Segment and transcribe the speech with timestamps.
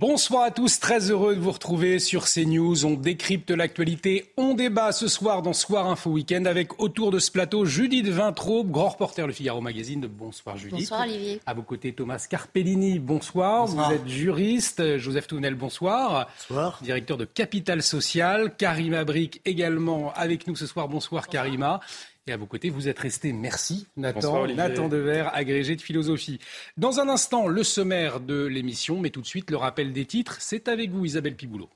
[0.00, 2.84] Bonsoir à tous, très heureux de vous retrouver sur CNews.
[2.84, 7.30] On décrypte l'actualité, on débat ce soir dans Soir Info Week-end avec autour de ce
[7.30, 10.08] plateau Judith Vintraube, grand reporter Le Figaro Magazine.
[10.08, 10.80] Bonsoir Judith.
[10.80, 11.40] Bonsoir Olivier.
[11.46, 13.66] À vos côtés Thomas Carpellini, bonsoir.
[13.66, 13.90] Bonsoir.
[13.90, 14.98] Vous êtes juriste.
[14.98, 16.26] Joseph Touvenel, bonsoir.
[16.48, 16.80] Bonsoir.
[16.82, 18.56] Directeur de Capital Social.
[18.56, 20.88] Karima Brick également avec nous ce soir.
[20.88, 21.78] Bonsoir Karima.
[22.26, 23.34] Et à vos côtés, vous êtes resté.
[23.34, 24.46] Merci, Nathan.
[24.46, 26.38] Nathan Dever, agrégé de philosophie.
[26.78, 30.36] Dans un instant, le sommaire de l'émission, mais tout de suite, le rappel des titres.
[30.40, 31.68] C'est avec vous, Isabelle Piboulot.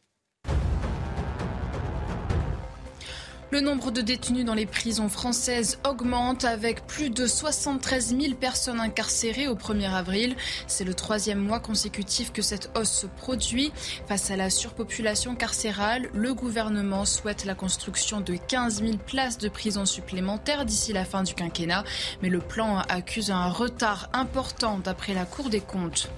[3.50, 8.78] Le nombre de détenus dans les prisons françaises augmente avec plus de 73 000 personnes
[8.78, 10.36] incarcérées au 1er avril.
[10.66, 13.72] C'est le troisième mois consécutif que cette hausse se produit.
[14.06, 19.48] Face à la surpopulation carcérale, le gouvernement souhaite la construction de 15 000 places de
[19.48, 21.84] prison supplémentaires d'ici la fin du quinquennat.
[22.20, 26.10] Mais le plan accuse un retard important d'après la Cour des comptes.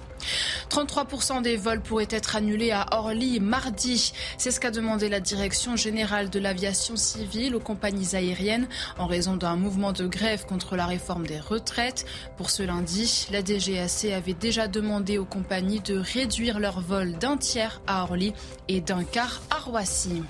[0.69, 4.13] 33% des vols pourraient être annulés à Orly mardi.
[4.37, 9.35] C'est ce qu'a demandé la Direction générale de l'aviation civile aux compagnies aériennes en raison
[9.35, 12.05] d'un mouvement de grève contre la réforme des retraites.
[12.37, 17.37] Pour ce lundi, la DGAC avait déjà demandé aux compagnies de réduire leurs vols d'un
[17.37, 18.33] tiers à Orly
[18.67, 20.23] et d'un quart à Roissy.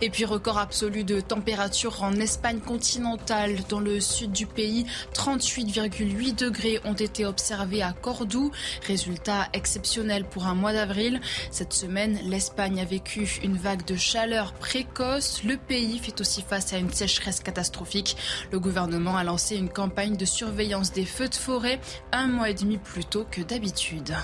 [0.00, 3.56] Et puis record absolu de température en Espagne continentale.
[3.68, 8.50] Dans le sud du pays, 38,8 degrés ont été observés à Cordoue.
[8.86, 11.20] Résultat exceptionnel pour un mois d'avril.
[11.50, 15.42] Cette semaine, l'Espagne a vécu une vague de chaleur précoce.
[15.44, 18.16] Le pays fait aussi face à une sécheresse catastrophique.
[18.52, 21.80] Le gouvernement a lancé une campagne de surveillance des feux de forêt
[22.12, 24.14] un mois et demi plus tôt que d'habitude.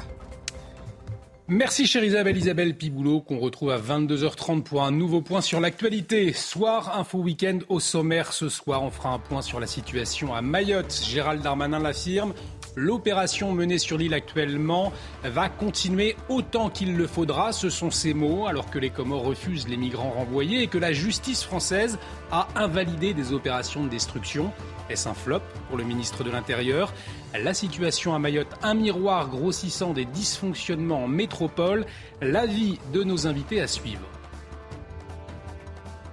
[1.46, 6.32] Merci chère Isabelle, Isabelle Piboulot, qu'on retrouve à 22h30 pour un nouveau point sur l'actualité.
[6.32, 8.82] Soir Info Week-end au sommaire ce soir.
[8.82, 11.02] On fera un point sur la situation à Mayotte.
[11.06, 12.32] Gérald Darmanin l'affirme.
[12.76, 14.92] L'opération menée sur l'île actuellement
[15.22, 17.52] va continuer autant qu'il le faudra.
[17.52, 20.92] Ce sont ses mots, alors que les Comores refusent les migrants renvoyés et que la
[20.92, 21.98] justice française
[22.32, 24.52] a invalidé des opérations de destruction.
[24.90, 26.92] Est-ce un flop pour le ministre de l'Intérieur?
[27.40, 31.86] La situation à Mayotte, un miroir grossissant des dysfonctionnements en métropole.
[32.20, 34.06] L'avis de nos invités à suivre.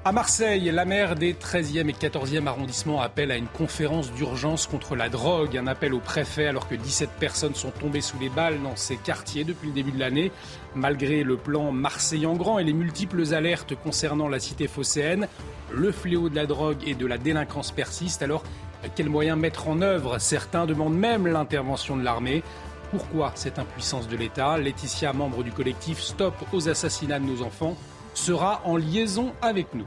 [0.04, 4.96] À Marseille, la maire des 13e et 14e arrondissements appelle à une conférence d'urgence contre
[4.96, 5.56] la drogue.
[5.56, 8.98] Un appel au préfet alors que 17 personnes sont tombées sous les balles dans ces
[8.98, 10.32] quartiers depuis le début de l'année.
[10.74, 15.28] Malgré le plan Marseille en grand et les multiples alertes concernant la cité phocéenne,
[15.72, 18.24] le fléau de la drogue et de la délinquance persiste.
[18.24, 18.42] Alors,
[18.96, 20.18] quels moyens mettre en œuvre?
[20.18, 22.42] Certains demandent même l'intervention de l'armée.
[22.90, 24.58] Pourquoi cette impuissance de l'État?
[24.58, 27.78] Laetitia, membre du collectif Stop aux assassinats de nos enfants,
[28.14, 29.86] sera en liaison avec nous.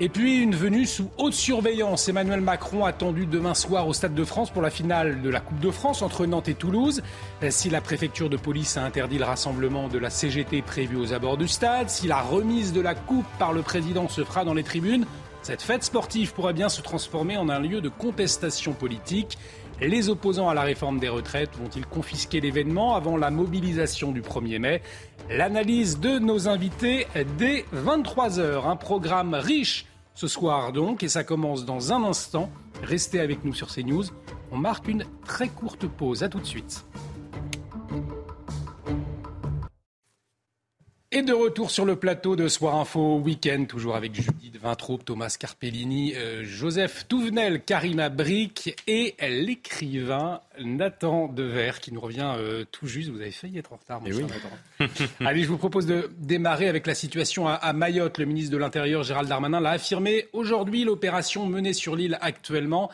[0.00, 2.08] Et puis une venue sous haute surveillance.
[2.08, 5.60] Emmanuel Macron attendu demain soir au Stade de France pour la finale de la Coupe
[5.60, 7.00] de France entre Nantes et Toulouse.
[7.48, 11.36] Si la préfecture de police a interdit le rassemblement de la CGT prévu aux abords
[11.36, 14.64] du stade, si la remise de la coupe par le président se fera dans les
[14.64, 15.06] tribunes,
[15.42, 19.38] cette fête sportive pourrait bien se transformer en un lieu de contestation politique.
[19.80, 24.58] Les opposants à la réforme des retraites vont-ils confisquer l'événement avant la mobilisation du 1er
[24.58, 24.82] mai?
[25.28, 28.68] L'analyse de nos invités dès 23h.
[28.68, 32.50] Un programme riche ce soir donc, et ça commence dans un instant.
[32.82, 34.04] Restez avec nous sur CNews.
[34.52, 36.22] On marque une très courte pause.
[36.22, 36.84] À tout de suite.
[41.16, 45.36] Et de retour sur le plateau de Soir Info Week-end, toujours avec Judith Vintraube, Thomas
[45.38, 52.88] Carpellini, euh, Joseph Touvenel, Karima Brick et l'écrivain Nathan Dever qui nous revient euh, tout
[52.88, 53.10] juste.
[53.10, 55.04] Vous avez failli être en retard, mon Eh Nathan.
[55.24, 58.18] Allez, je vous propose de démarrer avec la situation à, à Mayotte.
[58.18, 60.26] Le ministre de l'Intérieur, Gérald Darmanin, l'a affirmé.
[60.32, 62.90] Aujourd'hui, l'opération menée sur l'île actuellement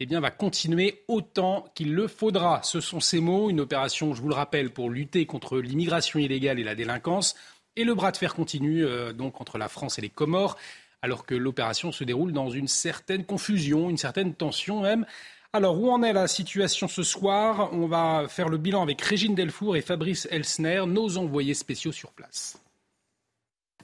[0.00, 2.62] eh bien, va continuer autant qu'il le faudra.
[2.64, 6.58] Ce sont ces mots, une opération, je vous le rappelle, pour lutter contre l'immigration illégale
[6.58, 7.36] et la délinquance.
[7.76, 10.56] Et le bras de fer continue euh, donc entre la France et les Comores,
[11.02, 15.06] alors que l'opération se déroule dans une certaine confusion, une certaine tension même.
[15.52, 17.70] Alors, où en est la situation ce soir?
[17.72, 22.12] On va faire le bilan avec Régine Delfour et Fabrice Elsner, nos envoyés spéciaux sur
[22.12, 22.60] place.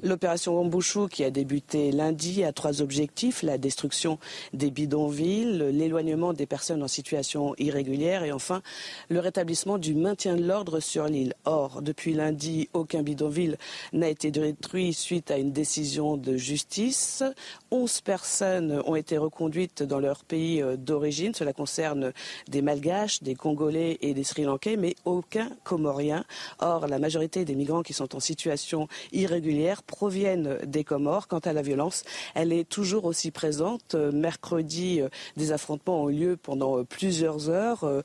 [0.02, 4.18] L'opération Ombouchou, qui a débuté lundi, a trois objectifs la destruction
[4.52, 8.62] des bidonvilles, l'éloignement des personnes en situation irrégulière et enfin
[9.08, 11.34] le rétablissement du maintien de l'ordre sur l'île.
[11.44, 13.56] Or, depuis lundi, aucun bidonville
[13.92, 17.22] n'a été détruit suite à une décision de justice.
[17.70, 21.34] Onze personnes ont été reconduites dans leur pays euh, d'origine.
[21.34, 22.12] Cela concerne
[22.48, 26.24] des Malgaches, des Congolais et des Sri Lankais, mais aucun Comorien.
[26.58, 31.28] Or, la majorité des migrants qui sont en situation irrégulière proviennent des Comores.
[31.28, 32.04] Quant à la violence,
[32.34, 33.94] elle est toujours aussi présente.
[33.94, 38.02] Euh, mercredi, euh, des affrontements ont eu lieu pendant plusieurs heures.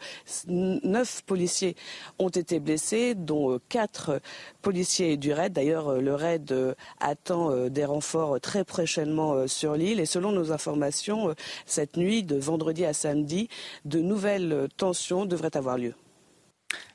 [0.47, 1.75] Neuf policiers
[2.19, 4.21] ont été blessés, dont quatre
[4.61, 5.53] policiers du RAID.
[5.53, 9.99] D'ailleurs, le RAID attend des renforts très prochainement sur l'île.
[9.99, 11.33] Et selon nos informations, euh,
[11.65, 13.49] cette nuit, de vendredi à samedi,
[13.85, 15.93] de nouvelles tensions devraient avoir lieu.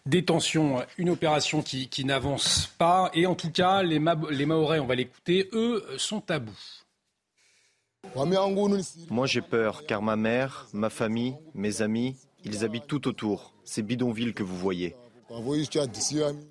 [0.06, 3.10] Des tensions, une opération qui, n'avance pas.
[3.14, 4.00] Et en tout cas, les,
[4.30, 6.86] les Maorais, on va l'écouter, eux sont à bout.
[9.10, 13.82] Moi j'ai peur car ma mère, ma famille, mes amis, ils habitent tout autour, ces
[13.82, 14.96] bidonvilles que vous voyez.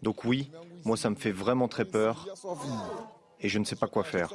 [0.01, 0.51] Donc oui,
[0.83, 2.28] moi ça me fait vraiment très peur
[3.39, 4.33] et je ne sais pas quoi faire.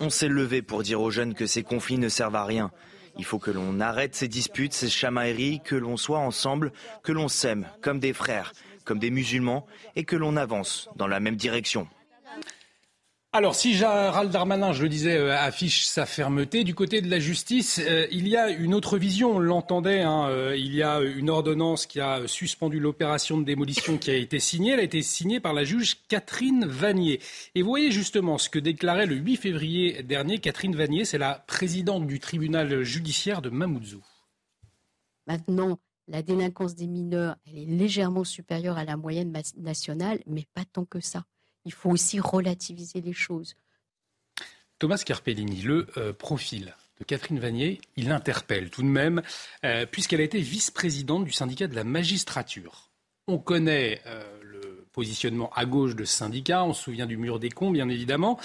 [0.00, 2.70] On s'est levé pour dire aux jeunes que ces conflits ne servent à rien.
[3.16, 6.72] Il faut que l'on arrête ces disputes, ces chamailleries, que l'on soit ensemble,
[7.02, 8.52] que l'on s'aime comme des frères,
[8.84, 9.66] comme des musulmans,
[9.96, 11.88] et que l'on avance dans la même direction.
[13.38, 17.20] Alors, si Gérald Darmanin, je le disais, euh, affiche sa fermeté, du côté de la
[17.20, 19.36] justice, euh, il y a une autre vision.
[19.36, 23.96] On l'entendait, hein, euh, il y a une ordonnance qui a suspendu l'opération de démolition
[23.96, 24.72] qui a été signée.
[24.72, 27.20] Elle a été signée par la juge Catherine Vanier.
[27.54, 31.34] Et vous voyez justement ce que déclarait le 8 février dernier Catherine Vanier, c'est la
[31.46, 34.02] présidente du tribunal judiciaire de Mamoudzou.
[35.28, 40.64] Maintenant, la délinquance des mineurs, elle est légèrement supérieure à la moyenne nationale, mais pas
[40.64, 41.22] tant que ça
[41.64, 43.56] il faut aussi relativiser les choses.
[44.78, 49.22] Thomas Carpellini, le euh, profil de Catherine Vanier, il interpelle tout de même,
[49.64, 52.90] euh, puisqu'elle a été vice-présidente du syndicat de la magistrature.
[53.26, 54.37] On connaît euh,
[54.98, 58.38] positionnement à gauche de ce syndicat, on se souvient du mur des cons, bien évidemment.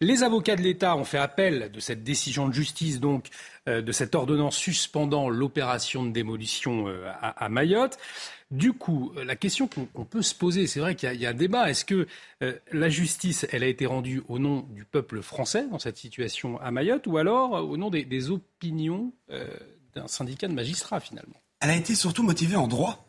[0.00, 3.28] Les avocats de l'État ont fait appel de cette décision de justice, donc
[3.66, 6.86] de cette ordonnance suspendant l'opération de démolition
[7.20, 7.98] à Mayotte.
[8.54, 11.34] Du coup, euh, la question qu'on peut se poser, c'est vrai qu'il y, a un
[11.34, 11.68] débat.
[11.70, 12.06] Est-ce que
[12.42, 16.60] euh, la justice, elle a été rendue au nom du peuple français dans cette situation
[16.60, 19.12] à Mayotte, ou alors euh, au nom des, opinions
[19.94, 21.34] d'un syndicat de magistrats finalement?
[21.60, 23.08] Elle a été surtout motivée en droit.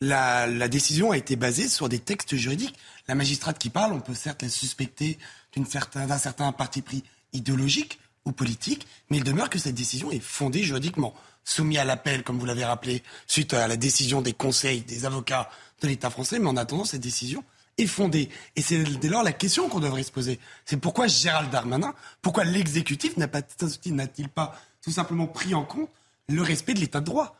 [0.00, 2.76] La, décision a été basée sur des textes juridiques.
[3.08, 5.18] La magistrate qui parle, on peut certes la suspecter
[5.56, 10.62] d'un certain, parti pris idéologique ou politique, mais il demeure que cette décision est fondée
[10.62, 11.14] juridiquement
[11.44, 15.50] soumis à l'appel, comme vous l'avez rappelé, suite à la décision des conseils des avocats
[15.82, 16.38] de l'État français.
[16.38, 17.44] Mais en attendant, cette décision
[17.76, 18.30] est fondée.
[18.56, 20.40] Et c'est dès lors la question qu'on devrait se poser.
[20.64, 25.90] C'est pourquoi Gérald Darmanin, pourquoi l'exécutif n'a-t-il pas tout simplement pris en compte
[26.28, 27.36] le respect de l'État de droit?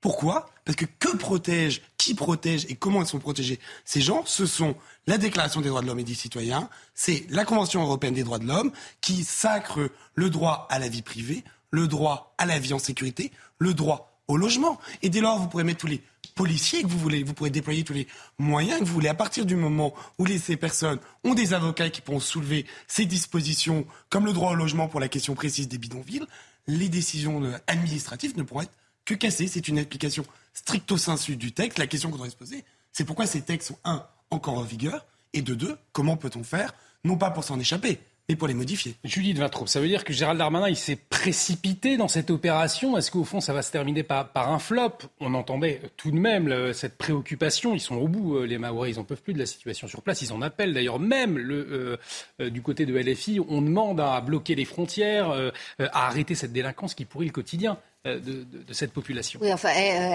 [0.00, 0.48] Pourquoi?
[0.64, 3.58] Parce que que protège, qui protège et comment ils sont protégés?
[3.84, 7.44] Ces gens Ce sont la Déclaration des droits de l'homme et des citoyens, c'est la
[7.44, 11.88] Convention européenne des droits de l'homme qui sacre le droit à la vie privée, le
[11.88, 14.78] droit à la vie en sécurité, le droit au logement.
[15.02, 16.02] Et dès lors, vous pourrez mettre tous les
[16.34, 18.06] policiers que vous voulez, vous pourrez déployer tous les
[18.38, 19.08] moyens que vous voulez.
[19.08, 23.84] À partir du moment où ces personnes ont des avocats qui pourront soulever ces dispositions,
[24.10, 26.26] comme le droit au logement pour la question précise des bidonvilles,
[26.68, 28.72] les décisions administratives ne pourront être
[29.08, 29.48] que cassées.
[29.48, 31.78] C'est une application stricto sensu du texte.
[31.78, 35.06] La question qu'on devrait se poser, c'est pourquoi ces textes sont, un, encore en vigueur,
[35.32, 38.94] et de deux, comment peut-on faire, non pas pour s'en échapper, et pour les modifier?
[39.04, 42.98] Judith Vintraud, ça veut dire que Gérald Darmanin, il s'est précipité dans cette opération.
[42.98, 44.98] Est-ce qu'au fond, ça va se terminer par, par un flop?
[45.20, 47.74] On entendait tout de même cette préoccupation.
[47.74, 50.02] Ils sont au bout, euh, les Maoris, ils n'en peuvent plus de la situation sur
[50.02, 50.20] place.
[50.20, 51.96] Ils en appellent d'ailleurs même le, euh,
[52.40, 53.40] euh, du côté de LFI.
[53.48, 55.30] On demande à bloquer les frontières,
[55.78, 57.78] à arrêter cette délinquance qui pourrit le quotidien.
[58.16, 59.40] De, de, cette population.
[59.42, 59.70] Oui, enfin,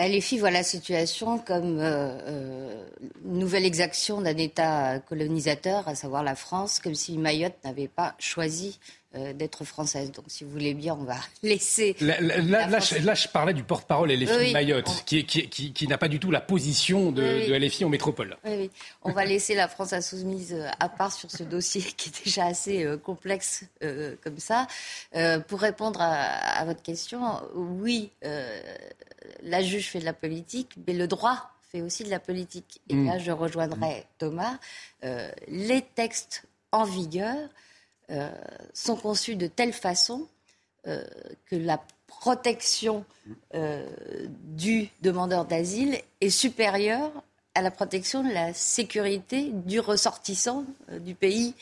[0.07, 6.79] LFI voit la situation comme une nouvelle exaction d'un État colonisateur, à savoir la France,
[6.79, 8.79] comme si Mayotte n'avait pas choisi
[9.15, 10.11] euh, d'être française.
[10.11, 11.95] Donc, si vous voulez bien, on va laisser.
[12.01, 16.41] Là, je, parlais du porte-parole LFI Mayotte, qui, qui, qui, n'a pas du tout la
[16.41, 18.35] position de, de LFI en métropole.
[18.43, 18.71] Oui,
[19.03, 22.45] on va laisser la France insoumise euh, à part sur ce dossier qui est déjà
[22.47, 23.65] assez euh, complexe
[24.23, 24.67] comme ça.
[25.47, 27.21] pour répondre à, votre question,
[27.53, 28.09] oui,
[29.43, 32.81] la juge fait de la politique, mais le droit fait aussi de la politique.
[32.89, 33.07] Et hmm.
[33.07, 34.57] là, je rejoindrai Thomas.
[35.47, 37.37] les textes en vigueur
[38.09, 38.29] euh,
[38.73, 40.27] sont conçus de telle façon
[40.87, 41.03] euh,
[41.45, 43.05] que la protection
[43.53, 43.87] euh,
[44.43, 47.11] du demandeur d'asile est supérieure
[47.55, 50.65] à la protection de la sécurité du ressortissant
[51.01, 51.53] du pays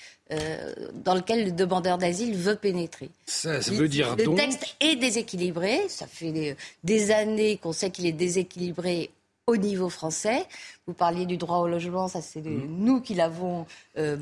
[1.03, 3.09] dans lequel le demandeur d'asile veut pénétrer.
[3.25, 4.37] Ça, veut dire le donc...
[4.37, 5.89] texte est déséquilibré.
[5.89, 6.55] Ça fait
[6.85, 9.09] des, années qu'on sait qu'il est déséquilibré
[9.47, 10.45] au niveau français.
[10.87, 12.67] Vous parliez du droit au logement, ça c'est mmh.
[12.69, 13.65] nous qui l'avons
[13.97, 14.17] euh,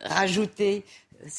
[0.00, 0.84] rajouté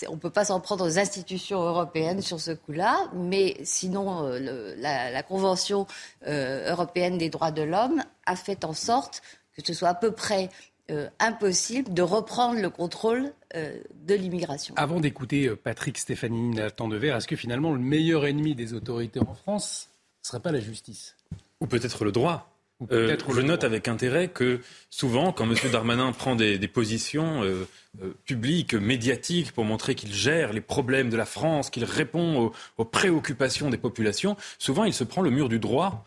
[0.07, 4.75] on ne peut pas s'en prendre aux institutions européennes sur ce coup-là, mais sinon, euh,
[4.77, 5.85] la, Convention
[6.27, 9.21] euh, européenne des droits de l'homme a fait en sorte
[9.55, 10.49] que ce soit à peu près
[10.89, 14.75] euh, impossible de reprendre le contrôle de l'immigration.
[14.77, 19.33] Avant d'écouter Patrick Stefanini, Nathan Devers, est-ce que finalement le meilleur ennemi des autorités en
[19.33, 19.89] France
[20.23, 21.15] ne serait pas la justice?
[21.59, 22.58] Ou peut-être le droit?
[22.91, 25.55] Euh, je note avec intérêt que souvent, quand M.
[25.71, 27.67] Darmanin prend des, positions euh,
[28.01, 32.85] euh, publiques, médiatiques, pour montrer qu'il gère les problèmes de la France, qu'il répond aux,
[32.85, 36.05] préoccupations des populations, souvent il se prend le mur du droit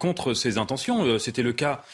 [0.00, 1.20] contre ses intentions.
[1.20, 1.84] C'était le cas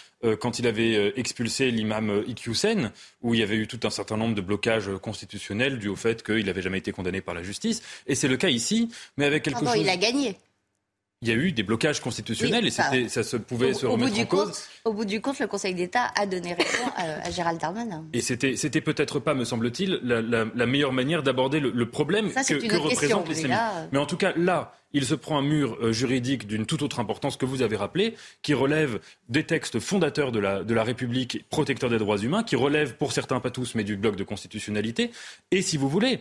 [0.41, 2.91] quand il avait expulsé l'imam Iqiyoussen,
[3.21, 6.23] où il y avait eu tout un certain nombre de blocages constitutionnels dus au fait
[6.23, 7.83] qu'il n'avait jamais été condamné par la justice.
[8.07, 9.77] Et c'est le cas ici, mais avec quelque chose...
[9.77, 10.39] il a gagné
[11.23, 14.27] il y a eu des blocages constitutionnels et ça se pouvait se remettre bout en
[14.27, 14.65] cause.
[14.85, 18.05] au bout du compte, le Conseil d'État a donné raison à, Gérald Darmanin.
[18.13, 22.77] Et c'était, c'était peut-être pas, me semble-t-il, la, meilleure manière d'aborder le, problème que, que
[22.77, 26.47] représentent les euh, Mais en tout cas, là, il se prend un mur euh, juridique
[26.47, 30.65] d'une toute autre importance que vous avez rappelé, qui relève des textes fondateurs de la,
[30.65, 33.97] de la République, protecteurs des droits humains, qui relève, pour certains, pas tous, mais du
[33.97, 35.13] bloc de constitutionnalité.
[35.51, 36.21] Et si vous voulez,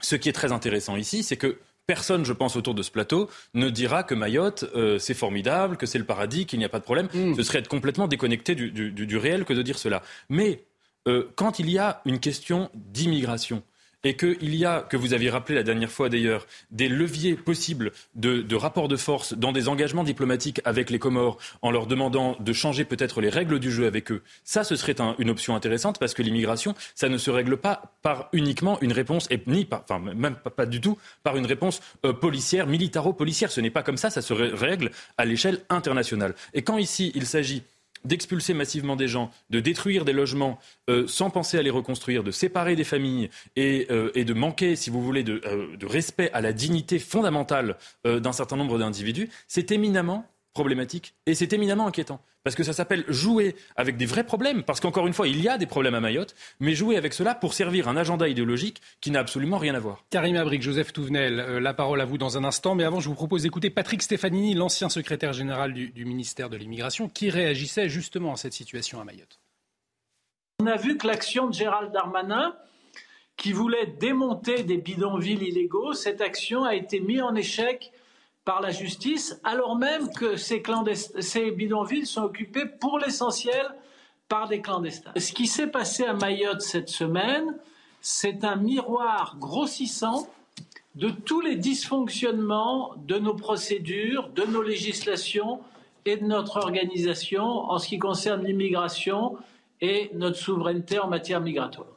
[0.00, 3.28] ce qui est très intéressant ici, c'est que Personne, je pense, autour de ce plateau
[3.52, 6.78] ne dira que Mayotte, euh, c'est formidable, que c'est le paradis, qu'il n'y a pas
[6.78, 7.08] de problème.
[7.12, 7.34] Mm.
[7.34, 10.02] Ce serait être complètement déconnecté du, réel que de dire cela.
[10.30, 10.64] Mais
[11.08, 13.62] euh, quand il y a une question d'immigration,
[14.04, 17.92] et qu'il y a, que vous aviez rappelé la dernière fois d'ailleurs, des leviers possibles
[18.14, 22.36] de, de rapport de force dans des engagements diplomatiques avec les Comores en leur demandant
[22.38, 25.98] de changer peut-être les règles du jeu avec eux, ça ce serait une option intéressante
[25.98, 29.84] parce que l'immigration, ça ne se règle pas par uniquement une réponse, et ni par,
[29.88, 33.50] enfin même pas, du tout, par une réponse euh, policière, militaro-policière.
[33.50, 36.34] Ce n'est pas comme ça, ça se règle à l'échelle internationale.
[36.52, 37.62] Et quand ici il s'agit
[38.04, 40.58] d'expulser massivement des gens, de détruire des logements
[40.90, 44.90] euh, sans penser à les reconstruire, de séparer des familles et, euh, de manquer, si
[44.90, 49.70] vous voulez, de, euh, de, respect à la dignité fondamentale d'un certain nombre d'individus, c'est
[49.70, 52.20] éminemment problématique et c'est éminemment inquiétant.
[52.44, 54.62] Parce que ça s'appelle jouer avec des vrais problèmes.
[54.62, 57.34] Parce qu'encore une fois, il y a des problèmes à Mayotte, mais jouer avec cela
[57.34, 60.04] pour servir un agenda idéologique qui n'a absolument rien à voir.
[60.10, 62.74] Karim Abric, Joseph Touvenel, euh, la parole à vous dans un instant.
[62.74, 66.56] Mais avant, je vous propose d'écouter Patrick Stefanini, l'ancien secrétaire général du, du ministère de
[66.56, 69.40] l'Immigration, qui réagissait justement à cette situation à Mayotte.
[70.60, 72.54] On a vu que l'action de Gérald Darmanin,
[73.36, 77.90] qui voulait démonter des bidonvilles illégaux, cette action a été mise en échec
[78.44, 80.60] par la justice, alors même que ces,
[81.50, 83.66] bidonvilles sont occupés pour l'essentiel
[84.28, 85.12] par des clandestins.
[85.16, 87.56] Ce qui s'est passé à Mayotte cette semaine,
[88.00, 90.28] c'est un miroir grossissant
[90.94, 95.60] de tous les dysfonctionnements de nos procédures, de nos législations
[96.04, 99.36] et de notre organisation en ce qui concerne l'immigration
[99.80, 101.93] et notre souveraineté en matière migratoire.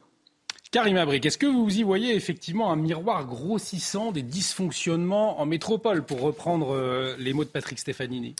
[0.70, 6.04] Karim Abric, est-ce que vous y voyez effectivement un miroir grossissant des dysfonctionnements en métropole,
[6.04, 8.36] pour reprendre euh, les mots de Patrick Stefanini?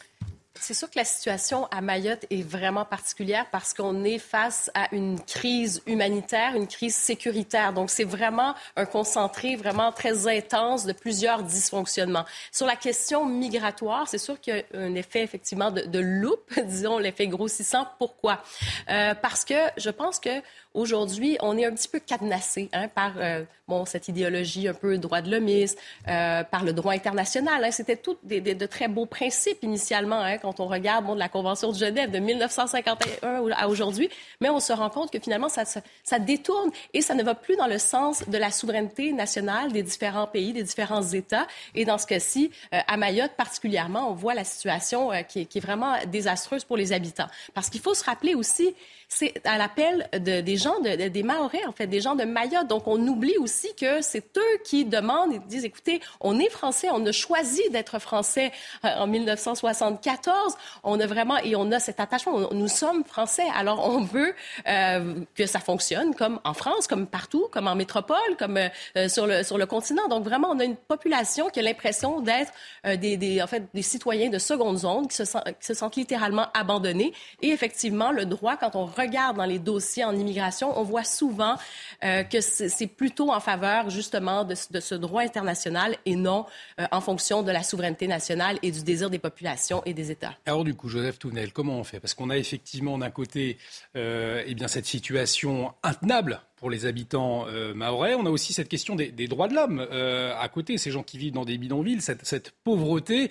[0.60, 4.88] C'est sûr que la situation à Mayotte est vraiment particulière parce qu'on est face à
[4.92, 7.72] une crise humanitaire, une crise sécuritaire.
[7.72, 12.24] Donc, c'est vraiment un concentré vraiment très intense de plusieurs dysfonctionnements.
[12.52, 16.52] Sur la question migratoire, c'est sûr qu'il y a un effet effectivement de, de loupe,
[16.64, 17.86] disons, l'effet grossissant.
[17.98, 18.42] Pourquoi?
[18.88, 20.42] Euh, parce que je pense que
[20.74, 23.44] aujourd'hui, on est un petit peu cadenassé hein, par euh,
[23.86, 27.64] cette idéologie un peu droit de l'hommiste, euh, par le droit international.
[27.64, 27.70] Hein.
[27.70, 31.28] C'était tout des, de très beaux principes initialement hein, quand on regarde bon, de la
[31.28, 34.08] Convention de Genève de 1951 à aujourd'hui,
[34.40, 37.56] mais on se rend compte que finalement, ça, ça détourne et ça ne va plus
[37.56, 41.46] dans le sens de la souveraineté nationale des différents pays, des différents États.
[41.74, 45.60] Et dans ce cas-ci, euh, à Mayotte particulièrement, on voit la situation qui, qui est
[45.60, 47.28] vraiment désastreuse pour les habitants.
[47.52, 48.74] Parce qu'il faut se rappeler aussi
[49.08, 52.66] c'est à l'appel de, des gens, de, des Maorais, en fait, des gens de Mayotte.
[52.66, 56.88] Donc, on oublie aussi que c'est eux qui demandent et disent, écoutez, on est français,
[56.92, 58.52] on a choisi d'être français
[58.84, 60.56] euh, en 1974.
[60.84, 63.46] On a vraiment, et on a cet attachement, nous sommes français.
[63.54, 64.34] Alors, on veut
[64.68, 69.26] euh, que ça fonctionne comme en France, comme partout, comme en métropole, comme euh, sur,
[69.26, 70.06] le, sur le continent.
[70.08, 72.52] Donc, vraiment, on a une population qui a l'impression d'être
[72.84, 76.48] des, des, en fait, des citoyens de seconde zone qui se, qui se sentent littéralement
[76.52, 77.14] abandonnés.
[77.40, 81.56] Et effectivement, le droit, quand on regarde dans les dossiers en immigration, on voit souvent
[82.04, 86.46] euh, que c'est plutôt en faveur justement de, ce droit international et non
[86.80, 90.34] euh, en fonction de la souveraineté nationale et du désir des populations et des États.
[90.46, 92.00] Alors du coup, Joseph Tounel, comment on fait?
[92.00, 93.58] Parce qu'on a effectivement d'un côté
[93.96, 98.14] euh, eh bien, cette situation intenable pour les habitants euh, maorais.
[98.14, 101.18] On a aussi cette question des, droits de l'homme euh, à côté, ces gens qui
[101.18, 103.30] vivent dans des bidonvilles, cette, cette pauvreté.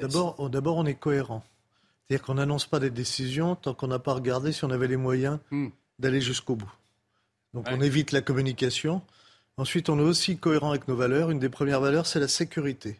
[0.00, 1.42] D'abord, d'abord, on est cohérent.
[2.10, 4.96] C'est-à-dire qu'on n'annonce pas des décisions tant qu'on n'a pas regardé si on avait les
[4.96, 5.68] moyens hmm.
[6.00, 6.72] d'aller jusqu'au bout.
[7.54, 9.00] Donc on évite la communication.
[9.56, 11.30] Ensuite, on est aussi cohérent avec nos valeurs.
[11.30, 12.98] Une des premières valeurs, c'est la sécurité.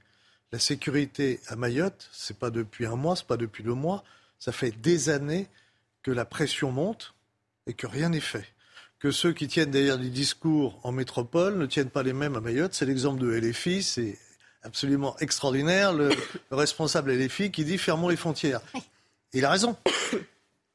[0.52, 4.04] La sécurité à Mayotte, c'est pas depuis un mois, c'est pas depuis deux mois.
[4.38, 5.48] Ça fait des années
[6.04, 7.14] que la pression monte
[7.66, 8.46] et que rien n'est fait.
[9.00, 12.40] Que ceux qui tiennent derrière des discours en métropole ne tiennent pas les mêmes à
[12.40, 12.74] Mayotte.
[12.74, 14.16] C'est l'exemple de LFI, c'est
[14.62, 15.92] absolument extraordinaire.
[15.92, 16.10] Le,
[16.52, 18.60] responsable LFI qui dit fermons les frontières.
[19.32, 19.76] Il a raison.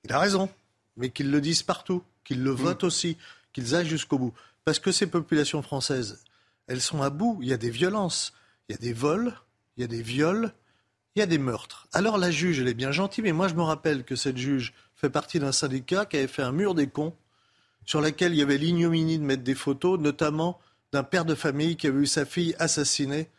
[0.03, 0.49] Il a raison.
[0.97, 2.87] Mais qu'ils le disent partout, qu'ils le votent mm.
[2.87, 3.17] aussi,
[3.53, 4.33] qu'ils aillent jusqu'au bout.
[4.63, 6.23] Parce que ces populations françaises,
[6.67, 7.37] elles sont à bout.
[7.41, 8.33] Il y a des violences,
[8.69, 9.33] il y a des vols,
[9.77, 10.51] il y a des viols,
[11.15, 11.87] il y a des meurtres.
[11.93, 14.73] Alors la juge, elle est bien gentille, mais moi je me rappelle que cette juge
[14.95, 17.13] fait partie d'un syndicat qui avait fait un mur des cons
[17.85, 20.59] sur lequel il y avait l'ignominie de mettre des photos, notamment
[20.91, 23.29] d'un père de famille qui avait eu sa fille assassinée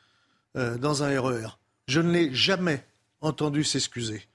[0.56, 1.48] euh, dans un RER.
[1.88, 2.84] Je ne l'ai jamais
[3.20, 4.26] entendu s'excuser.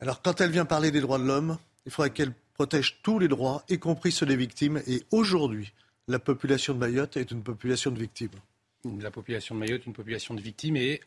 [0.00, 3.28] Alors quand elle vient parler des droits de l'homme, il faudrait qu'elle protège tous les
[3.28, 4.82] droits, y compris ceux des victimes.
[4.86, 5.72] Et aujourd'hui,
[6.08, 8.30] la population de Mayotte est une population de victimes.
[9.00, 11.00] La population de Mayotte, une population de victimes et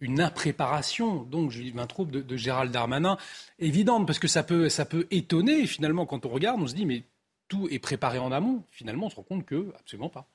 [0.00, 3.16] une impréparation, donc Julie Vintraube, de, de Gérald Darmanin,
[3.58, 6.86] évidente, parce que ça peut, ça peut étonner, finalement, quand on regarde, on se dit,
[6.86, 7.02] mais
[7.48, 8.64] tout est préparé en amont.
[8.70, 10.26] Finalement, on se rend compte que absolument pas.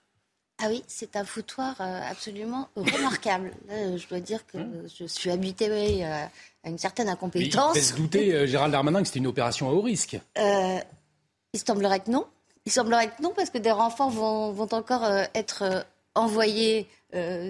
[0.64, 3.52] Ah oui, c'est un foutoir euh, absolument remarquable.
[3.70, 6.26] je dois dire que hein je suis habituée euh,
[6.64, 7.76] à une certaine incompétence.
[7.76, 10.20] Il se douter, euh, Gérald Darmanin, que c'était une opération à haut risque.
[10.38, 12.28] il semblerait que non.
[12.66, 15.04] Il semblerait que non, parce que des renforts vont, vont encore
[15.34, 16.88] être envoyés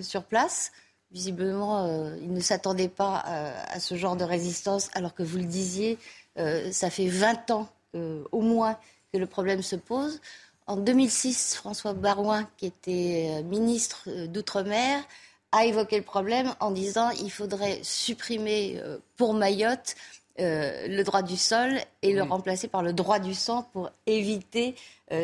[0.02, 0.72] sur place.
[1.12, 1.86] Visiblement,
[2.22, 5.98] ils ne s'attendaient pas à ce genre de résistance, alors que vous le disiez,
[6.72, 8.78] ça fait 20 ans au moins
[9.12, 10.22] que le problème se pose.
[10.68, 15.04] En 2006, François Barouin, qui était euh, ministre euh, d'Outre-mer,
[15.52, 19.96] a évoqué le problème en disant qu'il faudrait supprimer euh, pour Mayotte
[20.38, 24.74] le droit du sol et le remplacer par le droit du sang pour éviter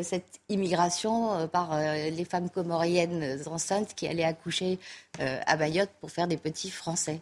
[0.04, 4.78] cette immigration par les femmes comoriennes enceintes qui allaient accoucher
[5.18, 7.20] à Mayotte pour faire des petits Français.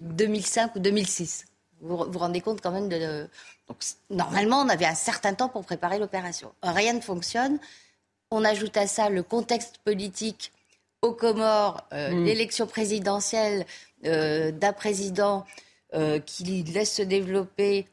[0.00, 1.46] 2005 ou 2006.
[1.80, 3.26] Vous vous rendez compte quand même de,
[3.70, 6.52] donc, normalement, on avait un certain temps pour préparer l'opération.
[6.60, 7.60] Rien ne fonctionne.
[8.32, 10.52] On ajoute à ça le contexte politique
[11.02, 12.24] aux Comores, euh, mm.
[12.24, 13.64] l'élection présidentielle
[14.06, 15.46] euh, d'un président
[15.94, 17.86] euh, qui laisse se développer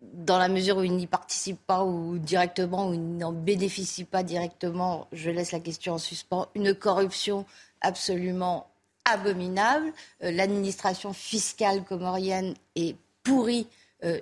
[0.00, 4.22] dans la mesure où il n'y participe pas ou directement, ou il n'en bénéficie pas
[4.22, 7.44] directement, je laisse la question en suspens, une corruption
[7.82, 8.66] absolument
[9.04, 9.92] abominable.
[10.22, 13.66] L'administration fiscale comorienne est pourrie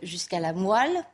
[0.02, 1.04] jusqu'à la moelle.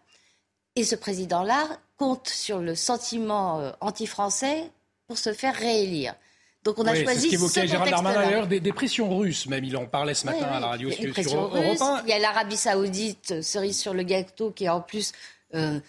[0.77, 4.71] Et ce président-là compte sur le sentiment euh, anti-français
[5.07, 6.15] pour se faire réélire.
[6.65, 7.21] Donc on a choisi.
[7.21, 10.47] C'est ce qu'évoquait Gérald Darmanin d'ailleurs, des, pressions russes, même il en parlait ce matin
[10.47, 12.03] à la radio sur, Europe 1.
[12.07, 15.13] Il y a l'Arabie Saoudite, cerise sur le gâteau, qui est en plus
[15.55, 15.81] euh, euh,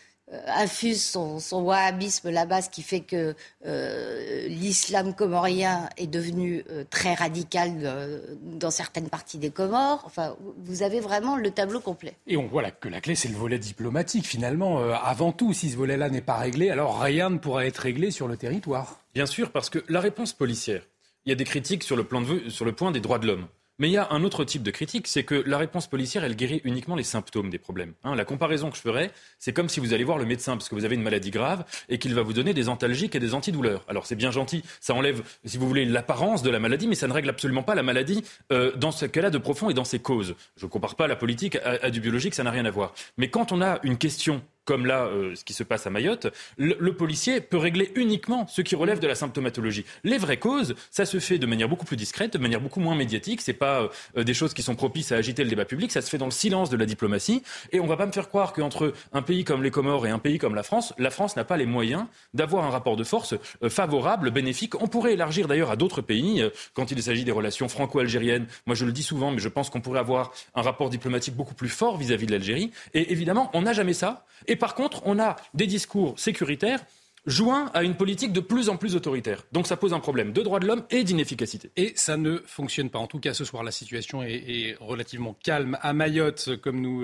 [0.47, 3.35] infuse son, son wahhabisme là-bas, ce qui fait que
[3.65, 10.03] euh, l'islam comorien est devenu euh, très radical dans certaines parties des Comores.
[10.05, 12.15] Enfin, vous avez vraiment le tableau complet.
[12.27, 14.79] Et on voit que la clé, c'est le volet diplomatique, finalement.
[14.93, 18.27] avant tout, si ce volet-là n'est pas réglé, alors rien ne pourra être réglé sur
[18.27, 18.99] le territoire.
[19.13, 20.81] Bien sûr, parce que la réponse policière,
[21.25, 23.27] il y a des critiques sur le, plan de sur le point des droits de
[23.27, 23.47] l'homme.
[23.77, 26.35] Mais il y a un autre type de critique, c'est que la réponse policière, elle
[26.35, 27.93] guérit uniquement les symptômes des problèmes.
[28.03, 30.69] Hein, la comparaison que je ferais, c'est comme si vous allez voir le médecin parce
[30.69, 33.33] que vous avez une maladie grave et qu'il va vous donner des antalgiques et des
[33.33, 33.83] antidouleurs.
[33.89, 37.07] Alors c'est bien gentil, ça enlève, si vous voulez, l'apparence de la maladie, mais ça
[37.07, 39.83] ne règle absolument pas la maladie euh, dans ce qu'elle a de profond et dans
[39.83, 40.35] ses causes.
[40.55, 42.93] Je ne compare pas la politique à du biologique, ça n'a rien à voir.
[43.17, 46.27] Mais quand on a une question comme là, euh, ce qui se passe à Mayotte,
[46.57, 49.85] le, policier peut régler uniquement ce qui relève de la symptomatologie.
[50.03, 52.95] Les vraies causes, ça se fait de manière beaucoup plus discrète, de manière beaucoup moins
[52.95, 53.41] médiatique.
[53.41, 55.91] C'est pas euh, des choses qui sont propices à agiter le débat public.
[55.91, 57.43] Ça se fait dans le silence de la diplomatie.
[57.71, 60.19] Et on va pas me faire croire qu'entre un pays comme les Comores et un
[60.19, 63.35] pays comme la France, la France n'a pas les moyens d'avoir un rapport de force
[63.61, 64.81] euh, favorable, bénéfique.
[64.81, 68.47] On pourrait élargir d'ailleurs à d'autres pays quand il s'agit des relations franco-algériennes.
[68.65, 71.53] Moi, je le dis souvent, mais je pense qu'on pourrait avoir un rapport diplomatique beaucoup
[71.53, 72.71] plus fort vis-à-vis -vis de l'Algérie.
[72.93, 74.25] Et évidemment, on n'a jamais ça.
[74.55, 76.79] Par contre, on a des discours sécuritaires
[77.25, 79.43] joints à une politique de plus en plus autoritaire.
[79.51, 81.71] Donc ça pose un problème de droits de l'homme et d'inefficacité.
[81.75, 82.99] Et ça ne fonctionne pas.
[82.99, 87.03] En tout cas, ce soir, la situation est, relativement calme à Mayotte, comme nous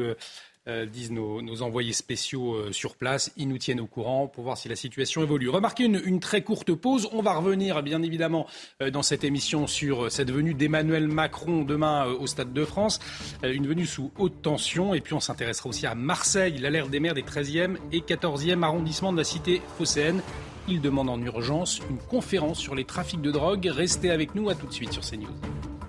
[0.67, 3.31] euh, disent nos, envoyés spéciaux euh, sur place.
[3.35, 5.49] Ils nous tiennent au courant pour voir si la situation évolue.
[5.49, 7.09] Remarquez une, très courte pause.
[7.13, 8.45] On va revenir, bien évidemment,
[8.79, 12.99] euh, dans cette émission sur cette venue d'Emmanuel Macron demain au Stade de France.
[13.41, 14.93] une venue sous haute tension.
[14.93, 19.11] Et puis on s'intéressera aussi à Marseille, l'alerte des maires des 13e et 14e arrondissements
[19.11, 20.21] de la cité phocéenne.
[20.67, 23.65] Il demande en urgence une conférence sur les trafics de drogue.
[23.65, 25.80] Restez avec nous, à tout de suite sur CNews.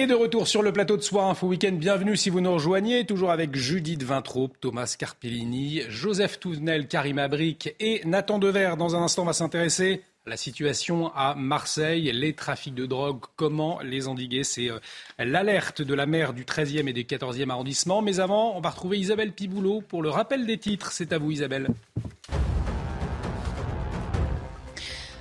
[0.00, 3.04] Et de retour sur le plateau de Soir Info Week-end, bienvenue si vous nous rejoignez,
[3.04, 8.74] toujours avec Judith Vintraube, Thomas Carpellini, Joseph Touvenel, Karim Abric et Nathan Dever.
[8.78, 13.18] Dans un instant, on va s'intéresser à la situation à Marseille, les trafics de drogue,
[13.34, 14.44] comment les endiguer?
[14.44, 14.78] C'est euh,
[15.18, 18.00] l'alerte de la maire du 13e et du 14e arrondissement.
[18.00, 20.92] Mais avant, on va retrouver Isabelle Piboulot pour le rappel des titres.
[20.92, 21.66] C'est à vous Isabelle.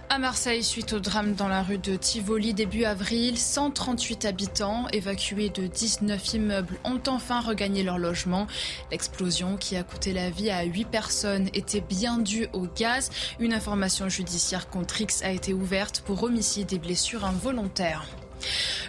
[0.09, 5.49] À Marseille, suite au drame dans la rue de Tivoli début avril, 138 habitants évacués
[5.49, 8.47] de 19 immeubles ont enfin regagné leur logement.
[8.89, 13.11] L'explosion qui a coûté la vie à 8 personnes était bien due au gaz.
[13.39, 18.07] Une information judiciaire contre X a été ouverte pour homicide et blessures involontaires.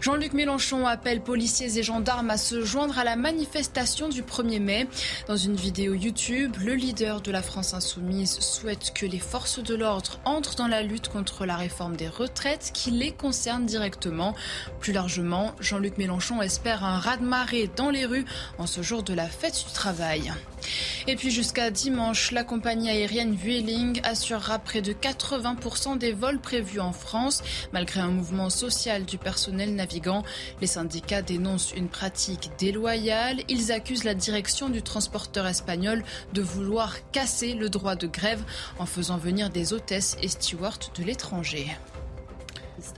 [0.01, 4.89] Jean-Luc Mélenchon appelle policiers et gendarmes à se joindre à la manifestation du 1er mai.
[5.27, 9.75] Dans une vidéo YouTube, le leader de la France insoumise souhaite que les forces de
[9.75, 14.35] l'ordre entrent dans la lutte contre la réforme des retraites qui les concerne directement.
[14.81, 18.25] Plus largement, Jean-Luc Mélenchon espère un raz-de-marée dans les rues
[18.59, 20.33] en ce jour de la fête du travail.
[21.07, 26.81] Et puis jusqu'à dimanche, la compagnie aérienne Vueling assurera près de 80% des vols prévus
[26.81, 27.43] en France.
[27.73, 30.23] Malgré un mouvement social du personnel navigant,
[30.61, 33.41] les syndicats dénoncent une pratique déloyale.
[33.49, 38.43] Ils accusent la direction du transporteur espagnol de vouloir casser le droit de grève
[38.79, 41.77] en faisant venir des hôtesses et stewards de l'étranger.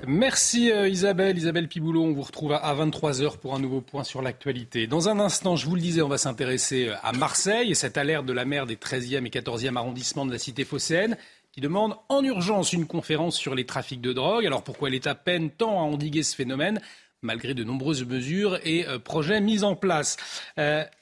[0.06, 1.38] Merci euh, Isabelle.
[1.38, 4.86] Isabelle Piboulot, on vous retrouve à 23h pour un nouveau point sur l'actualité.
[4.86, 7.96] Dans un instant, je vous le disais, on va s'intéresser euh, à Marseille et cette
[7.96, 11.16] alerte de la maire des 13e et 14e arrondissements de la cité phocéenne
[11.52, 14.46] qui demande en urgence une conférence sur les trafics de drogue.
[14.46, 16.80] Alors pourquoi à peine temps à endiguer ce phénomène
[17.22, 20.16] malgré de nombreuses mesures et euh, projets mis en place?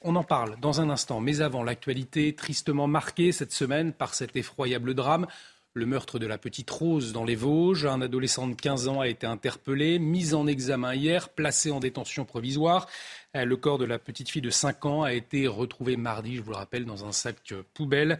[0.01, 4.35] on en parle dans un instant, mais avant l'actualité tristement marquée cette semaine par cet
[4.35, 5.27] effroyable drame
[5.79, 7.85] le meurtre de la petite Rose dans les Vosges.
[7.85, 12.25] Un adolescent de 15 ans a été interpellé, mis en examen hier, placé en détention
[12.25, 12.87] provisoire.
[13.35, 16.41] Euh, le corps de la petite fille de 5 ans a été retrouvé mardi, je
[16.41, 18.19] vous le rappelle, dans un sac poubelle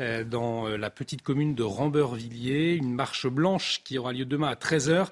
[0.00, 2.74] euh, dans euh, la petite commune de Rambeurvilliers.
[2.74, 5.08] Une marche blanche qui aura lieu demain à 13h.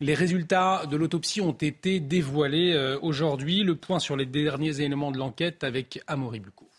[0.00, 3.64] Les résultats de l'autopsie ont été dévoilés aujourd'hui.
[3.64, 6.69] Le point sur les derniers éléments de l'enquête avec Amaury Bucco.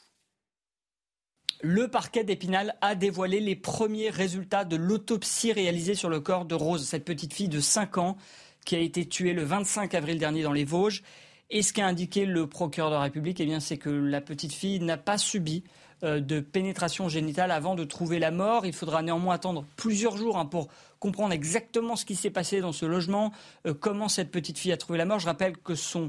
[1.63, 6.55] Le parquet d'Épinal a dévoilé les premiers résultats de l'autopsie réalisée sur le corps de
[6.55, 8.17] Rose, cette petite fille de 5 ans
[8.65, 11.03] qui a été tuée le 25 avril dernier dans les Vosges.
[11.51, 14.79] Et ce qu'a indiqué le procureur de la République, eh c'est que la petite fille
[14.79, 15.63] n'a pas subi
[16.03, 18.65] euh, de pénétration génitale avant de trouver la mort.
[18.65, 20.67] Il faudra néanmoins attendre plusieurs jours hein, pour
[20.99, 23.31] comprendre exactement ce qui s'est passé dans ce logement,
[23.67, 25.19] euh, comment cette petite fille a trouvé la mort.
[25.19, 26.07] Je rappelle que son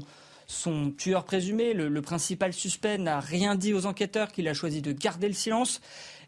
[0.53, 4.91] son tueur présumé, le, principal suspect, n'a rien dit aux enquêteurs, qu'il a choisi de
[4.91, 5.81] garder le silence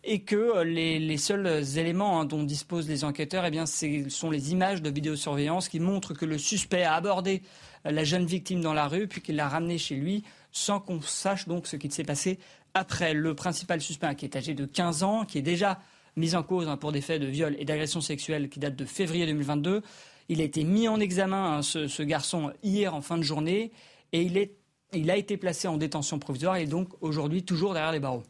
[0.04, 4.30] et que euh, les, seuls éléments hein, dont disposent les enquêteurs, eh bien, ce sont
[4.30, 7.42] les images de vidéosurveillance qui montrent que le suspect a abordé
[7.86, 11.02] euh, la jeune victime dans la rue, puis qu'il l'a ramenée chez lui, sans qu'on
[11.02, 12.40] sache donc ce qui s'est passé
[12.74, 13.14] après.
[13.14, 15.80] Le principal suspect, hein, qui est âgé de 15 ans, qui est déjà
[16.16, 18.86] mis en cause hein, pour des faits de viol et d'agression sexuelle qui datent de
[18.86, 19.82] février 2022,
[20.30, 23.72] il a été mis en examen, ce garçon, hier en fin de journée
[24.12, 24.50] et
[24.94, 28.24] il, a été placé en détention provisoire et donc aujourd'hui toujours derrière les barreaux.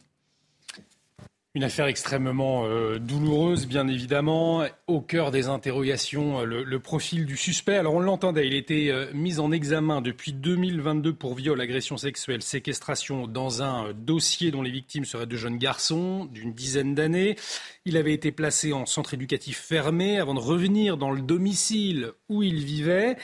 [1.55, 4.65] Une affaire extrêmement euh, douloureuse, bien évidemment.
[4.87, 7.77] Au cœur des interrogations, euh, le, profil du suspect.
[7.77, 12.41] Alors on l'entendait, il était euh, mis en examen depuis 2022 pour viol, agression sexuelle,
[12.41, 17.37] séquestration dans un dossier dont les victimes seraient de jeunes garçons d'une dizaine d'années.
[17.85, 22.43] Il avait été placé en centre éducatif fermé avant de revenir dans le domicile où
[22.43, 23.15] il vivait.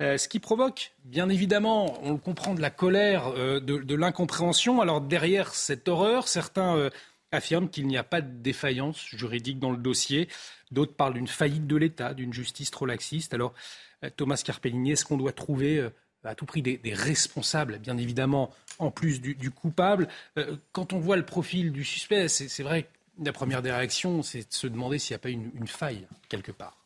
[0.00, 4.80] ce qui provoque, bien évidemment, on le comprend, de la colère, de, de l'incompréhension.
[4.80, 6.90] Alors derrière cette horreur, certains
[7.32, 10.28] affirment qu'il n'y a pas de défaillance juridique dans le dossier.
[10.70, 13.34] D'autres parlent d'une faillite de l'État, d'une justice trop laxiste.
[13.34, 13.54] Alors,
[14.04, 15.90] euh, Thomas Carpellini, est-ce qu'on doit trouver euh,
[16.24, 20.08] à tout prix des, responsables, bien évidemment, en plus du, coupable?
[20.38, 22.88] Euh, Quand on voit le profil du suspect, c'est vrai que
[23.24, 26.52] la première des réactions, c'est de se demander s'il n'y a pas une, faille quelque
[26.52, 26.76] part.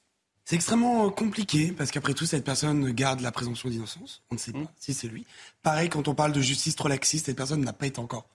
[0.45, 4.23] C'est extrêmement compliqué parce qu'après tout, cette personne garde la présomption d'innocence.
[4.31, 4.69] On ne sait pas mmh.
[4.77, 5.25] si c'est lui.
[5.63, 8.27] Pareil, quand on parle de justice trop laxiste, cette personne n'a pas été encore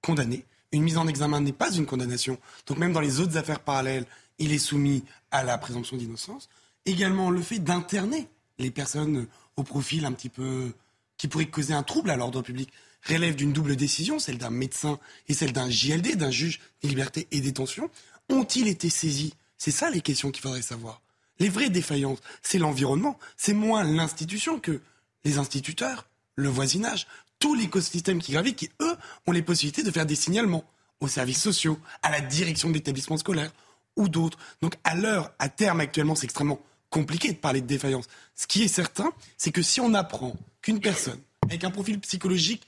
[0.00, 2.38] condamnée une mise en examen n'est pas une condamnation.
[2.66, 4.06] Donc même dans les autres affaires parallèles,
[4.38, 6.48] il est soumis à la présomption d'innocence.
[6.84, 9.26] Également le fait d'interner les personnes
[9.56, 10.72] au profil un petit peu
[11.16, 12.70] qui pourraient causer un trouble à l'ordre public
[13.08, 14.98] relèvent d'une double décision, celle d'un médecin
[15.28, 17.90] et celle d'un JLD, d'un juge des libertés et détention,
[18.28, 19.34] ont-ils été saisis?
[19.58, 21.00] C'est ça les questions qu'il faudrait savoir.
[21.38, 24.80] Les vraies défaillances, c'est l'environnement, c'est moins l'institution que
[25.24, 27.06] les instituteurs, le voisinage,
[27.46, 28.96] tout l'écosystème qui gravite, qui, eux,
[29.28, 30.64] ont les possibilités de faire des signalements
[30.98, 33.52] aux services sociaux, à la direction de l'établissement scolaire
[33.94, 34.36] ou d'autres.
[34.62, 36.58] Donc à l'heure, à terme actuellement, c'est extrêmement
[36.90, 38.08] compliqué de parler de défaillance.
[38.34, 42.66] Ce qui est certain, c'est que si on apprend qu'une personne avec un profil psychologique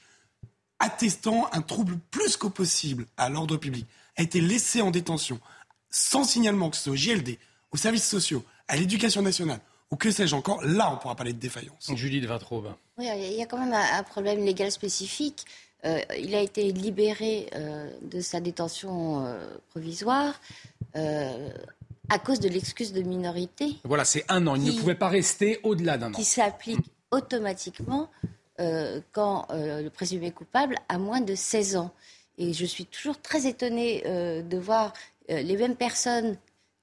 [0.79, 5.41] attestant un trouble plus qu'au possible à l'ordre public a été laissée en détention
[5.91, 7.37] sans signalement, que ce soit au JLD,
[7.73, 11.39] aux services sociaux, à l'éducation nationale, ou que sais-je encore, là, on pourra parler de
[11.39, 11.91] défaillance.
[11.95, 12.75] Julie de Vintraube.
[12.99, 15.45] Oui, il y a quand même un, problème légal spécifique.
[15.85, 19.39] Euh, il a été libéré euh, de sa détention euh,
[19.71, 20.41] provisoire
[22.11, 23.77] à cause de l'excuse de minorité.
[23.85, 24.57] Voilà, c'est un an.
[24.57, 26.17] Il ne pouvait pas rester au-delà d'un an.
[26.17, 28.11] Qui s'applique automatiquement
[29.13, 31.93] quand le présumé coupable a moins de 16 ans.
[32.39, 34.93] Et je suis toujours très étonnée de voir
[35.29, 36.37] les mêmes personnes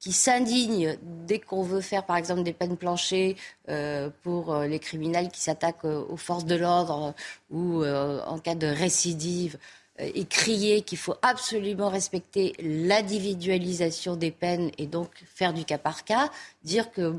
[0.05, 3.37] qui s'indignent dès qu'on veut faire, par exemple, des peines planchées
[3.69, 7.15] euh, pour euh, les criminels qui s'attaquent euh, aux forces de l'ordre
[7.49, 9.57] ou en cas de récidive,
[9.97, 16.03] et crier qu'il faut absolument respecter l'individualisation des peines et donc faire du cas par
[16.03, 16.29] cas,
[16.63, 17.15] dire que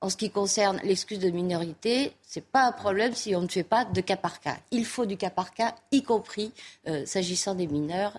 [0.00, 3.48] en ce qui concerne l'excuse de minorité, ce n'est pas un problème si on ne
[3.48, 4.56] fait pas de cas par cas.
[4.70, 6.52] Il faut du cas par cas, y compris
[7.04, 8.18] s'agissant des mineurs,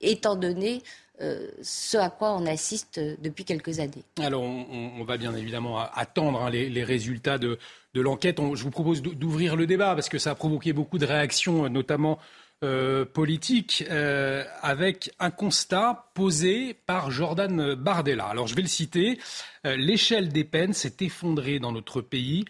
[0.00, 0.82] étant donné
[1.20, 4.04] euh, ce à quoi on assiste depuis quelques années.
[4.20, 7.58] Alors, on, va bien évidemment attendre hein, les, résultats de,
[7.94, 8.38] l'enquête.
[8.54, 12.18] Je vous propose d'ouvrir le débat parce que ça a provoqué beaucoup de réactions, notamment
[12.64, 18.26] euh, politiques, euh, avec un constat posé par Jordan Bardella.
[18.26, 19.18] Alors, je vais le citer.
[19.64, 22.44] L'échelle des peines s'est effondrée dans notre pays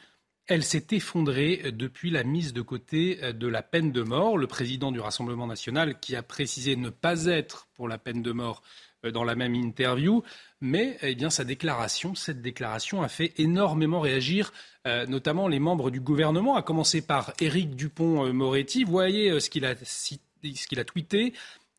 [0.49, 4.39] elle s'est effondrée depuis la mise de côté de la peine de mort.
[4.39, 8.33] Le président du Rassemblement national qui a précisé ne pas être pour la peine de
[8.33, 8.63] mort
[9.07, 10.23] euh, dans la même interview,
[10.61, 14.53] mais eh sa déclaration, cette déclaration a fait énormément réagir
[14.87, 18.85] euh, notamment les membres du gouvernement, à commencer par Éric Dupont-Moretti.
[18.85, 21.33] Voyez euh, ce qu'il a tweeté.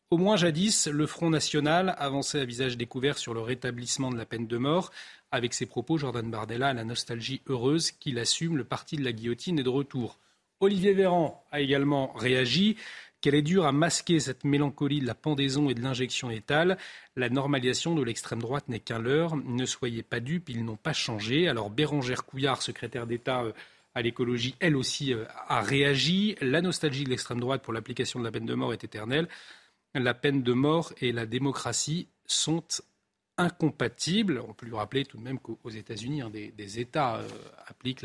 [0.09, 4.25] Au moins jadis, le Front National avançait à visage découvert sur le rétablissement de la
[4.25, 4.89] peine de mort.
[5.31, 9.11] Avec ses propos, Jordan Bardella a la nostalgie heureuse qu'il assume, le parti de la
[9.11, 10.17] guillotine est de retour.
[10.61, 12.77] Olivier Véran a également réagi
[13.19, 16.77] qu'elle est dure à masquer cette mélancolie de la pendaison et de l'injection létale?
[17.17, 19.35] La normalisation de l'extrême droite n'est qu'un leurre.
[19.35, 21.49] Ne soyez pas dupes, ils n'ont pas changé.
[21.49, 23.51] Alors Bérangère Couillard, secrétaire d'État euh,
[23.93, 26.37] à l'écologie, elle aussi euh, a réagi.
[26.39, 29.27] La nostalgie de l'extrême droite pour l'application de la peine de mort est éternelle.
[29.99, 32.63] La peine de mort et la démocratie sont
[33.37, 34.43] incompatibles.
[34.47, 37.27] On peut lui rappeler tout de même qu'aux États-Unis, hein, des, États euh,
[37.67, 38.03] appliquent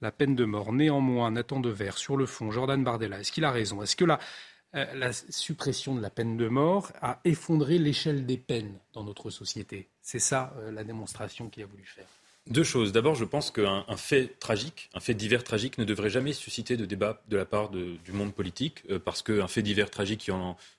[0.00, 0.72] la, peine de mort.
[0.72, 3.82] Néanmoins, Nathan Devers, sur le fond, Jordan Bardella, est-ce qu'il a raison?
[3.82, 4.18] Est-ce que la,
[4.74, 9.88] euh, suppression de la peine de mort a effondré l'échelle des peines dans notre société?
[10.00, 12.06] C'est ça euh, la démonstration qu'il a voulu faire.
[12.48, 12.92] Deux choses.
[12.92, 16.86] D'abord, je pense qu'un fait tragique, un fait divers tragique ne devrait jamais susciter de
[16.86, 20.30] débat de la part du monde politique, euh, parce qu'un fait divers tragique,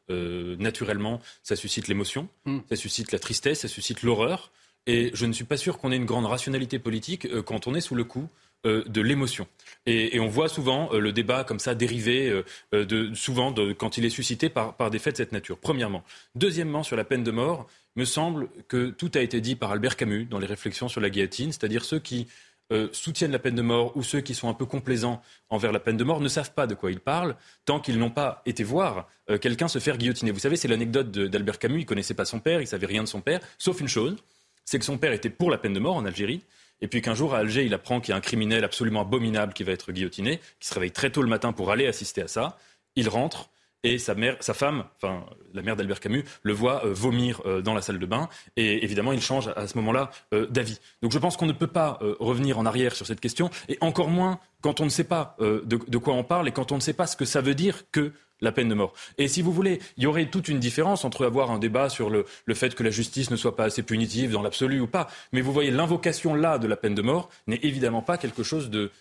[0.10, 2.60] euh, naturellement, ça suscite l'émotion, hmm.
[2.67, 4.52] ça suscite la tristesse, ça suscite l'horreur.
[4.88, 7.76] Et je ne suis pas sûr qu'on ait une grande rationalité politique euh, quand on
[7.76, 8.28] est sous le coup
[8.63, 9.47] de l'émotion.
[9.88, 14.50] Et, on voit souvent le débat comme ça dériver, de, souvent quand il est suscité
[14.50, 16.04] par, par des faits de cette nature, premièrement.
[16.36, 19.97] Deuxièmement, sur la peine de mort, me semble que tout a été dit par Albert
[19.97, 22.27] Camus dans les réflexions sur la guillotine, c'est-à-dire ceux qui
[22.71, 25.80] euh, soutiennent la peine de mort ou ceux qui sont un peu complaisants envers la
[25.80, 28.63] peine de mort ne savent pas de quoi ils parlent tant qu'ils n'ont pas été
[28.63, 30.32] voir euh, quelqu'un se faire guillotiner.
[30.32, 33.10] Vous savez, c'est l'anecdote d'Albert Camus, il connaissait pas son père, il savait rien de
[33.10, 34.15] son père, sauf une chose,
[34.63, 36.43] c'est que son père était pour la peine de mort en Algérie,
[36.80, 39.54] et puis qu'un jour à Alger, il apprend qu'il y a un criminel absolument abominable
[39.54, 42.27] qui va être guillotiné, qui se réveille très tôt le matin pour aller assister à
[42.27, 42.58] ça,
[42.95, 43.49] il rentre,
[43.84, 47.62] et sa mère, sa femme, enfin la mère d'Albert Camus, le voit euh, vomir euh,
[47.62, 50.80] dans la salle de bain et évidemment il change à, ce moment-là euh, d'avis.
[51.02, 54.10] Donc je pense qu'on ne peut pas revenir en arrière sur cette question et encore
[54.10, 56.82] moins quand on ne sait pas de, de, quoi on parle et quand on ne
[56.82, 58.93] sait pas ce que ça veut dire que la peine de mort.
[59.17, 62.10] Et si vous voulez, il y aurait toute une différence entre avoir un débat sur
[62.10, 65.08] le, fait que la justice ne soit pas assez punitive dans l'absolu ou pas.
[65.32, 68.69] Mais vous voyez, l'invocation là de la peine de mort n'est évidemment pas quelque chose
[68.69, 68.91] de,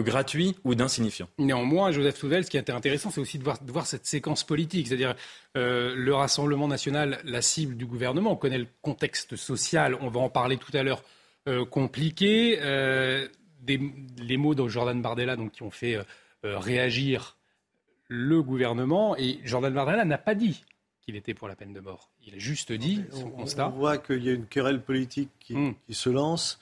[0.00, 1.28] gratuit ou d'insignifiant.
[1.38, 4.88] Néanmoins, Joseph Touvel, ce qui est intéressant, c'est aussi de voir, cette séquence politique.
[4.88, 5.14] C'est-à-dire,
[5.56, 10.20] euh, le Rassemblement national, la cible du gouvernement, on connaît le contexte social, on va
[10.20, 11.02] en parler tout à l'heure,
[11.48, 12.58] euh, compliqué.
[12.60, 13.28] Euh,
[13.66, 15.98] les mots de Jordan Bardella donc, qui ont fait
[16.42, 17.36] réagir
[18.08, 19.16] le gouvernement.
[19.16, 20.64] Et Jordan Bardella n'a pas dit
[21.02, 22.10] qu'il était pour la peine de mort.
[22.26, 23.68] Il a juste dit son constat.
[23.68, 25.74] On voit qu'il y a une querelle politique qui, hmm.
[25.86, 26.58] qui se lance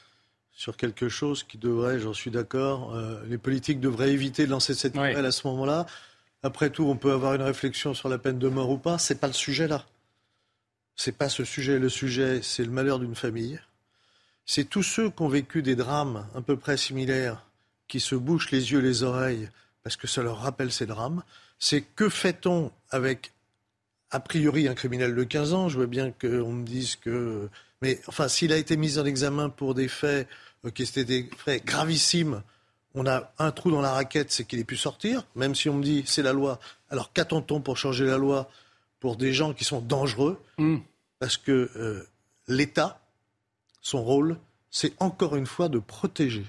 [0.52, 4.74] sur quelque chose qui devrait, j'en suis d'accord, euh, les politiques devraient éviter de lancer
[4.74, 5.86] cette nouvelle à ce moment-là.
[6.42, 8.98] Après tout, on peut avoir une réflexion sur la peine de mort ou pas.
[8.98, 9.86] C'est pas le sujet là.
[10.94, 11.78] C'est pas ce sujet.
[11.78, 13.60] Le sujet, c'est le malheur d'une famille.
[14.54, 17.42] C'est tous ceux qui ont vécu des drames à peu près similaires,
[17.88, 19.48] qui se bouchent les yeux, les oreilles,
[19.82, 21.22] parce que ça leur rappelle ces drames.
[21.58, 23.32] C'est que fait-on avec,
[24.10, 25.68] a priori, un criminel de 15 ans?
[25.70, 27.48] Je veux bien qu'on me dise que.
[27.80, 30.28] Mais enfin, s'il a été mis en examen pour des faits
[30.66, 32.42] euh, qui étaient des faits gravissimes,
[32.92, 35.78] on a un trou dans la raquette, c'est qu'il ait pu sortir, même si on
[35.78, 36.60] me dit c'est la loi.
[36.90, 38.50] Alors qu'attend-on pour changer la loi
[39.00, 40.38] pour des gens qui sont dangereux?
[40.58, 40.80] Hmm.
[41.20, 42.06] Parce que euh,
[42.48, 43.01] l'État,
[43.82, 44.38] son rôle,
[44.70, 46.46] c'est encore une fois de protéger.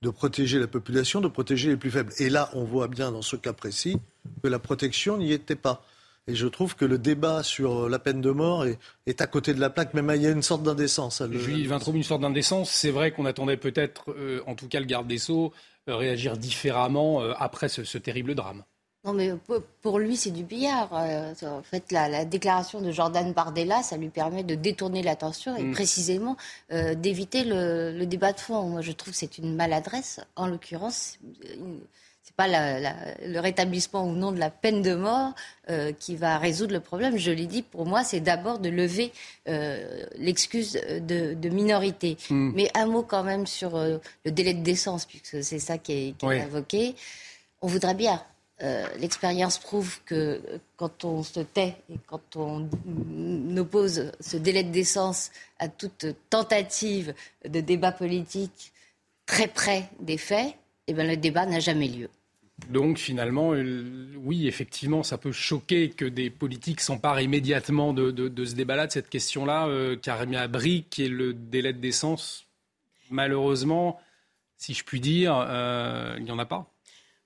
[0.00, 2.12] De protéger la population, de protéger les plus faibles.
[2.18, 3.98] Et là, on voit bien dans ce cas précis
[4.42, 5.84] que la protection n'y était pas.
[6.28, 9.60] Et je trouve que le débat sur la peine de mort est, à côté de
[9.60, 9.94] la plaque.
[9.94, 11.22] Même il y a une sorte d'indécence.
[11.30, 12.70] Julie Vintraube, une sorte d'indécence.
[12.70, 15.52] C'est vrai qu'on attendait peut-être, euh, en tout cas le garde des Sceaux,
[15.88, 18.62] euh, réagir différemment euh, après ce, terrible drame.
[19.04, 19.32] Non, mais
[19.80, 20.90] pour lui, c'est du billard.
[20.92, 25.64] Euh, en fait, la, déclaration de Jordan Bardella, ça lui permet de détourner l'attention et
[25.64, 25.72] mm.
[25.72, 26.36] précisément
[26.70, 28.62] d'éviter le, débat de fond.
[28.68, 30.20] Moi, je trouve que c'est une maladresse.
[30.36, 31.18] En l'occurrence,
[32.22, 35.34] c'est pas le rétablissement ou non de la peine de mort
[35.98, 37.16] qui va résoudre le problème.
[37.16, 39.12] Je l'ai dit, pour moi, c'est d'abord de lever
[40.16, 42.16] l'excuse de, minorité.
[42.30, 42.52] Mm.
[42.54, 46.14] Mais un mot quand même sur le délai de décence, puisque c'est ça qui est,
[46.68, 46.94] qui
[47.62, 48.22] On voudrait bien
[48.62, 50.40] euh, l'expérience prouve que
[50.76, 52.68] quand on se tait et quand on
[53.56, 58.72] oppose ce délai de décence à toute tentative de débat politique
[59.26, 60.54] très près des faits,
[60.86, 62.08] eh bien, le débat n'a jamais lieu.
[62.68, 68.10] Donc finalement, euh, oui, effectivement, ça peut choquer que des politiques s'emparent immédiatement de,
[68.44, 69.66] ce débat-là, de cette question-là.
[69.66, 72.46] Euh, Karimia Brick et le délai de décence,
[73.10, 74.00] malheureusement,
[74.56, 76.68] si je puis dire, euh, il n'y en a pas.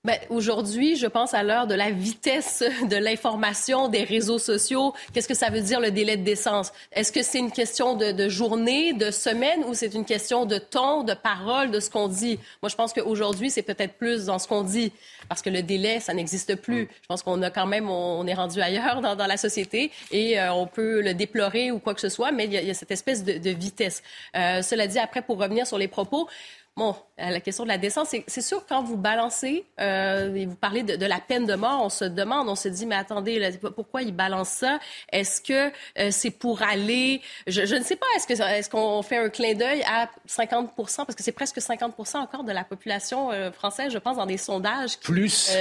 [0.07, 4.93] Ben, Aujourd'hui, je pense à l'heure de la vitesse de l'information des réseaux sociaux.
[5.11, 6.71] Qu'est-ce que ça veut dire le délai de décence?
[6.93, 10.59] Est-ce que c'est une question de, de, journée, de semaine ou c'est une question de
[10.59, 12.39] ton, de parole, de ce qu'on dit?
[12.61, 14.93] Moi, je pense qu'aujourd'hui, c'est peut-être plus dans ce qu'on dit
[15.27, 16.83] parce que le délai, ça n'existe plus.
[16.83, 16.87] Mm.
[17.01, 20.39] Je pense qu'on a quand même, on, est rendu ailleurs dans, dans la société et
[20.39, 22.67] euh, on peut le déplorer ou quoi que ce soit, mais il y a, il
[22.69, 24.01] y a cette espèce de, de vitesse.
[24.37, 26.29] Euh, cela dit, après, pour revenir sur les propos,
[26.77, 30.83] Bon, la question de la décence, c'est sûr quand vous balancez euh, et vous parlez
[30.83, 34.13] de, la peine de mort, on se demande, on se dit, mais attendez, pourquoi il
[34.13, 34.79] balance ça?
[35.11, 39.55] Est-ce que euh, c'est pour aller, je, ne sais pas, est-ce qu'on fait un clin
[39.55, 43.97] d'œil à 50 parce que c'est presque 50 encore de la population euh, française, je
[43.97, 45.51] pense, dans des sondages qui, Plus.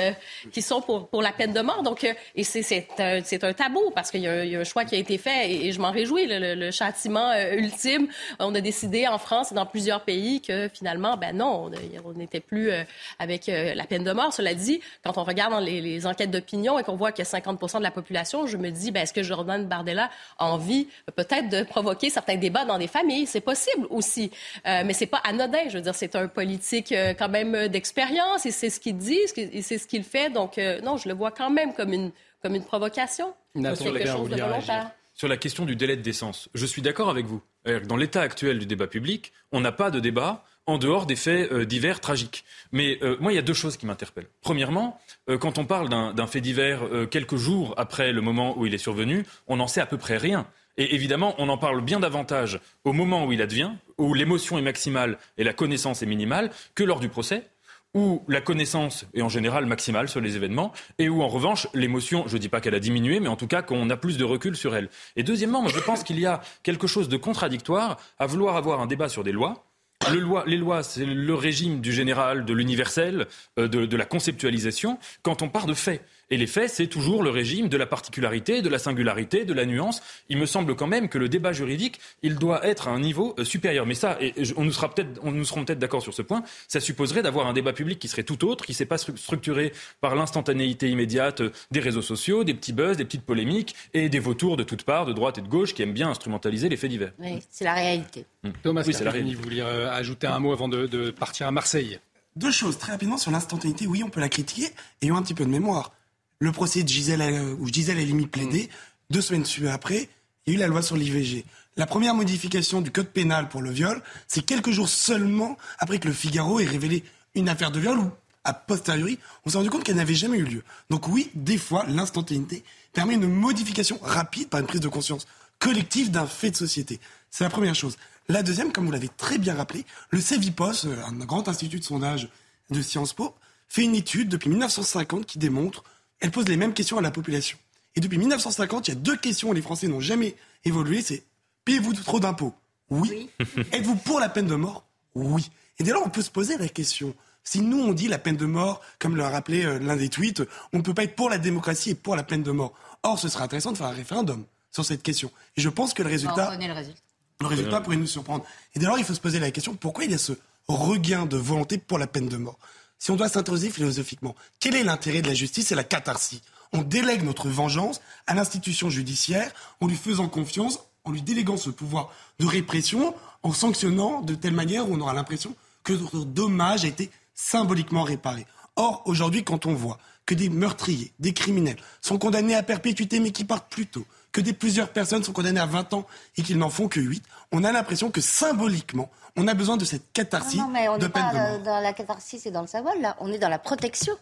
[0.53, 1.83] qui sont pour, pour la peine de mort.
[1.83, 5.17] Donc, et c'est un, un, tabou parce qu'il y, a un choix qui a été
[5.17, 6.27] fait et, je m'en réjouis.
[6.27, 11.17] Le, le châtiment ultime, on a décidé en France et dans plusieurs pays que finalement
[11.17, 12.83] ben non, on n'était plus euh,
[13.19, 14.33] avec euh, la peine de mort.
[14.33, 17.39] Cela dit, quand on regarde dans les, enquêtes d'opinion et qu'on voit qu'il y a
[17.39, 21.49] 50% de la population, je me dis, ben, est-ce que Jordan Bardella a envie peut-être
[21.49, 23.27] de provoquer certains débats dans des familles?
[23.27, 24.31] C'est possible aussi.
[24.67, 25.69] Euh, mais c'est pas anodin.
[25.69, 29.63] Je veux dire, c'est un politique quand même d'expérience et c'est ce qu'il dit et
[29.63, 30.31] c'est ce qu'il fait.
[30.31, 32.11] Donc, non, je le vois quand même comme une,
[32.43, 33.35] comme une provocation.
[33.55, 34.91] quelque chose de volontaire.
[35.15, 37.41] Sur la question du délai de décence, je suis d'accord avec vous.
[37.87, 41.51] Dans l'état actuel du débat public, on n'a pas de débat en dehors des faits
[41.53, 42.45] euh, divers tragiques.
[42.73, 44.29] Mais euh, moi, il y a deux choses qui m'interpellent.
[44.43, 45.01] Premièrement,
[45.31, 48.79] euh, quand on parle d'un fait divers quelques jours après le moment où il est
[48.79, 50.47] survenu, on n'en sait à peu près rien.
[50.77, 54.63] Et évidemment, on en parle bien davantage au moment où il advient, où l'émotion est
[54.63, 57.49] maximale et la connaissance est minimale, que lors du procès,
[57.95, 62.25] où la connaissance est en général maximale sur les événements, et où en revanche l'émotion,
[62.27, 64.25] je ne dis pas qu'elle a diminué, mais en tout cas qu'on a plus de
[64.25, 64.91] recul sur elle.
[65.17, 68.81] Et deuxièmement, moi, je pense qu'il y a quelque chose de contradictoire à vouloir avoir
[68.81, 69.66] un débat sur des lois
[70.13, 73.27] les lois, c'est le régime du général, de l'universel,
[73.59, 76.03] euh, de, la conceptualisation, quand on part de faits.
[76.31, 79.65] Et les faits, c'est toujours le régime de la particularité, de la singularité, de la
[79.65, 80.03] nuance.
[80.29, 83.35] Il me semble quand même que le débat juridique, il doit être à un niveau
[83.39, 83.87] euh, supérieur.
[83.87, 86.43] Mais ça, et on nous sera peut-être, on nous serons peut-être d'accord sur ce point,
[86.67, 89.73] ça supposerait d'avoir un débat public qui serait tout autre, qui ne s'est pas structuré
[90.01, 94.19] par l'instantanéité immédiate euh, des réseaux sociaux, des petits buzz, des petites polémiques et des
[94.19, 96.91] vautours de toutes parts, de droite et de gauche, qui aiment bien instrumentaliser les faits
[96.91, 97.13] divers.
[97.21, 98.27] Oui, c'est la réalité.
[98.43, 98.53] Hum.
[98.65, 99.37] Thomas, oui, c'est la réalité.
[99.37, 102.01] Vous vouliez euh, ajouter un mot avant de, de partir à Marseille?
[102.35, 103.87] Deux choses très rapidement sur l'instantanéité.
[103.87, 104.69] Oui, on peut la critiquer.
[105.03, 105.93] Ayons un petit peu de mémoire
[106.39, 109.15] le procès de Gisèle, euh, où Gisèle Halimi plaidé, mm.
[109.15, 110.09] deux semaines après,
[110.47, 111.45] il y a eu la loi sur l'IVG.
[111.77, 116.09] La première modification du code pénal pour le viol, c'est quelques jours seulement après que
[116.09, 117.05] le Figaro ait révélé
[117.35, 118.11] une affaire de viol où,
[118.45, 120.63] a posteriori, on s'est rendu compte qu'elle n'avait jamais eu lieu.
[120.89, 125.27] Donc oui, des fois, l'instantanéité permet une modification rapide par une prise de conscience
[125.59, 127.01] collectif d'un fait de société.
[127.31, 127.97] C'est la première chose.
[128.29, 131.85] La deuxième, comme vous l'avez très bien rappelé, le Cevipos, euh, un grand institut de
[131.85, 132.29] sondage
[132.71, 133.35] de Sciences Po,
[133.69, 135.85] fait une étude depuis 1950 qui démontre,
[136.21, 137.59] elle pose les mêmes questions à la population.
[137.95, 141.25] Et depuis 1950, il y a deux questions où les Français n'ont jamais évolué, c'est
[141.65, 142.55] payez-vous trop d'impôts?
[142.91, 143.29] Oui.
[143.73, 144.85] Êtes-vous pour la peine de mort?
[145.15, 145.51] Oui.
[145.79, 147.15] Et dès lors, on peut se poser la question.
[147.43, 150.43] Si nous, on dit la peine de mort, comme l'a rappelé euh, l'un des tweets,
[150.73, 152.75] on ne peut pas être pour la démocratie et pour la peine de mort.
[153.03, 155.31] Or, ce serait intéressant de faire un référendum sur cette question.
[155.57, 156.57] Et je pense que le résultat...
[156.57, 157.01] le résultat.
[157.41, 158.45] Le résultat pourrait nous surprendre.
[158.75, 160.33] Et dès lors, il faut se poser la question, pourquoi il y a ce
[160.69, 162.59] regain de volonté pour la peine de mort?
[162.99, 166.41] Si on doit s'interroger philosophiquement, quel est l'intérêt de la justice et la catharsis?
[166.73, 171.71] On délègue notre vengeance à l'institution judiciaire en lui faisant confiance, en lui déléguant ce
[171.71, 176.85] pouvoir de répression, en sanctionnant de telle manière où on aura l'impression que notre dommage
[176.85, 178.47] a été symboliquement réparé.
[178.75, 183.31] Or, aujourd'hui, quand on voit que des meurtriers, des criminels sont condamnés à perpétuité mais
[183.31, 186.59] qui partent plus tôt, que des plusieurs personnes sont condamnées à 20 ans et qu'ils
[186.59, 190.59] n'en font que 8, on a l'impression que symboliquement, on a besoin de cette catharsis
[190.59, 193.33] non, mais on peine pas de dans la catharsis et dans le symbole, là, on
[193.33, 194.15] est dans la protection.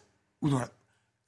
[0.42, 0.68] Ou dans la...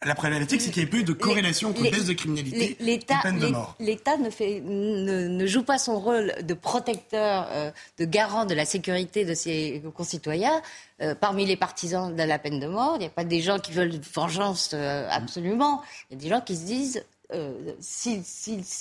[0.04, 3.38] La problématique, c'est qu'il n'y a eu de corrélation entre baisse de criminalité et peine
[3.38, 3.74] de mort.
[3.80, 8.66] L'État ne, ne, ne, joue pas son rôle de protecteur, euh, de garant de la
[8.66, 10.60] sécurité de ses concitoyens.
[11.00, 13.58] Euh, parmi les partisans de la peine de mort, il n'y a pas des gens
[13.58, 15.80] qui veulent vengeance euh, absolument.
[16.10, 18.22] Il y a des gens qui se disent euh, si,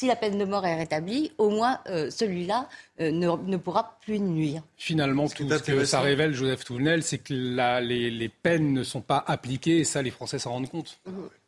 [0.07, 2.69] la peine de mort est rétablie, au moins euh, celui-là
[3.01, 4.61] euh, ne, pourra plus nuire.
[4.77, 9.23] Finalement, tout ce que ça révèle, Joseph Touvenel, c'est que les, peines ne sont pas
[9.25, 10.99] appliquées et ça, les Français s'en rendent compte.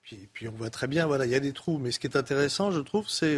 [0.02, 1.78] Puis, puis, on voit très bien, voilà, il y a des trous.
[1.78, 3.38] Mais ce qui est intéressant, je trouve, c'est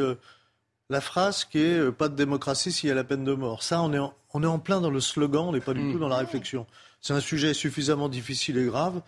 [0.89, 3.63] la phrase qui est pas de démocratie s'il y a la peine de mort.
[3.63, 5.81] Ça, on est en, on est en plein dans le slogan, on n'est pas du
[5.81, 5.93] mm.
[5.93, 6.65] tout dans la réflexion.
[7.01, 9.01] C'est un sujet suffisamment difficile et grave.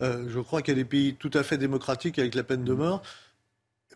[0.00, 2.74] je crois qu'il y a des pays tout à fait démocratiques avec la peine de
[2.74, 3.02] mort.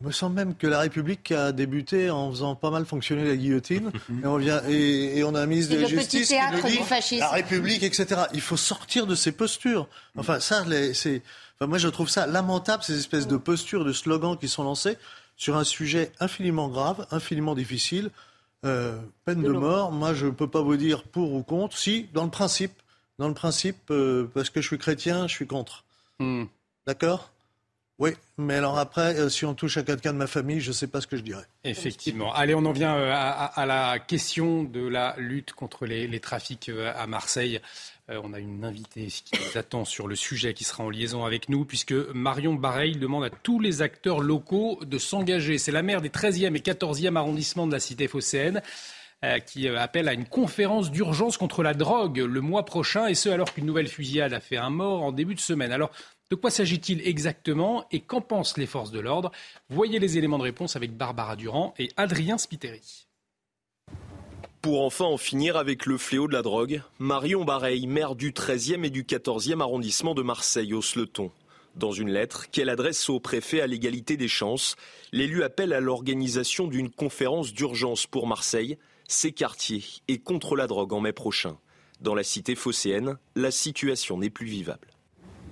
[0.01, 3.37] Il me semble même que la République a débuté en faisant pas mal fonctionner la
[3.37, 3.91] guillotine.
[4.23, 7.31] et, on vient, et, on a un ministre de la Justice qui nous dit la
[7.31, 8.23] République, etc.
[8.33, 9.89] Il faut sortir de ces postures.
[10.17, 11.23] Enfin, ça, c'est.
[11.57, 14.97] Enfin, moi, je trouve ça lamentable, ces espèces de postures, de slogans qui sont lancés
[15.37, 18.11] sur un sujet infiniment grave, infiniment difficile.
[18.65, 21.77] Euh, peine de mort, moi, je ne peux pas vous dire pour ou contre.
[21.77, 22.73] Si, dans le principe,
[23.19, 25.85] dans le principe, euh, parce que je suis chrétien, je suis contre.
[26.21, 26.45] Hmm.
[26.87, 27.31] D'accord?
[27.99, 30.73] Oui, mais alors après, euh, si on touche à quelqu'un de ma famille, je ne
[30.73, 31.45] sais pas ce que je dirais.
[31.65, 32.33] Effectivement.
[32.33, 36.93] Allez, on en vient euh, à, la question de la lutte contre les, trafics euh,
[36.97, 37.61] à Marseille.
[38.09, 41.49] on a une invitée qui nous attend sur le sujet qui sera en liaison avec
[41.49, 45.59] nous, puisque Marion Bareil demande à tous les acteurs locaux de s'engager.
[45.59, 48.63] C'est la maire des 13e et 14e arrondissements de la cité phocéenne
[49.47, 53.53] qui appelle à une conférence d'urgence contre la drogue le mois prochain, et ce alors
[53.53, 55.73] qu'une nouvelle fusillade a fait un mort en début de semaine.
[56.31, 59.33] De quoi s'agit-il exactement et qu'en pensent les forces de l'ordre?
[59.71, 63.07] Voyez les éléments de réponse avec Barbara Durand et Adrien Spiteri.
[64.61, 68.85] Pour enfin en finir avec le fléau de la drogue, Marion Bareil, maire du 13e
[68.85, 71.31] et du 14e arrondissement de Marseille, hausse le ton.
[71.77, 74.77] Dans une lettre qu'elle adresse au préfet à l'égalité des chances,
[75.13, 78.77] l'élu appelle à l'organisation d'une conférence d'urgence pour Marseille,
[79.07, 81.57] ses quartiers et contre la drogue en mai prochain.
[82.03, 84.89] Dans la cité phocéenne, la situation n'est plus vivable.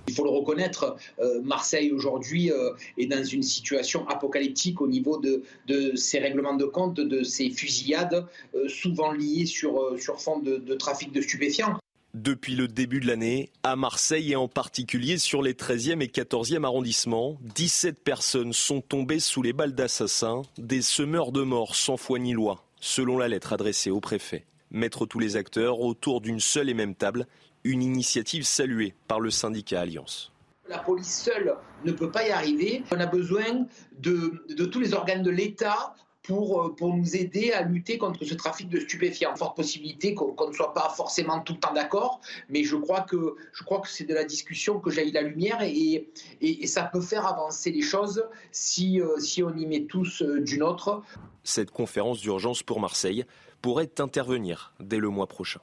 [0.08, 5.18] Il faut le reconnaître, euh, Marseille aujourd'hui euh, est dans une situation apocalyptique au niveau
[5.18, 10.38] de, de ces règlements de compte, de ces fusillades, euh, souvent liées sur, sur fond
[10.38, 11.78] de, de trafic de stupéfiants.
[12.16, 16.64] Depuis le début de l'année, à Marseille et en particulier sur les 13e et 14e
[16.64, 22.18] arrondissements, 17 personnes sont tombées sous les balles d'assassins, des semeurs de mort sans foi
[22.18, 24.46] ni loi, selon la lettre adressée au préfet.
[24.70, 27.26] Mettre tous les acteurs autour d'une seule et même table,
[27.66, 30.32] une initiative saluée par le syndicat Alliance.
[30.68, 32.82] La police seule ne peut pas y arriver.
[32.92, 33.66] On a besoin
[33.98, 38.34] de, tous les organes de l'État pour, euh, pour, nous aider à lutter contre ce
[38.34, 39.36] trafic de stupéfiants.
[39.36, 43.36] Forte possibilité qu'on ne soit pas forcément tout le temps d'accord, mais je crois que,
[43.52, 46.08] je crois que c'est de la discussion que jaillit la lumière et,
[46.40, 50.40] et, ça peut faire avancer les choses si, euh, si on y met tous euh,
[50.40, 51.02] d'une autre.
[51.44, 53.24] Cette conférence d'urgence pour Marseille
[53.62, 55.60] pourrait intervenir dès le mois prochain.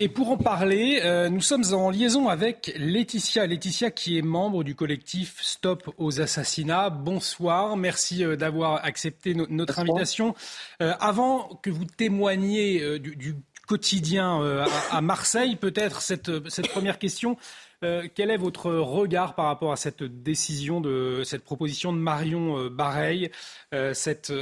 [0.00, 3.46] Et pour en parler, euh, nous sommes en liaison avec Laetitia.
[3.46, 6.90] Laetitia qui est membre du collectif Stop aux assassinats.
[6.90, 10.34] Bonsoir, merci euh, d'avoir accepté notre invitation.
[10.82, 13.36] Euh, avant que vous témoigniez du,
[13.68, 14.42] quotidien
[14.90, 17.38] à, Marseille, peut-être cette, cette première question.
[17.82, 22.58] Euh, quel est votre regard par rapport à cette décision, de cette proposition de Marion
[22.58, 23.30] euh, Bareil,
[23.72, 24.32] euh, cette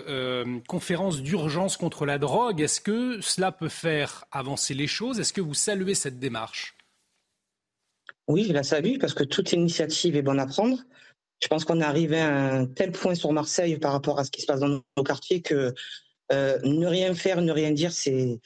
[0.68, 2.60] conférence d'urgence contre la drogue?
[2.60, 5.20] Est-ce que cela peut faire avancer les choses?
[5.20, 6.76] Est-ce que vous saluez cette démarche?
[8.28, 10.78] Oui, je la salue parce que toute initiative est bonne à prendre.
[11.42, 14.30] Je pense qu'on est arrivé à un tel point sur Marseille par rapport à ce
[14.30, 15.74] qui se passe dans nos quartiers que
[16.30, 18.38] ne rien faire, ne rien dire, c'est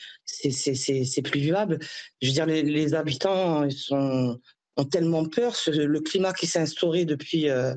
[1.23, 1.79] plus vivable.
[2.23, 4.41] Je veux dire, les, habitants ils sont,
[4.77, 5.55] ont tellement peur.
[5.67, 7.75] le climat qui s'est instauré depuis euh,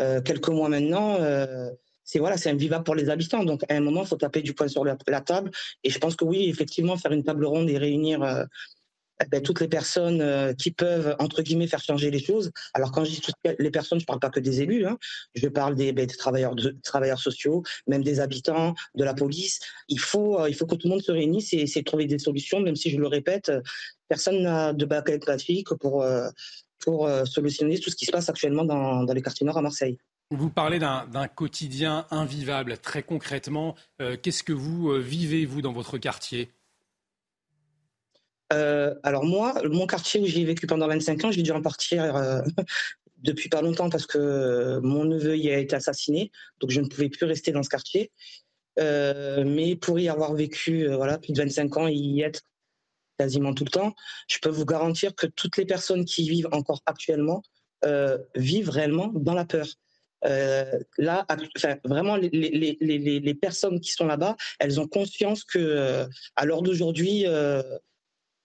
[0.00, 1.18] euh, quelques mois maintenant,
[2.06, 3.44] c'est voilà, c'est invivable pour les habitants.
[3.44, 5.50] Donc, à un moment, il faut taper du poing sur la, table.
[5.84, 8.46] Et je pense que oui, effectivement, faire une table ronde et réunir
[9.22, 12.50] eh ben, toutes les personnes euh, qui peuvent, entre guillemets, faire changer les choses.
[12.72, 14.98] Alors, quand je dis toutes les personnes, je ne parle pas que des élus, hein.
[15.34, 19.60] je parle des, ben, des travailleurs, travailleurs sociaux, même des habitants, de la police.
[19.88, 22.06] Il faut, euh, il faut que tout le monde se réunisse et essayer de trouver
[22.06, 23.52] des solutions, même si je le répète,
[24.08, 26.28] personne n'a de bac graphique pour, euh,
[26.80, 29.98] pour solutionner tout ce qui se passe actuellement dans, dans les quartiers nord à Marseille.
[30.30, 32.78] Vous parlez d'un quotidien invivable.
[32.78, 33.74] Très concrètement,
[34.22, 36.50] qu'est-ce que vous vivez, vous, dans votre quartier?
[38.52, 42.14] Euh, alors moi, mon quartier où j'ai vécu pendant 25 ans, j'ai dû en partir
[42.16, 42.42] euh,
[43.18, 46.30] depuis pas longtemps parce que mon neveu y a été assassiné,
[46.60, 48.12] donc je ne pouvais plus rester dans ce quartier.
[48.80, 52.42] Euh, mais pour y avoir vécu voilà plus de 25 ans et y être
[53.18, 53.94] quasiment tout le temps,
[54.28, 57.42] je peux vous garantir que toutes les personnes qui vivent encore actuellement
[58.34, 59.66] vivent réellement dans la peur.
[60.22, 61.26] là,
[61.84, 66.62] vraiment, les, les, les, les, personnes qui sont là-bas, elles ont conscience que à l'heure
[66.62, 67.26] d'aujourd'hui,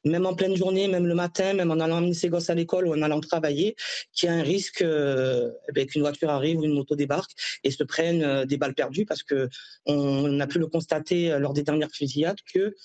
[0.05, 2.87] même en pleine journée, même le matin, même en allant amener ses gosses à l'école
[2.87, 3.75] ou en allant travailler,
[4.13, 7.31] qu'il y a un risque euh, eh ben, qu'une voiture arrive ou une moto débarque
[7.63, 9.49] et se prenne euh, des balles perdues parce que
[9.85, 12.75] on a pu le constater euh, lors des dernières fusillades que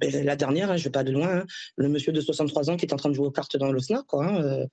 [0.00, 1.44] la dernière, hein, je ne vais pas de loin, hein,
[1.76, 3.72] le monsieur de 63 ans qui est en train de jouer aux cartes dans
[4.06, 4.66] quoi, hein,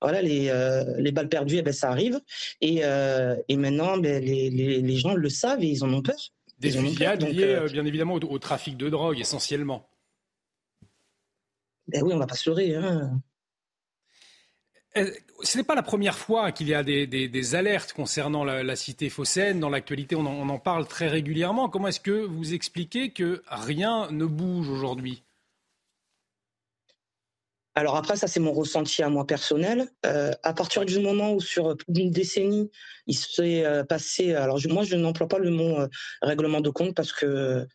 [0.00, 0.52] voilà, les,
[0.98, 2.20] les, balles perdues, eh ben, ça arrive.
[2.60, 6.16] Et, et maintenant, ben, les, les, les, gens le savent et ils en ont peur.
[6.58, 9.88] Des fusillades liées, bien évidemment, au, trafic de drogue, essentiellement.
[11.86, 12.74] Ben oui, on va pas se leurrer.
[12.74, 13.20] Hein.
[14.96, 15.10] Euh,
[15.42, 19.60] ce n'est pas la première fois qu'il y a des, alertes concernant la, cité phocéenne.
[19.60, 21.68] Dans l'actualité, on, en parle très régulièrement.
[21.68, 25.22] Comment est-ce que vous expliquez que rien ne bouge aujourd'hui?
[27.74, 29.88] Alors après, ça c'est mon ressenti à moi personnel.
[30.04, 32.70] Euh, à partir du moment où sur plus d'une décennie,
[33.06, 35.78] il s'est euh, passé, alors moi je n'emploie pas le mot
[36.20, 37.66] règlement de compte parce que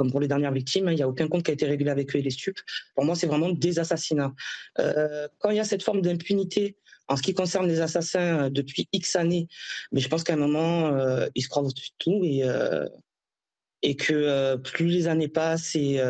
[0.00, 1.90] comme pour les dernières victimes, hein, il n'y a aucun compte qui a été régulé
[1.90, 2.58] avec eux et les stupes.
[2.94, 4.32] Pour moi, c'est vraiment des assassinats.
[4.78, 8.48] Euh, quand il y a cette forme d'impunité en ce qui concerne les assassins euh,
[8.48, 9.46] depuis X années,
[9.92, 12.44] mais je pense qu'à un moment, euh, ils se croient au-dessus de tout et,
[13.82, 16.00] et que plus les années passent et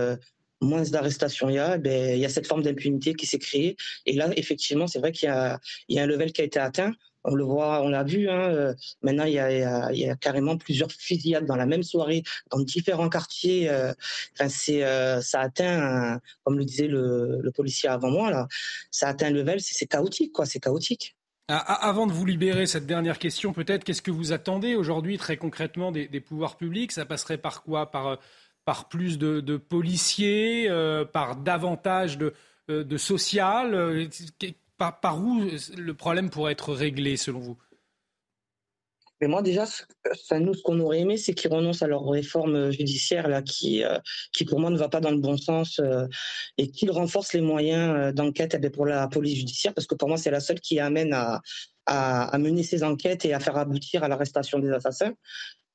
[0.60, 3.76] moins d'arrestations il y a, ben, il y a cette forme d'impunité qui s'est créée.
[4.06, 6.92] Et là, effectivement, c'est vrai qu'il y y a un level qui a été atteint.
[7.24, 8.28] On le voit, on l'a vu.
[8.28, 13.08] Hein, euh, maintenant, il y, a, carrément plusieurs fusillades dans la même soirée, dans différents
[13.08, 13.68] quartiers.
[13.68, 13.92] Euh,
[14.34, 18.48] enfin, c'est, euh, ça atteint, comme le disait le, policier avant moi, là,
[18.90, 20.46] ça atteint un level, c'est, chaotique, quoi.
[20.46, 21.16] C'est chaotique.
[21.48, 25.90] Avant de vous libérer, cette dernière question, peut-être, qu'est-ce que vous attendez aujourd'hui, très concrètement,
[25.90, 26.92] des, pouvoirs publics?
[26.92, 27.90] Ça passerait par quoi?
[27.90, 28.18] Par,
[28.64, 30.70] par plus de, de policiers,
[31.12, 32.34] par davantage de,
[32.68, 34.08] de social
[34.80, 35.40] par, où
[35.76, 37.58] le problème pourrait être réglé selon vous?
[39.20, 39.66] Mais moi déjà,
[40.32, 43.98] nous, ce qu'on aurait aimé, c'est qu'ils renoncent à leur réforme judiciaire là, qui, euh,
[44.32, 46.06] qui pour moi ne va pas dans le bon sens, euh,
[46.56, 50.08] et qu'ils renforcent les moyens euh, d'enquête eh pour la police judiciaire, parce que pour
[50.08, 51.40] moi c'est la seule qui amène à,
[52.38, 55.12] mener ces enquêtes et à faire aboutir à l'arrestation des assassins.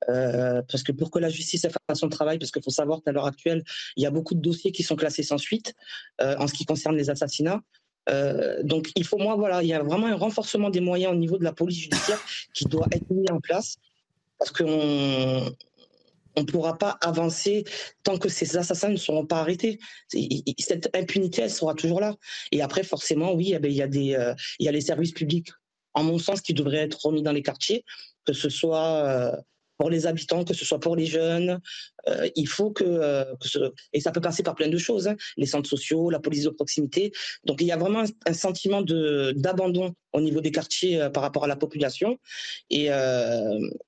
[0.08, 3.26] parce que pour que la justice fasse son travail, parce qu'il faut savoir qu'à l'heure
[3.26, 3.62] actuelle,
[3.96, 5.74] il y a beaucoup de dossiers qui sont classés sans suite
[6.18, 7.60] en ce qui concerne les assassinats.
[8.08, 11.16] Euh, donc il faut moi voilà, il y a vraiment un renforcement des moyens au
[11.16, 12.20] niveau de la police judiciaire
[12.54, 13.76] qui doit être mis en place
[14.38, 15.52] parce qu'on
[16.36, 17.64] on ne pourra pas avancer
[18.02, 19.78] tant que ces assassins ne seront pas arrêtés.
[20.58, 22.14] Cette impunité, elle sera toujours là.
[22.52, 23.86] Et après, forcément, oui, eh ben, il y a
[24.20, 25.48] euh, y a les services publics,
[25.94, 27.84] en mon sens, qui devraient être remis dans les quartiers,
[28.26, 29.36] que ce soit euh,
[29.78, 31.60] pour les habitants, que ce soit pour les jeunes.
[32.08, 33.24] Euh, il faut que, euh,
[33.92, 36.50] et ça peut passer par plein de choses, hein, les centres sociaux, la police de
[36.50, 37.12] proximité.
[37.44, 41.22] Donc il y a vraiment un, sentiment de d'abandon au niveau des quartiers euh, par
[41.22, 42.18] rapport à la population,
[42.70, 42.86] et,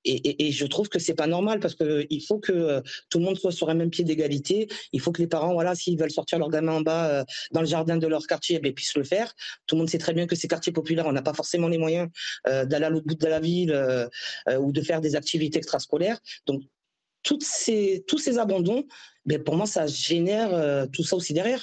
[0.04, 3.24] et, et, je trouve que c'est pas normal parce que il faut que tout le
[3.24, 4.68] monde soit sur un même pied d'égalité.
[4.92, 7.66] Il faut que les parents, voilà, s'ils veulent sortir leur gamin en bas dans le
[7.66, 9.32] jardin de leur quartier, eh ben, puissent le faire.
[9.66, 11.78] Tout le monde sait très bien que ces quartiers populaires, on n'a pas forcément les
[11.78, 12.08] moyens
[12.46, 14.08] d'aller à l'autre bout de la ville
[14.58, 16.18] ou de faire des activités extra scolaire.
[16.46, 16.62] Donc,
[17.28, 18.86] toutes ces, tous ces abandons,
[19.26, 21.62] ben, pour moi, ça génère euh, tout ça aussi derrière.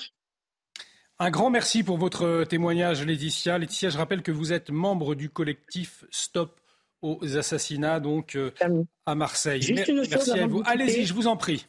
[1.18, 3.58] Un grand merci pour votre témoignage, Laetitia.
[3.58, 6.60] Laetitia, je rappelle que vous êtes membre du collectif Stop
[7.02, 8.52] aux assassinats, donc euh,
[9.08, 9.64] à Marseille.
[9.64, 10.62] Juste une merci à vous.
[10.66, 11.66] Allez-y, je vous en prie.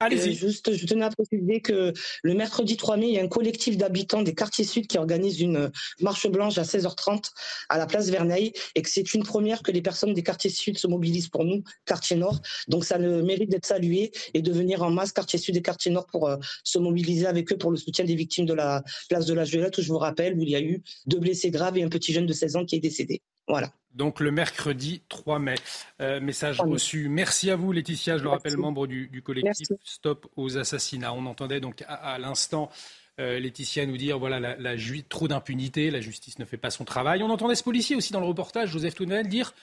[0.00, 0.34] Allez-y.
[0.34, 1.92] juste, je tenais à préciser que
[2.22, 5.40] le mercredi 3 mai, il y a un collectif d'habitants des quartiers sud qui organise
[5.40, 7.30] une marche blanche à 16h30
[7.68, 10.78] à la place Verneil et que c'est une première que les personnes des quartiers sud
[10.78, 12.40] se mobilisent pour nous, quartier nord.
[12.68, 16.06] Donc ça mérite d'être salué et de venir en masse, quartier sud et quartier nord,
[16.06, 16.30] pour
[16.62, 19.78] se mobiliser avec eux pour le soutien des victimes de la place de la Juliette,
[19.78, 22.12] où je vous rappelle, où il y a eu deux blessés graves et un petit
[22.12, 23.20] jeune de 16 ans qui est décédé.
[23.48, 23.72] Voilà.
[23.94, 25.54] Donc le mercredi 3 mai.
[26.00, 27.08] Euh, message reçu.
[27.08, 31.12] Merci à vous, Laetitia, je le rappelle, membre du, collectif Stop aux assassinats.
[31.14, 32.70] On entendait donc à, l'instant
[33.18, 34.74] euh, Laetitia nous dire voilà la, la
[35.08, 37.22] trop d'impunité, la justice ne fait pas son travail.
[37.22, 39.54] On entendait ce policier aussi dans le reportage, Joseph Tounel, dire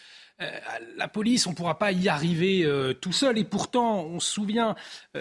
[0.42, 0.50] euh,
[0.98, 2.68] la police, on ne pourra pas y arriver
[3.00, 3.38] tout seul.
[3.38, 4.76] Et pourtant, on se souvient,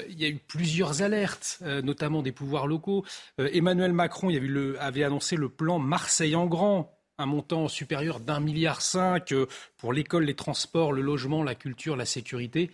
[0.08, 3.04] il y a eu plusieurs alertes, notamment des pouvoirs locaux.
[3.38, 8.40] Emmanuel Macron il le, avait annoncé le plan Marseille en grand un montant supérieur d'un
[8.40, 9.46] milliard cinq euh,
[9.76, 12.70] pour l'école, les transports, le logement, la culture, la sécurité.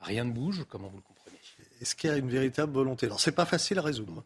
[0.00, 0.64] Rien ne bouge.
[0.68, 1.36] Comment vous le comprenez?
[1.80, 3.06] Est-ce qu'il y a une véritable volonté?
[3.06, 4.24] Alors, c'est pas facile à résoudre.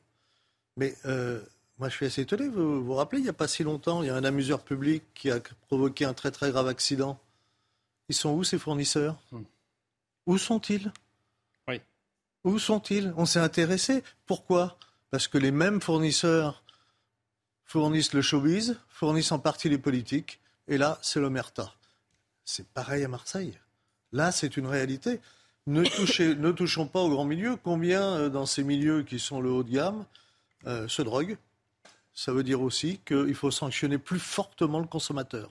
[0.77, 1.41] Mais euh,
[1.79, 2.49] moi, je suis assez étonné.
[2.49, 5.03] Vous vous rappelez, il n'y a pas si longtemps, il y a un amuseur public
[5.15, 7.19] qui a provoqué un très très grave accident.
[8.09, 9.17] Ils sont où ces fournisseurs?
[9.33, 9.43] Hmm.
[10.27, 10.93] Où sont-ils?
[11.69, 11.81] Oui.
[12.45, 13.13] Où sont-ils?
[13.17, 14.03] On s'est intéressé.
[14.27, 14.79] Pourquoi?
[15.11, 16.60] Parce que les mêmes fournisseurs
[17.71, 21.73] fournissent le showbiz, fournissent en partie les politiques, et là, c'est l'omerta.
[22.45, 23.57] C'est pareil à Marseille.
[24.11, 25.21] Là, c'est une réalité.
[25.68, 25.83] Ne,
[26.35, 27.55] ne touchons pas au grand milieu.
[27.62, 30.05] Combien, euh, dans ces milieux qui sont le haut de gamme,
[30.66, 31.39] euh, se droguent?
[32.12, 35.49] Ça veut dire aussi qu'il faut sanctionner plus fortement le consommateur.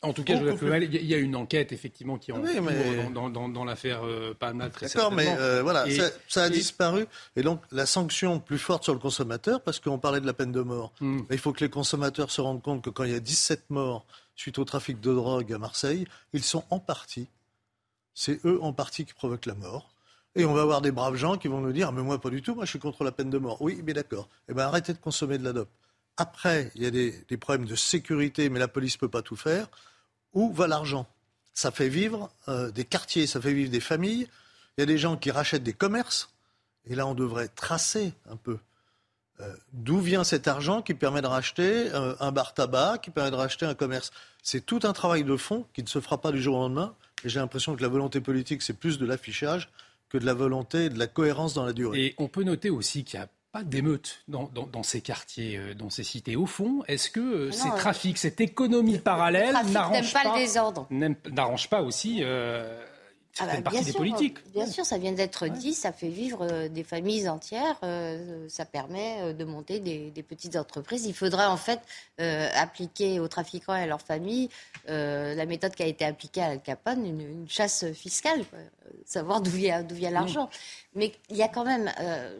[0.00, 4.02] En tout cas, il y a une enquête effectivement qui est en cours dans, l'affaire
[4.04, 5.86] euh, D'accord, mais euh, voilà,
[6.28, 7.06] ça, a disparu.
[7.34, 10.52] Et donc la sanction plus forte sur le consommateur, parce qu'on parlait de la peine
[10.52, 10.92] de mort.
[11.00, 11.22] Hmm.
[11.30, 14.06] Il faut que les consommateurs se rendent compte que quand il y a 17 morts
[14.36, 17.26] suite au trafic de drogue à Marseille, ils sont en partie,
[18.14, 19.90] c'est eux en partie qui provoquent la mort.
[20.36, 22.40] Et on va avoir des braves gens qui vont nous dire, mais moi pas du
[22.40, 23.60] tout, moi je suis contre la peine de mort.
[23.62, 24.28] Oui, mais d'accord.
[24.48, 25.70] Eh bien arrêtez de consommer de la dope.
[26.20, 29.36] Après, il y a des, problèmes de sécurité, mais la police ne peut pas tout
[29.36, 29.68] faire.
[30.34, 31.06] Où va l'argent?
[31.54, 34.28] Ça fait vivre euh, des quartiers, ça fait vivre des familles.
[34.76, 36.34] Il y a des gens qui rachètent des commerces.
[36.86, 38.58] Et là, on devrait tracer un peu
[39.40, 43.30] euh, d'où vient cet argent qui permet de racheter euh, un bar tabac, qui permet
[43.30, 44.10] de racheter un commerce.
[44.42, 46.96] C'est tout un travail de fond qui ne se fera pas du jour au lendemain.
[47.22, 49.68] Et j'ai l'impression que la volonté politique, c'est plus de l'affichage
[50.08, 52.06] que de la volonté et de la cohérence dans la durée.
[52.06, 55.90] Et on peut noter aussi qu'il y a pas d'émeutes dans, ces quartiers, euh, dans
[55.90, 56.36] ces cités.
[56.36, 62.18] Au fond, est-ce que euh, ces trafics, cette économie parallèle n'arrange pas, n'arrange pas aussi
[62.22, 62.84] euh,
[63.40, 64.02] ah bah, bien sûr,
[64.52, 68.64] Bien sûr, ça vient d'être dit, ça fait vivre euh, des familles entières, euh, ça
[68.64, 71.06] permet euh, de monter des, petites entreprises.
[71.06, 71.80] Il faudrait en fait
[72.18, 74.50] appliquer aux trafiquants et à leurs familles
[74.86, 78.44] la méthode qui a été appliquée à Al Capone, une, chasse fiscale,
[79.06, 80.50] savoir d'où vient, vient l'argent.
[80.94, 81.90] Mais il y a quand même,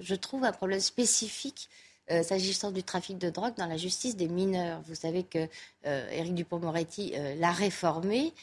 [0.01, 1.69] je trouve, un problème spécifique
[2.09, 4.81] s'agissant du trafic de drogue dans la justice des mineurs.
[4.87, 5.49] Vous savez que
[5.85, 8.35] Éric Dupont-Moretti l'a réformé.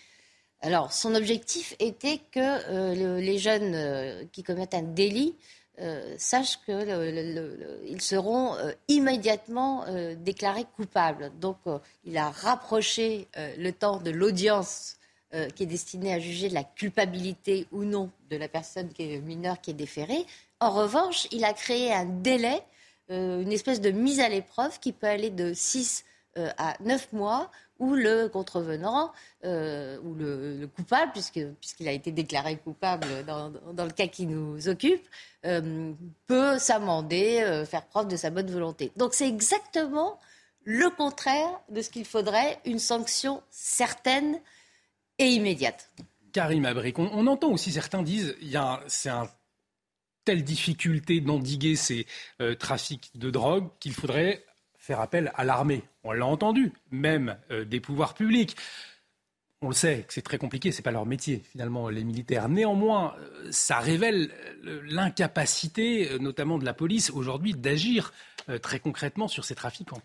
[0.66, 5.36] Alors, son objectif était que euh, les jeunes euh, qui commettent un délit
[5.80, 8.58] euh, sachent qu'ils seront
[8.88, 9.86] immédiatement
[10.18, 11.32] déclarés coupables.
[11.40, 11.58] Donc,
[12.04, 14.98] il a rapproché le temps de l'audience
[15.54, 19.20] qui est destinée à juger de la culpabilité ou non de la personne qui est
[19.20, 20.26] mineure qui est déférée.
[20.62, 22.64] En revanche, il a créé un délai,
[23.10, 26.06] une espèce de mise à l'épreuve qui peut aller de 6
[26.38, 29.12] à 9 mois où le contrevenant
[29.44, 35.06] euh, ou le, coupable, puisqu'il a été déclaré coupable dans, le cas qui nous occupe,
[35.46, 35.94] euh,
[36.28, 38.92] peut s'amender, euh, faire preuve de sa bonne volonté.
[38.96, 40.20] Donc c'est exactement
[40.64, 44.40] le contraire de ce qu'il faudrait, une sanction certaine
[45.20, 45.92] et immédiate.
[46.34, 49.30] Karim Abrik, on, entend aussi certains disent, il y a c'est un
[50.26, 52.08] telle difficulté d'endiguer ces
[52.58, 54.44] trafics de drogue qu'il faudrait
[54.76, 55.84] faire appel à l'armée.
[56.08, 58.56] On l'a entendu, même euh, des pouvoirs publics.
[59.62, 62.48] On le sait que c'est très compliqué, ce n'est pas leur métier finalement, les militaires.
[62.48, 64.30] Néanmoins, euh, ça révèle
[64.66, 68.14] euh, l'incapacité, notamment de la police aujourd'hui, d'agir
[68.62, 70.02] très concrètement sur ces trafiquants.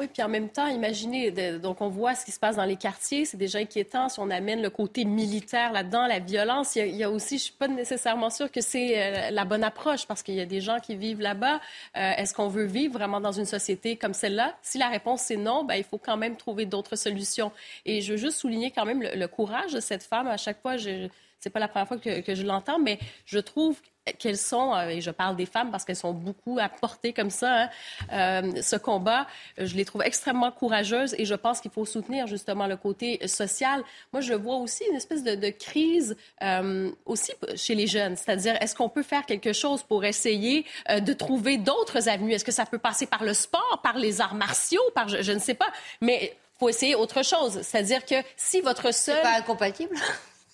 [0.00, 2.76] Oui, puis en même temps, imaginez, donc on voit ce qui se passe dans les
[2.76, 6.74] quartiers, c'est déjà inquiétant si on amène le côté militaire là-dedans, la violence.
[6.74, 10.06] Il y, a, aussi, je suis pas nécessairement sûre que c'est euh, la bonne approche
[10.06, 11.60] parce qu'il y a des gens qui vivent là-bas.
[11.98, 14.56] Euh, est-ce qu'on veut vivre vraiment dans une société comme celle-là?
[14.62, 17.52] Si la réponse c'est non, ben, il faut quand même trouver d'autres solutions.
[17.84, 20.28] Et je veux juste souligner quand même le, courage de cette femme.
[20.28, 21.08] À chaque fois, je,
[21.40, 23.78] c'est pas la première fois que je l'entends, mais je trouve
[24.18, 27.30] qu'elles sont, euh, et je parle des femmes parce qu'elles sont beaucoup à porter comme
[27.30, 27.70] ça, hein,
[28.12, 29.26] euh, ce combat,
[29.58, 33.82] je les trouve extrêmement courageuses et je pense qu'il faut soutenir justement le côté social.
[34.12, 38.56] Moi, je vois aussi une espèce de, de crise euh, aussi chez les jeunes, c'est-à-dire
[38.60, 42.32] est-ce qu'on peut faire quelque chose pour essayer euh, de trouver d'autres avenues?
[42.32, 45.32] Est-ce que ça peut passer par le sport, par les arts martiaux, par je, je
[45.32, 45.68] ne sais pas,
[46.00, 47.62] mais faut essayer autre chose.
[47.62, 49.16] C'est-à-dire que si votre seul...
[49.16, 49.96] C'est pas incompatible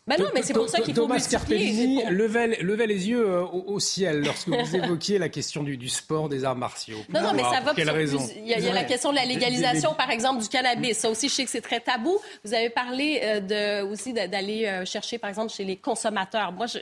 [0.06, 3.80] ben non, mais c'est pour ça qu'il faut Thomas Carpellini levait, les yeux euh, au,
[3.80, 6.98] ciel lorsque vous évoquiez la question du, sport, des arts martiaux.
[7.08, 7.74] Non, non, mais ça va.
[7.74, 10.98] Quelle raison Il y a, la question de la légalisation, par exemple, du cannabis.
[10.98, 12.18] Ça aussi, je sais que c'est très tabou.
[12.44, 16.52] Vous avez parlé euh, de, aussi d'aller euh, chercher, par exemple, chez les consommateurs.
[16.52, 16.78] Moi, je,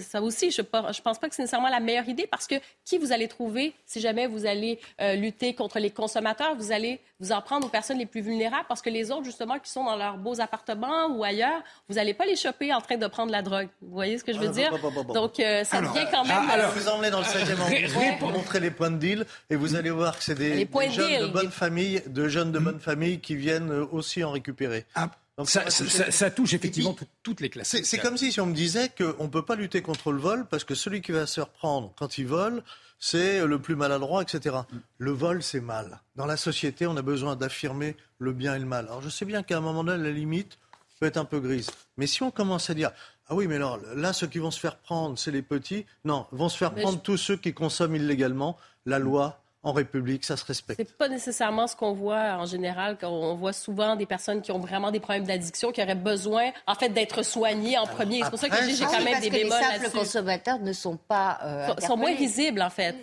[0.00, 2.98] ça aussi, je ne pense pas que c'est nécessairement la meilleure idée parce que qui
[2.98, 7.32] vous allez trouver si jamais vous allez euh, lutter contre les consommateurs, vous allez vous
[7.32, 9.96] en prendre aux personnes les plus vulnérables parce que les autres, justement, qui sont dans
[9.96, 13.42] leurs beaux appartements ou ailleurs, vous n'allez pas les choper en train de prendre la
[13.42, 13.68] drogue.
[13.80, 14.72] Vous voyez ce que je veux ah, dire?
[15.14, 16.46] Donc, euh, ça devient quand même...
[16.48, 19.56] Ah, alors, vous emmenez dans le 7e arrondissement pour montrer les points de deal et
[19.56, 23.20] vous allez voir que c'est des, jeunes de bonne famille, de jeunes de bonne famille
[23.20, 24.86] qui viennent aussi en récupérer.
[24.94, 25.10] Ah,
[25.44, 27.76] ça, touche effectivement toutes les classes.
[27.82, 30.46] C'est comme si, si on me disait qu'on ne peut pas lutter contre le vol
[30.46, 32.62] parce que celui qui va se reprendre quand il vole,
[32.98, 34.56] c'est le plus maladroit, etc.
[34.56, 34.76] Mm.
[34.98, 36.00] Le vol, c'est mal.
[36.16, 38.86] Dans la société, on a besoin d'affirmer le bien et le mal.
[38.86, 40.58] Alors je sais bien qu'à un moment donné, la limite
[40.98, 41.70] peut être un peu grise.
[41.96, 42.90] Mais si on commence à dire,
[43.28, 45.86] ah oui, mais alors là, ceux qui vont se faire prendre, c'est les petits.
[46.04, 48.56] Non, vont se faire prendre tous ceux qui consomment illégalement.
[48.86, 50.80] La loi en République, ça se respecte.
[50.80, 52.96] C'est pas nécessairement ce qu'on voit en général.
[53.00, 56.50] Quand on voit souvent des personnes qui ont vraiment des problèmes d'addiction, qui auraient besoin,
[56.66, 58.22] en fait, d'être soignées en premier.
[58.22, 59.84] C'est pour ça que j'ai quand même des bémols là-dessus.
[59.84, 62.94] Les consommateurs ne sont pas euh, sont, moins visibles, en fait.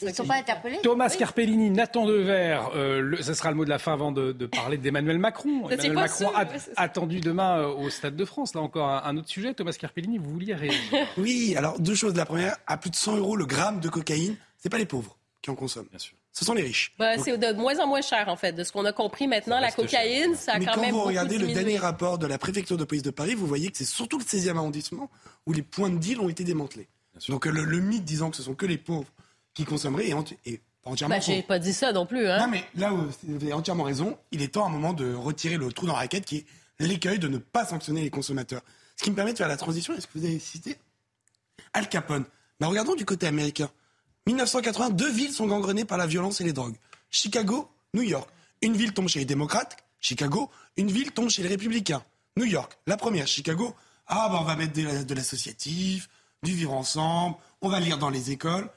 [0.00, 0.78] Ils ne sont pas interpellés.
[0.82, 4.78] Thomas Carpellini, Nathan Dever, euh, ce sera le mot de la fin avant de, parler
[4.78, 5.68] d'Emmanuel Macron.
[5.68, 6.30] Emmanuel Macron
[6.76, 8.54] attendu demain euh, au Stade de France.
[8.54, 9.54] Là encore un, autre sujet.
[9.54, 10.80] Thomas Carpellini, vous vouliez réagir
[11.18, 12.14] Oui, alors deux choses.
[12.16, 15.16] La première, à plus de 100 euros le gramme de cocaïne, c'est pas les pauvres
[15.42, 15.88] qui en consomment.
[15.90, 16.14] Bien sûr.
[16.32, 16.94] Ce sont les riches.
[16.98, 18.52] Bah, c'est de moins en moins cher, en fait.
[18.52, 21.36] De ce qu'on a compris maintenant, la cocaïne, ça a Mais quand, quand vous regardez
[21.36, 24.18] le dernier rapport de la préfecture de police de Paris, vous voyez que c'est surtout
[24.18, 25.10] le 16e arrondissement
[25.46, 26.88] où les points de deal ont été démantelés.
[27.28, 29.08] Donc le, mythe disant que ce sont que les pauvres
[29.52, 32.26] qui consommeraient est, est entièrement bah, J'ai pas dit ça non plus.
[32.26, 32.38] Hein.
[32.38, 34.16] Non, mais là, où vous avez entièrement raison.
[34.30, 36.46] Il est temps à un moment de retirer le trou dans la raquette qui est
[36.78, 38.62] l'écueil de ne pas sanctionner les consommateurs.
[38.96, 40.78] Ce qui me permet de faire la transition, est-ce que vous avez cité
[41.74, 42.24] Al Capone?
[42.60, 43.70] Bah, Regardons du côté américain.
[44.26, 46.76] 1980, deux villes sont gangrenées par la violence et les drogues.
[47.10, 48.28] Chicago, New York.
[48.62, 50.50] Une ville tombe chez les démocrates, Chicago.
[50.76, 52.02] Une ville tombe chez les républicains,
[52.36, 52.78] New York.
[52.86, 53.74] La première, Chicago.
[54.06, 56.08] Ah, bah, on va mettre de l'associatif,
[56.42, 58.68] du vivre ensemble, on va lire dans les écoles.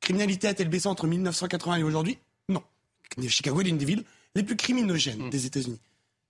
[0.00, 2.18] Criminalité a-t-elle baissé entre 1980 et aujourd'hui?
[2.48, 2.62] Non.
[3.28, 4.04] Chicago est l'une des villes
[4.34, 5.30] les plus criminogènes mm.
[5.30, 5.80] des États-Unis.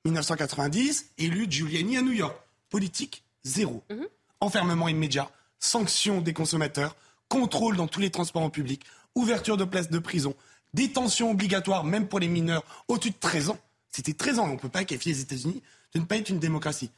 [0.05, 2.37] 1990, élu Giuliani à New York.
[2.71, 3.83] Politique, zéro.
[3.91, 4.07] Mm-hmm.
[4.41, 6.97] Enfermement immédiat, sanction des consommateurs,
[7.31, 8.83] contrôle dans tous les transports en public,
[9.15, 10.35] ouverture de places de prison,
[10.75, 13.59] détention obligatoire même pour les mineurs au-dessus de 13 ans.
[13.91, 15.63] C'était 13 ans, on ne peut pas qualifier les États-Unis
[15.95, 16.91] de ne pas être une démocratie.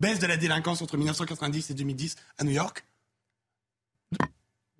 [0.00, 2.84] Baisse de la délinquance entre 1990 et 2010 à New York.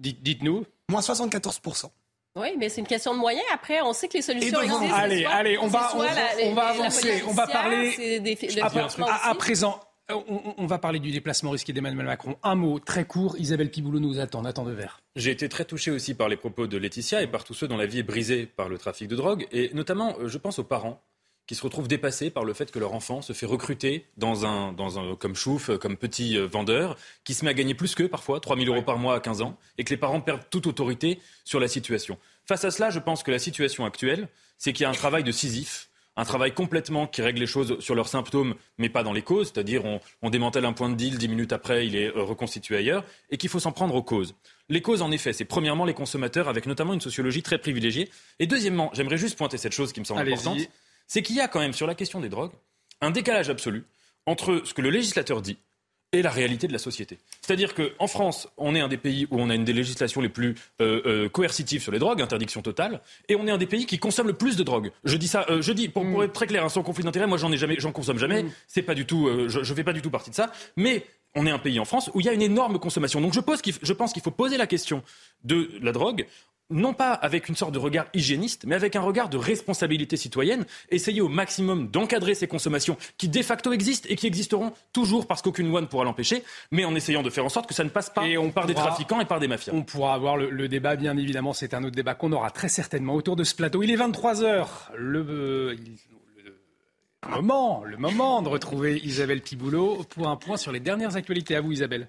[0.00, 0.66] Dites-nous.
[0.90, 1.90] Moins 74%.
[2.36, 3.44] Oui, mais c'est une question de moyens.
[3.52, 4.92] Après, on sait que les solutions existent.
[4.92, 7.22] Allez, allez, on va, on, va avancer.
[7.28, 8.20] on va parler.
[8.61, 9.80] à, présent,
[10.11, 12.36] euh, on, va parler du déplacement risqué d'Emmanuel Macron.
[12.42, 13.36] Un mot très court.
[13.38, 14.42] Isabelle Piboulot nous attend.
[14.42, 15.00] Nathan Devers.
[15.16, 17.76] J'ai été très touché aussi par les propos de Laetitia et par tous ceux dont
[17.76, 19.46] la vie est brisée par le trafic de drogue.
[19.50, 21.02] Et notamment, euh, je pense aux parents
[21.46, 24.72] qui se retrouvent dépassés par le fait que leur enfant se fait recruter dans un,
[24.72, 28.09] dans un, comme chouf, comme petit euh, vendeur, qui se met à gagner plus qu'eux
[28.09, 30.66] parfois, 3 000 euros par mois à 15 ans, et que les parents perdent toute
[30.66, 32.18] autorité sur la situation.
[32.46, 34.28] Face à cela, je pense que la situation actuelle,
[34.59, 37.81] c'est qu'il y a un travail de Sisyphe un travail complètement qui règle les choses
[37.81, 39.83] sur leurs symptômes, mais pas dans les causes, c'est-à-dire
[40.23, 43.37] on, démantèle un point de deal, dix minutes après, il est euh, reconstitué ailleurs, et
[43.37, 44.35] qu'il faut s'en prendre aux causes.
[44.69, 48.47] Les causes, en effet, c'est premièrement les consommateurs, avec notamment une sociologie très privilégiée, et
[48.47, 50.61] deuxièmement, j'aimerais juste pointer cette chose qui me semble importante,
[51.07, 52.53] c'est qu'il y a quand même sur la question des drogues
[53.01, 53.85] un décalage absolu
[54.27, 55.59] entre ce que le législateur dit
[56.19, 57.19] et la réalité de la société.
[57.43, 60.29] C'est-à-dire qu'en France, on est un des pays où on a une des législations les
[60.29, 63.87] plus euh, euh, coercitives sur les drogues, interdiction totale, et on est un des pays
[63.87, 64.91] qui consomme le plus de drogue.
[65.05, 66.25] Je dis ça, euh, je dis pour, mm.
[66.25, 68.45] être très clair, hein, sans conflit d'intérêt, moi j'en ai jamais, j'en consomme jamais.
[68.45, 68.51] Mm.
[68.69, 71.05] C'est pas du tout, je, je fais pas du tout partie de ça, mais
[71.35, 73.21] on est un pays en France où il y a une énorme consommation.
[73.21, 75.03] Donc je, pose je pense qu'il faut poser la question
[75.43, 76.27] de la drogue
[76.71, 80.65] non pas avec une sorte de regard hygiéniste, mais avec un regard de responsabilité citoyenne,
[80.91, 85.43] essayer au maximum d'encadrer ces consommations qui de facto existent et qui existeront toujours parce
[85.43, 87.91] qu'aucune loi ne pourra l'empêcher, mais en essayant de faire en sorte que ça ne
[87.91, 89.73] passe pas et on par des trafiquants et par des mafias.
[89.75, 93.15] On pourra avoir le, débat, bien évidemment, c'est un autre débat qu'on aura très certainement
[93.15, 93.83] autour de ce plateau.
[93.83, 95.77] Il est 23h, le,
[97.29, 101.57] moment, le moment de retrouver Isabelle Piboulot pour un point sur les dernières actualités.
[101.57, 102.09] À vous Isabelle.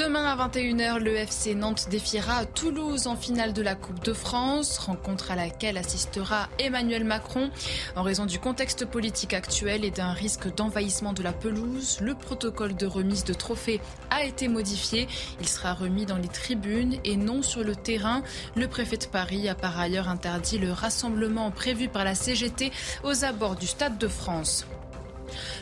[0.00, 4.78] Demain à 21h, le FC Nantes défiera Toulouse en finale de la Coupe de France,
[4.78, 7.50] rencontre à laquelle assistera Emmanuel Macron.
[7.96, 12.74] En raison du contexte politique actuel et d'un risque d'envahissement de la pelouse, le protocole
[12.74, 13.78] de remise de trophées
[14.08, 15.06] a été modifié.
[15.38, 18.22] Il sera remis dans les tribunes et non sur le terrain.
[18.56, 22.72] Le préfet de Paris a par ailleurs interdit le rassemblement prévu par la CGT
[23.04, 24.64] aux abords du Stade de France.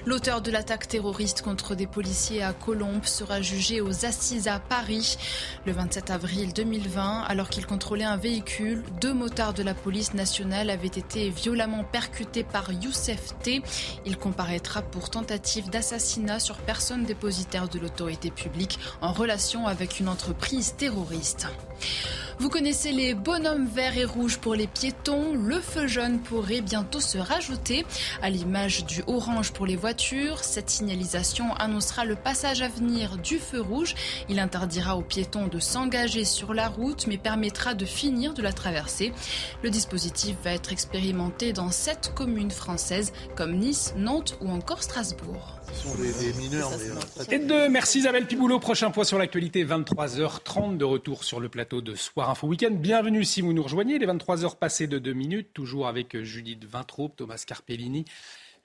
[0.06, 5.16] L'auteur de l'attaque terroriste contre des policiers à Colombes sera jugé aux assises à Paris
[5.66, 8.84] le 27 avril 2020 alors qu'il contrôlait un véhicule.
[9.00, 13.62] Deux motards de la police nationale avaient été violemment percutés par Youssef T.
[14.06, 20.08] Il comparaîtra pour tentative d'assassinat sur personne dépositaire de l'autorité publique en relation avec une
[20.08, 21.46] entreprise terroriste.
[22.40, 25.34] Vous connaissez les bonhommes verts et rouges pour les piétons.
[25.34, 27.84] Le feu jaune pourrait bientôt se rajouter
[28.22, 30.44] à l'image du orange pour les voitures.
[30.44, 33.96] Cette signalisation annoncera le passage à venir du feu rouge.
[34.28, 38.52] Il interdira aux piétons de s'engager sur la route mais permettra de finir de la
[38.52, 39.12] traverser.
[39.64, 45.57] Le dispositif va être expérimenté dans sept communes françaises comme Nice, Nantes ou encore Strasbourg.
[45.68, 48.58] Euh, et de merci Isabelle Piboulot.
[48.58, 52.70] Prochain point sur l'actualité, 23h30 de retour sur le plateau de Soir Info Week-end.
[52.72, 53.98] Bienvenue si vous nous rejoignez.
[53.98, 58.04] Les 23h passées de 2 minutes, toujours avec Judith Vintraube, Thomas Carpellini.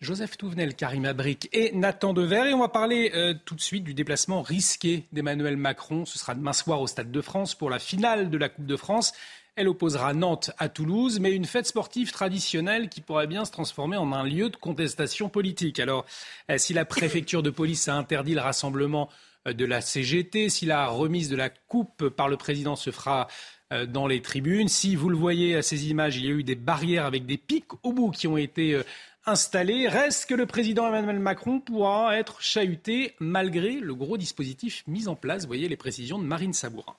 [0.01, 2.49] Joseph Touvenel, Karim Abric et Nathan Dever.
[2.49, 6.06] Et on va parler euh, tout de suite du déplacement risqué d'Emmanuel Macron.
[6.06, 8.78] Ce sera demain soir au Stade de France pour la finale de la Coupe de
[8.78, 9.14] France.
[9.56, 13.97] Elle opposera Nantes à Toulouse, mais une fête sportive traditionnelle qui pourrait bien se transformer
[13.97, 15.80] en un lieu de contestation politique.
[15.80, 16.08] Alors,
[16.49, 19.10] euh, si la préfecture de police a interdit le rassemblement
[19.47, 23.28] euh, de la CGT, si la remise de la coupe par le président se fera
[23.72, 26.43] euh, dans les tribunes, si vous le voyez à ces images, il y a eu
[26.43, 28.82] des barrières avec des pics au bout qui ont été
[29.28, 35.08] installées, reste que le président Emmanuel Macron pourra être chahuté malgré le gros dispositif mis
[35.08, 35.45] en place.
[35.45, 36.95] Voyez les précisions de Marine Sabourin.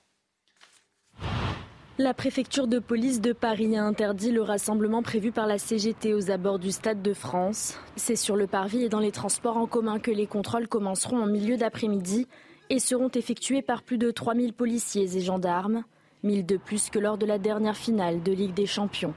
[1.97, 6.29] La préfecture de police de Paris a interdit le rassemblement prévu par la CGT aux
[6.29, 7.79] abords du Stade de France.
[7.95, 11.25] C'est sur le parvis et dans les transports en commun que les contrôles commenceront en
[11.25, 12.27] milieu d'après-midi
[12.69, 15.85] et seront effectués par plus de 3000 policiers et gendarmes,
[16.23, 19.13] 1000 de plus que lors de la dernière finale de Ligue des Champions.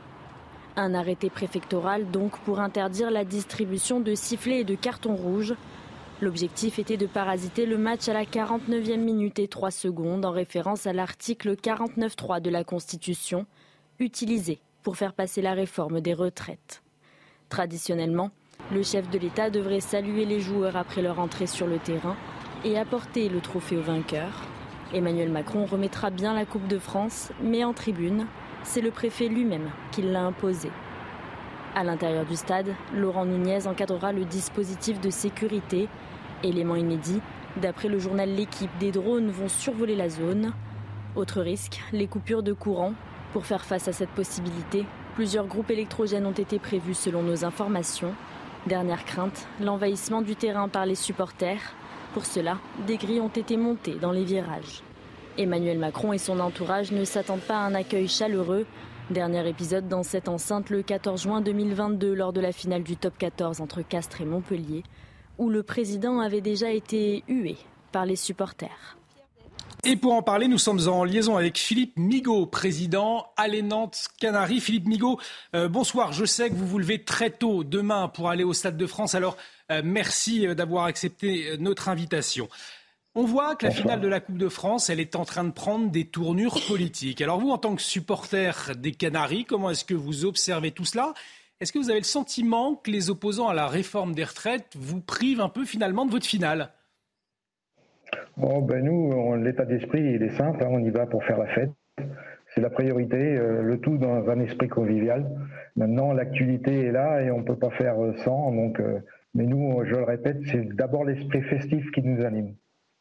[0.76, 5.57] Un arrêté préfectoral donc pour interdire la distribution de sifflets et de cartons rouges
[6.21, 10.89] L'objectif était de parasiter le match à la 49e minute et 3 secondes en référence
[10.89, 13.47] à l'article 49.3 de la Constitution,
[14.01, 16.83] utilisé pour faire passer la réforme des retraites.
[17.51, 18.33] Traditionnellement,
[18.73, 22.16] le chef de l'État devrait saluer les joueurs après leur entrée sur le terrain
[22.64, 24.43] et apporter le trophée au vainqueur.
[24.93, 28.27] Emmanuel Macron remettra bien la Coupe de France, mais en tribune,
[28.64, 30.71] c'est le préfet lui-même qui l'a imposé.
[31.77, 35.89] À l'intérieur du stade, Laurent Nunez encadrera le dispositif de sécurité
[36.45, 37.20] Élément inédit,
[37.57, 40.53] d'après le journal L'équipe, des drones vont survoler la zone.
[41.16, 42.95] Autre risque, les coupures de courant.
[43.32, 44.86] Pour faire face à cette possibilité,
[45.16, 48.14] plusieurs groupes électrogènes ont été prévus selon nos informations.
[48.66, 51.74] Dernière crainte, l'envahissement du terrain par les supporters.
[52.14, 54.82] Pour cela, des grilles ont été montées dans les virages.
[55.39, 58.64] Emmanuel Macron et son entourage ne s'attendent pas à un accueil chaleureux.
[59.11, 63.16] Dernier épisode dans cette enceinte le 14 juin 2022 lors de la finale du top
[63.18, 64.84] 14 entre Castres et Montpellier
[65.39, 67.57] où le président avait déjà été hué
[67.93, 68.99] par les supporters.
[69.84, 74.61] Et pour en parler, nous sommes en liaison avec Philippe Migaud, président Allez Nantes Canaries.
[74.61, 75.20] Philippe Migaud,
[75.55, 76.12] euh, bonsoir.
[76.12, 79.14] Je sais que vous vous levez très tôt demain pour aller au Stade de France.
[79.14, 79.36] Alors,
[79.70, 82.49] euh, merci euh, d'avoir accepté notre invitation.
[83.14, 85.51] On voit que la finale de la Coupe de France, elle est en train de
[85.51, 87.20] prendre des tournures politiques.
[87.20, 91.14] Alors vous, en tant que supporter des Canaries, comment est-ce que vous observez tout cela?
[91.61, 95.01] Est-ce que vous avez le sentiment que les opposants à la réforme des retraites vous
[95.01, 96.71] privent un peu finalement de votre finale?
[98.41, 101.49] Oh, ben Nous, l'état d'esprit, il est simple, hein, on y va pour faire la
[101.49, 101.73] fête.
[102.55, 105.29] C'est la priorité, euh, le tout dans un esprit convivial.
[105.77, 108.53] Maintenant, l'actualité est là et on ne peut pas faire sans.
[108.53, 109.01] Donc, euh,
[109.35, 112.55] mais nous, je le répète, c'est d'abord l'esprit festif qui nous anime.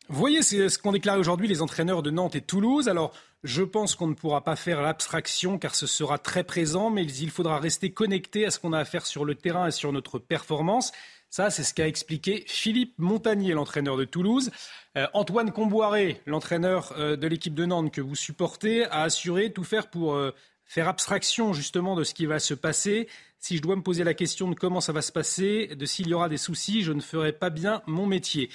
[0.10, 2.88] Voyez, c'est ce qu'ont déclaré aujourd'hui les entraîneurs de Nantes et Toulouse.
[2.88, 3.12] Alors,
[3.43, 7.30] je pense qu'on ne pourra pas faire l'abstraction car ce sera très présent, mais il
[7.30, 10.18] faudra rester connecté à ce qu'on a à faire sur le terrain et sur notre
[10.18, 10.93] performance.
[11.30, 14.49] Ça, c'est ce qu'a expliqué Philippe Montagnier, l'entraîneur de Toulouse.
[14.95, 19.66] Euh, Antoine Comboiré, l'entraîneur euh, de l'équipe de Nantes que vous supportez, a assuré tout
[19.66, 20.32] faire pour euh,
[20.64, 23.10] faire abstraction justement de ce qui va se passer.
[23.39, 26.08] Si je dois me poser la question de comment ça va se passer, de s'il
[26.08, 28.49] y aura des soucis, je ne ferai pas bien mon métier.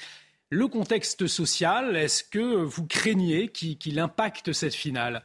[0.54, 5.22] Le contexte social, est-ce que vous craignez qu'il impacte cette finale?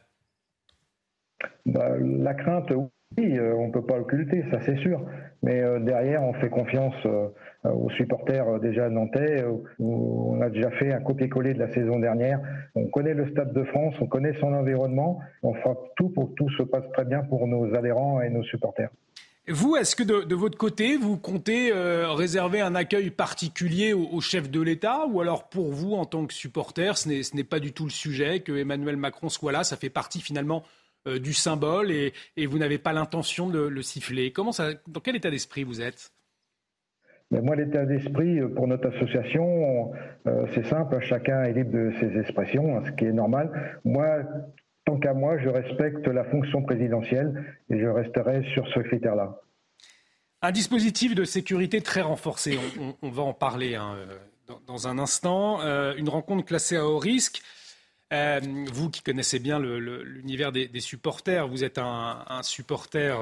[1.66, 2.72] Bah, La crainte,
[3.18, 5.04] Oui, on ne peut pas occulter, ça c'est sûr.
[5.42, 6.94] Mais derrière, on fait confiance
[7.62, 9.44] aux supporters déjà nantais.
[9.78, 12.40] On a déjà fait un copier-coller de la saison dernière.
[12.74, 15.20] On connaît le Stade de France, on connaît son environnement.
[15.42, 18.44] On fera tout pour que tout se passe très bien pour nos adhérents et nos
[18.44, 18.88] supporters.
[19.50, 24.50] Vous, est-ce que de, votre côté, vous comptez euh, réserver un accueil particulier au, chef
[24.50, 25.06] de l'État?
[25.06, 28.40] Ou alors pour vous, en tant que supporter, ce n'est pas du tout le sujet,
[28.40, 30.64] que Emmanuel Macron soit là, ça fait partie finalement
[31.06, 32.12] euh, du symbole et,
[32.46, 34.32] vous n'avez pas l'intention de le siffler?
[34.32, 34.52] Comment
[34.86, 36.12] Dans quel état d'esprit vous êtes?
[37.30, 39.92] Mais moi, l'état d'esprit euh, pour notre association,
[40.54, 43.80] c'est simple, chacun est libre de ses expressions, hein, ce qui est normal.
[43.84, 44.24] Moi,
[44.88, 49.38] Tant qu'à moi, je respecte la fonction présidentielle et je resterai sur ce critère-là.
[50.40, 52.58] Un dispositif de sécurité très renforcé,
[53.02, 53.98] on, va en parler hein,
[54.66, 55.60] dans, un instant.
[55.60, 57.42] Euh, une rencontre classée à haut risque.
[58.14, 58.40] Euh,
[58.72, 63.20] vous qui connaissez bien l'univers des, supporters, vous êtes un, supporter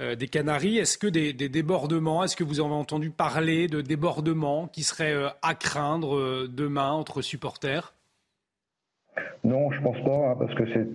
[0.00, 0.78] euh, des Canaries.
[0.78, 5.34] Est-ce que des, des débordements, est-ce que vous avez entendu parler de débordements qui seraient
[5.42, 7.94] à craindre demain entre supporters?
[9.44, 10.86] Non, je pense pas, hein, parce que c'est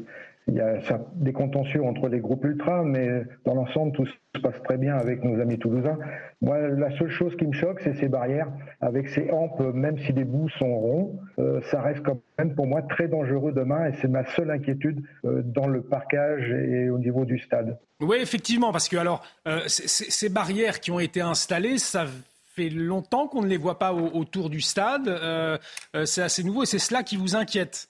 [0.48, 0.78] il y a
[1.16, 5.24] des contentieux entre les groupes ultras, mais dans l'ensemble, tout se passe très bien avec
[5.24, 5.98] nos amis toulousains.
[6.42, 8.52] Moi, la seule chose qui me choque, c'est ces barrières.
[8.80, 12.68] Avec ces hampes, même si les bouts sont ronds, euh, ça reste quand même pour
[12.68, 17.00] moi très dangereux demain, et c'est ma seule inquiétude euh, dans le parquage et au
[17.00, 17.80] niveau du stade.
[18.00, 22.06] Oui, effectivement, parce que alors, euh, ces barrières qui ont été installées, ça
[22.56, 25.10] fait longtemps qu'on ne les voit pas autour du stade.
[26.06, 27.90] c'est assez nouveau et c'est cela qui vous inquiète.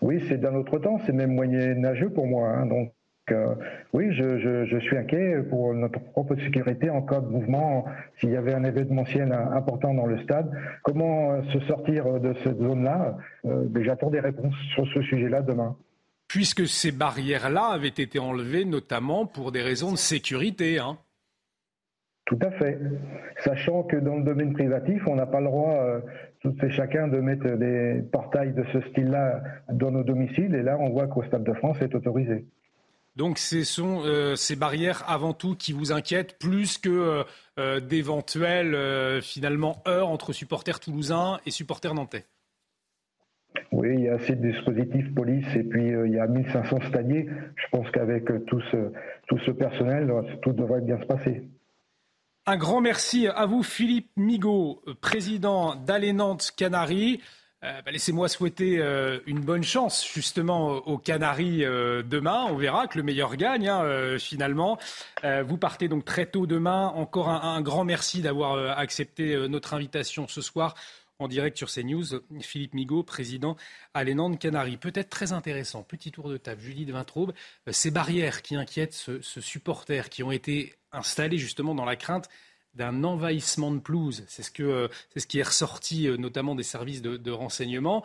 [0.00, 2.48] Oui, c'est d'un autre temps, c'est même moyenâgeux pour moi.
[2.48, 2.66] Hein.
[2.66, 2.92] donc,
[3.32, 3.54] euh,
[3.92, 7.84] oui, je, suis inquiet pour notre propre sécurité en cas de mouvement,
[8.18, 10.50] s'il y avait un événementiel important dans le stade.
[10.82, 13.16] Comment euh, se sortir de cette zone-là?
[13.46, 15.76] Euh, J'attends des réponses sur ce sujet-là demain.
[16.28, 20.78] Puisque ces barrières-là avaient été enlevées notamment pour des raisons de sécurité.
[20.78, 20.96] Hein.
[22.24, 22.78] Tout à fait.
[23.38, 26.00] Sachant que dans le domaine privatif, on n'a pas le droit,
[26.44, 30.54] euh, tout et chacun, de mettre des portails de ce style-là dans nos domiciles.
[30.54, 32.46] Et là, on voit qu'au Stade de France, c'est autorisé.
[33.16, 37.24] Donc ce sont euh, ces barrières avant tout qui vous inquiètent plus que
[37.58, 42.24] euh, d'éventuelles finalement heures entre supporters toulousains et supporters nantais?
[43.72, 47.28] Oui, il y a assez de dispositifs police et puis il y a 1500 stadiers.
[47.56, 48.92] Je pense qu'avec tout ce,
[49.26, 50.10] tout ce personnel,
[50.40, 51.42] tout devrait bien se passer.
[52.46, 57.20] Un grand merci à vous, Philippe Migaud, président d'Allez Nantes Canaries.
[57.62, 62.46] Euh, bah, laissez-moi souhaiter euh, une bonne chance justement aux Canaries euh, demain.
[62.48, 64.78] On verra que le meilleur gagne hein, finalement.
[65.22, 66.86] vous partez donc très tôt demain.
[66.88, 70.74] Encore un, grand merci d'avoir accepté notre invitation ce soir
[71.18, 72.22] en direct sur CNews.
[72.40, 73.56] Philippe Migaud, président
[73.94, 74.78] Nantes Canaries.
[74.78, 75.82] Peut-être très intéressant.
[75.82, 76.62] Petit tour de table.
[76.62, 77.34] Julie de Vintraube.
[77.70, 82.28] ces barrières qui inquiètent ce, ce supporter qui ont été installés justement dans la crainte
[82.74, 84.24] d'un envahissement de pelouse.
[84.28, 88.04] C'est ce, que, c'est ce qui est ressorti euh, notamment des services de, renseignement.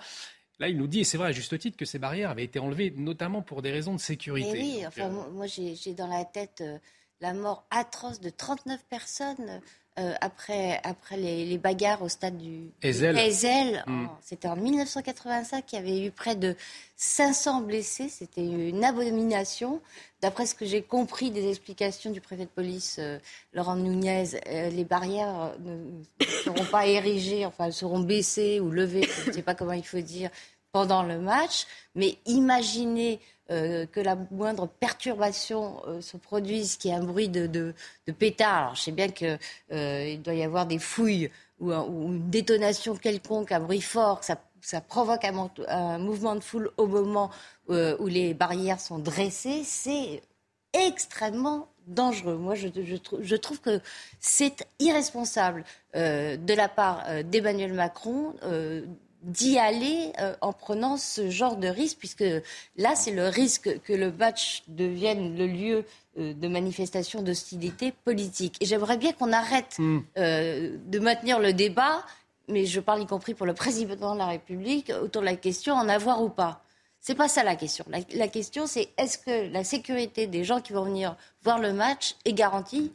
[0.60, 2.60] Là, il nous dit, et c'est vrai à juste titre, que ces barrières avaient été
[2.60, 4.52] enlevées notamment pour des raisons de sécurité.
[4.54, 6.80] oui, enfin, moi j'ai, dans la tête euh,
[7.22, 9.62] la mort atroce de 39 personnes
[9.98, 13.84] euh, après, après les, bagarres au stade du Ezel.
[13.88, 14.08] Hmm.
[14.22, 16.54] C'était en 1985 qu'il y avait eu près de
[16.98, 18.10] 500 blessés.
[18.10, 19.80] C'était une abomination.
[20.22, 23.20] D'après ce que j'ai compris des explications du préfet de police, euh,
[23.54, 29.08] Laurent Nunez, euh, les barrières ne seront pas érigées, enfin elles seront baissées ou levées,
[29.24, 30.30] je ne sais pas comment il faut dire,
[30.74, 31.68] pendant le match.
[31.96, 33.22] Mais imaginez
[33.52, 38.12] euh, que la moindre perturbation euh, se produise, qu'il y ait un bruit de, de,
[38.12, 38.58] pétard.
[38.58, 39.38] Alors, je sais bien qu'il
[39.72, 41.30] euh, doit y avoir des fouilles
[41.60, 45.26] ou, une détonation quelconque, un bruit fort, que ça, provoque
[45.68, 47.30] un, mouvement de foule au moment
[47.70, 49.62] où les barrières sont dressées.
[49.64, 50.24] C'est
[50.74, 52.38] extrêmement dangereux.
[52.38, 53.80] Moi, je, je trouve que
[54.20, 58.34] c'est irresponsable de la part d'Emmanuel Macron
[59.26, 62.23] d'y aller euh, en prenant ce genre de risque, puisque
[62.78, 65.86] là, c'est le risque que le match devienne le lieu
[66.19, 68.55] euh, de manifestations d'hostilité politique.
[68.61, 69.99] Et j'aimerais bien qu'on arrête hmm.
[70.17, 72.05] euh, de maintenir le débat,
[72.47, 75.73] mais je parle y compris pour le président de la République, autour de la question
[75.73, 76.61] en avoir ou pas.
[77.01, 77.86] C'est pas ça la question.
[77.89, 82.15] la question, c'est est-ce que la sécurité des gens qui vont venir voir le match
[82.26, 82.91] est garantie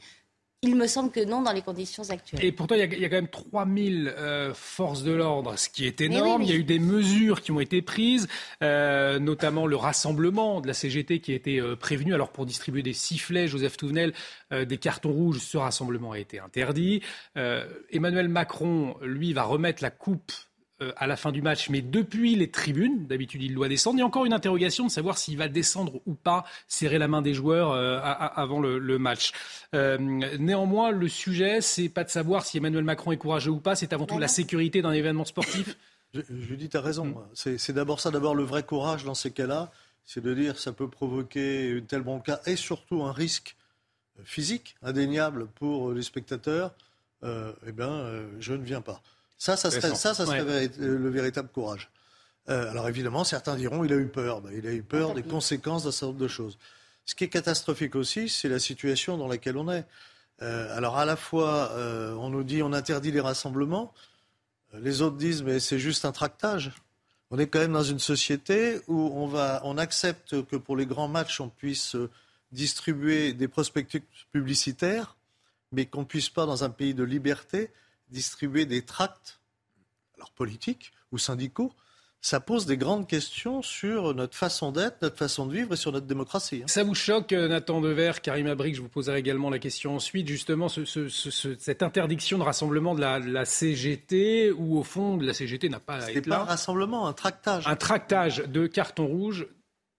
[0.62, 2.44] il me semble que non dans les conditions actuelles.
[2.44, 6.02] Et pourtant, il y a, quand même 3000 euh, forces de l'ordre, ce qui est
[6.02, 6.42] énorme.
[6.42, 8.28] Il y a eu des mesures qui ont été prises,
[8.62, 12.12] euh, notamment le rassemblement de la CGT qui a été euh, prévenu.
[12.12, 14.12] Alors pour distribuer des sifflets, Joseph Touvenel,
[14.50, 17.02] des cartons rouges, ce rassemblement a été interdit.
[17.90, 20.49] Emmanuel Macron, lui, va remettre la coupe euh,
[20.96, 23.06] à la fin du match, mais depuis les tribunes.
[23.06, 23.96] D'habitude, il doit descendre.
[23.96, 27.08] Il y a encore une interrogation de savoir s'il va descendre ou pas, serrer la
[27.08, 29.32] main des joueurs euh, avant le, match.
[29.74, 29.98] Euh,
[30.38, 33.92] néanmoins, le sujet, c'est pas de savoir si Emmanuel Macron est courageux ou pas, c'est
[33.92, 35.76] avant tout la sécurité d'un événement sportif.
[36.12, 37.14] Je, je dis, tu as raison.
[37.34, 39.70] C'est d'abord ça, d'abord le vrai courage dans ces cas-là,
[40.04, 43.54] c'est de dire ça peut provoquer une telle bronca et surtout un risque
[44.24, 46.74] physique indéniable pour les spectateurs.
[47.22, 49.00] eh bien, je ne viens pas.
[49.40, 51.90] Ça, ça serait, ça, ça serait le véritable courage.
[52.50, 54.42] Euh, alors évidemment, certains diront il a eu peur.
[54.42, 56.58] Ben, il a eu peur des conséquences d'un certain nombre de choses.
[57.06, 59.86] Ce qui est catastrophique aussi, c'est la situation dans laquelle on est.
[60.42, 63.94] Euh, alors à la fois, euh, on nous dit on interdit les rassemblements.
[64.74, 66.70] Les autres disent mais c'est juste un tractage.
[67.30, 70.84] On est quand même dans une société où on, va, on accepte que pour les
[70.84, 71.96] grands matchs, on puisse
[72.52, 75.16] distribuer des prospectus publicitaires,
[75.72, 77.70] mais qu'on ne puisse pas, dans un pays de liberté,
[78.10, 79.40] distribuer des tracts,
[80.16, 81.72] alors politiques ou syndicaux,
[82.22, 85.90] ça pose des grandes questions sur notre façon d'être, notre façon de vivre et sur
[85.90, 86.60] notre démocratie.
[86.62, 86.68] Hein.
[86.68, 90.28] Ça vous choque, euh, Nathan Dever, Karim Abrik, je vous poserai également la question ensuite,
[90.28, 96.04] justement, cette interdiction de rassemblement de la, CGT, où au fond, la CGT n'a pas
[96.04, 97.66] à être pas un rassemblement, un tractage.
[97.66, 99.46] Un tractage de carton rouge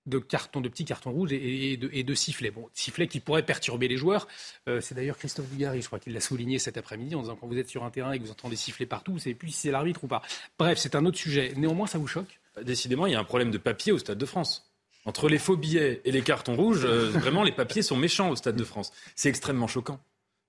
[0.07, 2.51] de cartons, de petits cartons rouges et, de, sifflets.
[2.51, 4.27] Bon, sifflets qui pourraient perturber les joueurs.
[4.67, 7.47] Euh, c'est d'ailleurs Christophe Dugarry, je crois, qui l'a souligné cet après-midi en disant quand
[7.47, 9.57] vous êtes sur un terrain et que vous entendez siffler partout, vous savez plus si
[9.61, 10.21] c'est l'arbitre ou pas.
[10.57, 11.53] Bref, c'est un autre sujet.
[11.55, 12.39] Néanmoins, ça vous choque?
[12.61, 14.71] Décidément, il y a un problème de papier au Stade de France.
[15.05, 18.35] Entre les faux billets et les cartons rouges, euh, vraiment, les papiers sont méchants au
[18.35, 18.91] Stade de France.
[19.15, 19.99] C'est extrêmement choquant.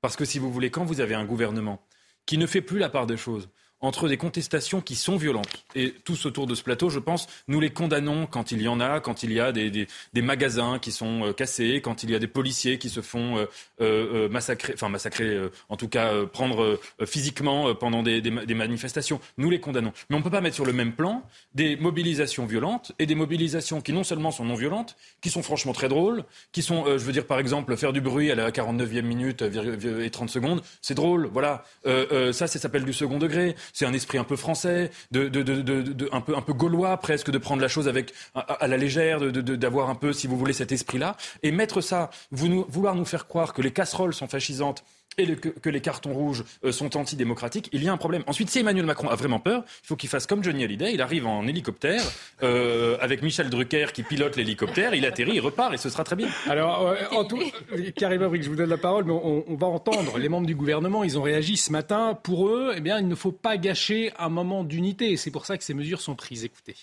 [0.00, 1.86] Parce que si vous voulez, quand vous avez un gouvernement
[2.26, 3.48] qui ne fait plus la part des choses,
[3.82, 5.64] entre des contestations qui sont violentes.
[5.74, 8.80] Et tous autour de ce plateau, je pense, nous les condamnons quand il y en
[8.80, 12.10] a, quand il y a des, des, des magasins qui sont euh, cassés, quand il
[12.10, 13.46] y a des policiers qui se font euh,
[13.80, 15.36] euh, massacrer, enfin massacrer,
[15.68, 19.20] en tout cas prendre physiquement pendant des, des, manifestations.
[19.36, 19.92] Nous les condamnons.
[20.08, 21.24] Mais on ne peut pas mettre sur le même plan
[21.54, 25.72] des mobilisations violentes et des mobilisations qui non seulement sont non violentes, qui sont franchement
[25.72, 29.02] très drôles, qui sont, je veux dire par exemple, faire du bruit à la 49e
[29.02, 31.64] minute et 30 secondes, c'est drôle, voilà.
[31.84, 36.36] ça, ça s'appelle du second degré c'est un esprit un peu français, de, un, peu,
[36.36, 40.12] un peu gaulois presque, de prendre la chose avec, à, la légère, d'avoir un peu,
[40.12, 41.16] si vous voulez, cet esprit-là.
[41.42, 44.84] Et mettre ça, vouloir nous faire croire que les casseroles sont fascisantes
[45.18, 48.22] et que, les cartons rouges euh, sont antidémocratiques, il y a un problème.
[48.26, 50.92] Ensuite, si Emmanuel Macron a vraiment peur, il faut qu'il fasse comme Johnny Hallyday.
[50.92, 52.02] Il arrive en hélicoptère
[52.42, 56.16] euh, avec Michel Drucker qui pilote l'hélicoptère, il atterrit, il repart et ce sera très
[56.16, 56.28] bien.
[56.48, 57.42] Alors, euh, en tout,
[57.96, 61.04] Karim Abrik, je vous donne la parole, mais on, va entendre les membres du gouvernement.
[61.04, 62.18] Ils ont réagi ce matin.
[62.20, 65.16] Pour eux, eh bien, il ne faut pas gâcher un moment d'unité.
[65.16, 66.44] C'est pour ça que ces mesures sont prises.
[66.44, 66.74] Écoutez.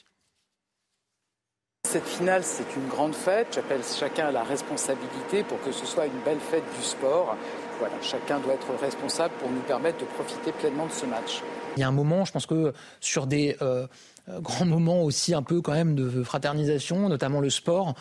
[1.87, 3.47] Cette finale, c'est une grande fête.
[3.55, 7.35] J'appelle chacun à la responsabilité pour que ce soit une belle fête du sport
[7.79, 11.41] voilà, chacun doit être responsable pour nous permettre de profiter pleinement de ce match.
[11.77, 13.87] Il y a un moment, je pense que sur des euh,
[14.27, 17.95] grands moments aussi un peu quand même de fraternisation, notamment le sport,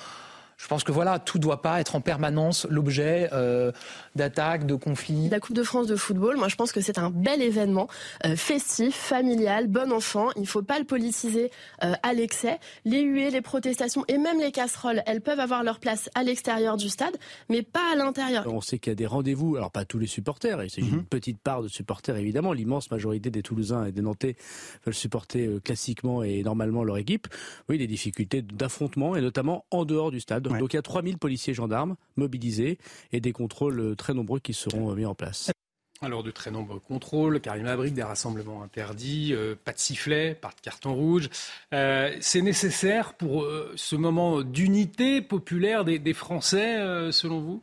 [0.59, 3.71] je pense que voilà, tout ne doit pas être en permanence l'objet euh,
[4.19, 5.31] d'attaques, de conflits.
[5.31, 7.89] La Coupe de France de football, moi je pense que c'est un bel événement,
[8.27, 10.29] euh, festif, familial, bon enfant.
[10.37, 11.51] Il ne faut pas le politiser
[11.83, 12.59] euh, à l'excès.
[12.85, 16.77] Les huées, les protestations et même les casseroles, elles peuvent avoir leur place à l'extérieur
[16.77, 17.17] du stade,
[17.49, 18.45] mais pas à l'intérieur.
[18.47, 20.97] On sait qu'il y a des rendez-vous, alors pas tous les supporters, et c'est une
[20.97, 21.05] mhm.
[21.05, 22.53] petite part de supporters évidemment.
[22.53, 24.37] L'immense majorité des Toulousains et des Nantais
[24.85, 27.29] veulent supporter classiquement et normalement leur équipe.
[27.69, 30.43] Oui, des difficultés d'affrontement et notamment en dehors du stade.
[30.43, 32.79] Donc il y a 3000 policiers gendarmes mobilisés
[33.13, 35.51] et des contrôles très nombreux qui seront mis en place.
[36.01, 40.51] Alors de très nombreux contrôles, Karim Abric, des rassemblements interdits, euh, pas de sifflet, pas
[40.51, 41.29] de carton rouge.
[41.75, 46.77] Euh, c'est nécessaire pour euh, ce moment d'unité populaire des, Français,
[47.13, 47.63] selon vous?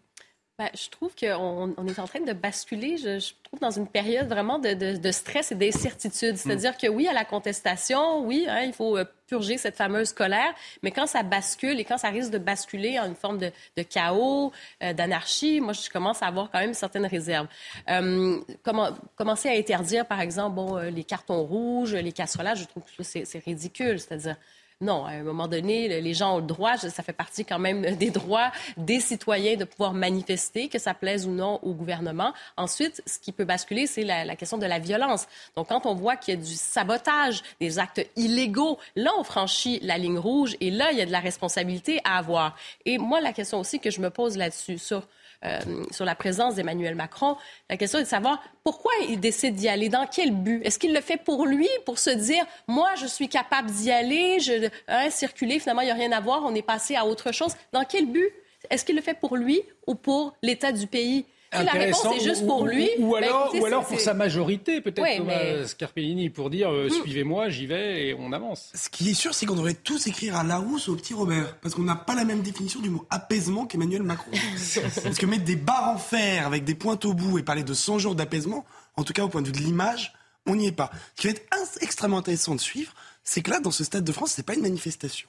[0.58, 3.88] Ben, je trouve qu'on on est en train de basculer, je, je, trouve, dans une
[3.88, 6.38] période vraiment de, de, de stress et d'incertitude.
[6.38, 6.78] C'est-à-dire mm.
[6.82, 10.54] que oui, à la contestation, oui, hein, il faut euh, purger cette fameuse colère,
[10.84, 14.52] mais quand ça bascule et quand ça risque de basculer en une forme de, chaos,
[14.84, 17.48] euh, d'anarchie, moi, je commence à avoir quand même certaines réserves.
[17.90, 22.66] Euh, comment, commencer à interdire, par exemple, bon, euh, les cartons rouges, les casseroles, je
[22.66, 24.00] trouve que c'est ridicule.
[24.00, 24.36] C'est-à-dire,
[24.82, 27.82] non, à un moment donné, les gens ont le droit, ça fait partie quand même
[27.96, 32.34] des droits des citoyens de pouvoir manifester, que ça plaise ou non au gouvernement.
[32.58, 35.28] Ensuite, ce qui peut basculer, c'est la, question de la violence.
[35.56, 39.80] Donc, quand on voit qu'il y a du sabotage, des actes illégaux, là, on franchit
[39.82, 42.58] la ligne rouge et là, il y a de la responsabilité à avoir.
[42.86, 45.08] Et moi, la question aussi que je me pose là-dessus, sur
[45.46, 45.60] euh,
[45.92, 47.38] sur la présence d'Emmanuel Macron.
[47.70, 50.62] La question est de savoir pourquoi il décide d'y aller, dans quel but.
[50.66, 54.40] Est-ce qu'il le fait pour lui, pour se dire, moi, je suis capable d'y aller,
[54.40, 57.32] je, hein, circuler, finalement, il n'y a rien à voir, on est passé à autre
[57.32, 57.56] chose.
[57.72, 58.32] Dans quel but?
[58.70, 61.26] Est-ce qu'il le fait pour lui ou pour l'état du pays?
[61.64, 65.18] La réponse est juste pour lui, ou, ben, alors, ou alors pour sa majorité, peut-être
[65.18, 67.04] Thomas Scarpellini, pour dire euh, hmm.
[67.04, 68.72] suivez-moi, j'y vais et on avance.
[68.74, 71.58] Ce qui est sûr, c'est qu'on devrait tous écrire à Larousse ou au petit Robert,
[71.62, 74.32] parce qu'on n'a pas la même définition du mot apaisement qu'Emmanuel Macron.
[75.04, 77.74] parce que mettre des barres en fer avec des pointes au bout et parler de
[77.74, 78.66] 100 jours d'apaisement,
[78.96, 80.14] en tout cas au point de vue de l'image,
[80.46, 80.92] on n'y est pas.
[81.16, 81.44] Ce qui va être
[81.82, 84.62] extrêmement intéressant de suivre, c'est que là, dans ce stade de France, c'est pas une
[84.62, 85.28] manifestation.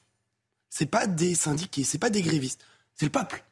[0.68, 3.44] C'est pas des syndiqués, c'est pas des grévistes, c'est le peuple.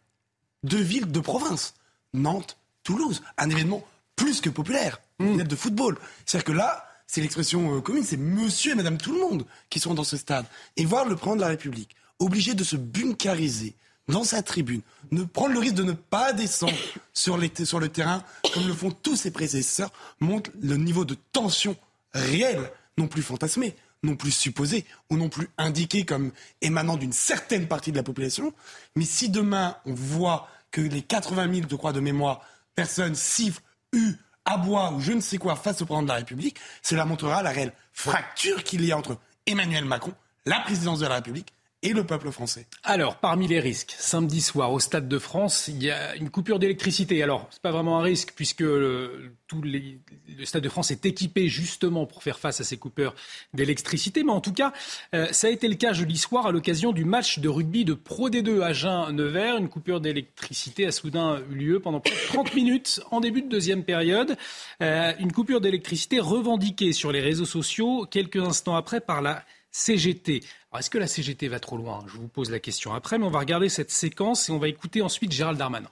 [0.63, 1.75] Deux villes de province,
[2.13, 3.83] Nantes, Toulouse, un événement
[4.15, 5.45] plus que populaire, une mmh.
[5.45, 5.99] de football.
[6.25, 9.81] C'est-à-dire que là, c'est l'expression euh, commune, c'est monsieur et madame tout le monde qui
[9.81, 10.47] sont dans ce stade.
[10.77, 13.75] Et voir le président de la République obligé de se bunkariser
[14.09, 14.83] dans sa tribune,
[15.13, 16.75] ne prendre le risque de ne pas descendre
[17.13, 21.77] sur, sur le terrain, comme le font tous ses prédécesseurs, montre le niveau de tension
[22.13, 27.67] réelle, non plus fantasmée, non plus supposé, ou non plus indiqué comme émanant d'une certaine
[27.67, 28.53] partie de la population.
[28.95, 32.43] Mais si demain on voit que les 80 000, je crois, de mémoire,
[32.75, 36.59] personnes sifflent, huent, aboient ou je ne sais quoi face au président de la République,
[36.83, 40.15] cela montrera la réelle fracture qu'il y a entre Emmanuel Macron,
[40.47, 41.55] la présidence de la République
[41.85, 42.67] et le peuple français.
[42.83, 46.59] Alors, parmi les risques, samedi soir au Stade de France, il y a une coupure
[46.59, 47.23] d'électricité.
[47.23, 51.49] Alors, c'est pas vraiment un risque puisque le, tout le Stade de France est équipé
[51.49, 53.15] justement pour faire face à ces coupures
[53.53, 54.25] d'électricité.
[54.25, 54.73] Mais en tout cas,
[55.15, 57.93] euh, ça a été le cas jeudi soir à l'occasion du match de rugby de
[57.93, 59.59] Pro D2 à Jeun-Nevers.
[59.59, 64.39] Une coupure d'électricité a soudain eu lieu pendant 30 minutes en début de deuxième période.
[64.81, 69.45] Euh, une coupure d'électricité revendiquée sur les réseaux sociaux quelques instants après par la
[69.75, 70.41] CGT.
[70.71, 72.05] Alors, est-ce que la CGT va trop loin?
[72.07, 74.69] Je vous pose la question après, mais on va regarder cette séquence et on va
[74.69, 75.91] écouter ensuite Gérald Darmanin.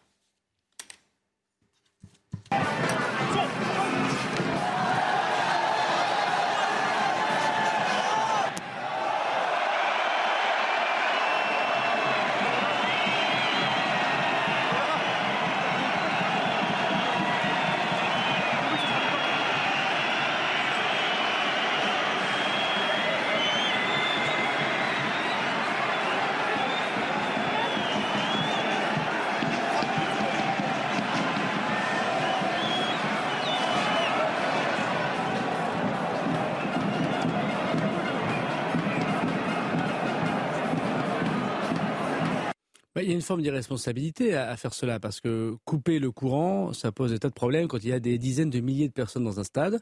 [43.23, 47.29] Une forme d'irresponsabilité à, faire cela, parce que couper le courant, ça pose des tas
[47.29, 49.81] de problèmes quand il y a des dizaines de milliers de personnes dans un stade.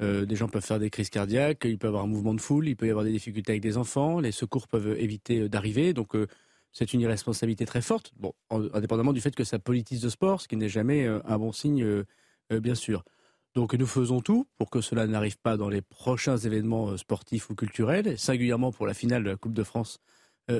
[0.00, 2.40] Euh, des gens peuvent faire des crises cardiaques, il peut y avoir un mouvement de
[2.40, 5.48] foule, il peut y avoir des difficultés avec des enfants, les secours peuvent éviter euh,
[5.50, 5.92] d'arriver.
[5.92, 6.26] Donc euh,
[6.72, 10.48] c'est une irresponsabilité très forte, bon, indépendamment du fait que ça politise le sport, ce
[10.48, 12.04] qui n'est jamais un bon signe,
[12.48, 13.02] bien sûr.
[13.56, 17.56] Donc nous faisons tout pour que cela n'arrive pas dans les prochains événements sportifs ou
[17.56, 19.98] culturels, singulièrement pour la finale de la Coupe de France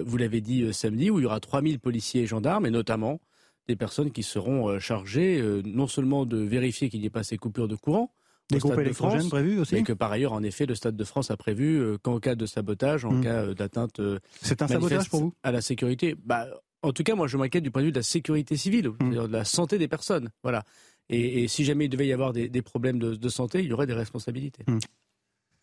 [0.05, 3.21] vous l'avez dit euh, samedi, où il y aura 3000 policiers et gendarmes, et notamment
[3.69, 7.37] des personnes qui seront euh, chargées non seulement de vérifier qu'il n'y ait pas ces
[7.37, 8.13] coupures de courant,
[8.51, 11.31] des groupes électrogènes prévus aussi Mais que par ailleurs, en effet, le Stade de France
[11.31, 13.23] a prévu qu'en cas de sabotage, en hmm.
[13.23, 14.01] cas d'atteinte
[14.43, 15.35] C'est un sabotage pour vous?
[15.45, 16.17] à la sécurité.
[16.25, 16.49] Bah,
[16.83, 19.11] en tout cas, moi, je m'inquiète du point de vue de la sécurité civile, hmm.
[19.11, 20.31] de la santé des personnes.
[20.43, 20.65] Voilà.
[21.09, 23.95] Et, si jamais il devait y avoir des, problèmes de, santé, il y aurait des
[23.95, 24.65] responsabilités.
[24.67, 24.79] Hmm.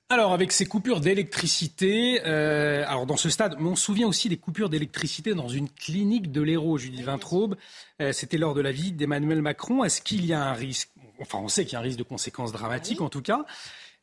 [0.09, 4.37] Alors, avec ces coupures d'électricité, euh, alors dans ce stade, on se souvient aussi des
[4.37, 7.57] coupures d'électricité dans une clinique de l'Hérault, Julie Vintraube.
[8.01, 9.83] Euh, c'était lors de la visite d'Emmanuel Macron.
[9.83, 10.89] Est-ce qu'il y a un risque?
[11.19, 13.45] Enfin, on sait qu'il y a un risque de conséquences dramatiques, en tout cas.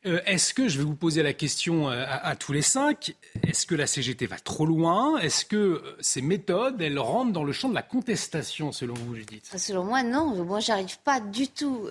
[0.05, 3.15] Euh, est-ce que, je vais vous poser la question euh, à, tous les cinq,
[3.47, 5.17] est-ce que la CGT va trop loin?
[5.17, 9.15] Est-ce que euh, ces méthodes, elles rentrent dans le champ de la contestation, selon vous,
[9.15, 9.49] Judith?
[9.51, 10.43] Ah, Selon moi, non.
[10.43, 11.87] Moi, j'arrive pas du tout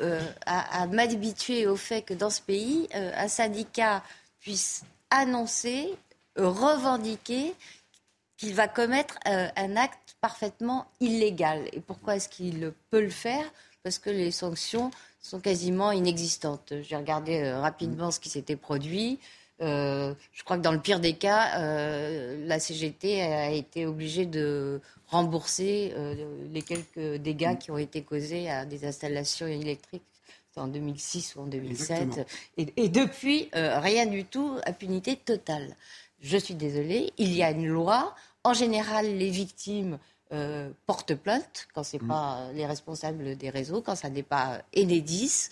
[0.46, 4.02] à, à m'habituer au fait que dans ce pays, un syndicat
[4.40, 5.88] puisse annoncer,
[6.36, 7.54] revendiquer
[8.36, 11.68] qu'il va commettre un acte parfaitement illégal.
[11.72, 13.44] Et pourquoi est-ce qu'il peut le faire?
[13.82, 14.90] Parce que les sanctions
[15.24, 16.74] sont quasiment inexistantes.
[16.82, 19.18] J'ai regardé euh, rapidement ce qui s'était produit.
[19.62, 24.26] Euh, je crois que dans le pire des cas, euh, la CGT a été obligée
[24.26, 25.94] de rembourser
[26.52, 30.02] les quelques dégâts qui ont été causés à des installations électriques
[30.56, 32.26] en 2006 ou en 2007.
[32.56, 35.76] Et, depuis, rien du tout, impunité totale.
[36.20, 38.14] Je suis désolée, il y a une loi.
[38.42, 39.98] En général, les victimes
[40.32, 42.08] euh, porte plainte quand ce n'est mm.
[42.08, 45.50] pas les responsables des réseaux, quand ça n'est pas Enedis.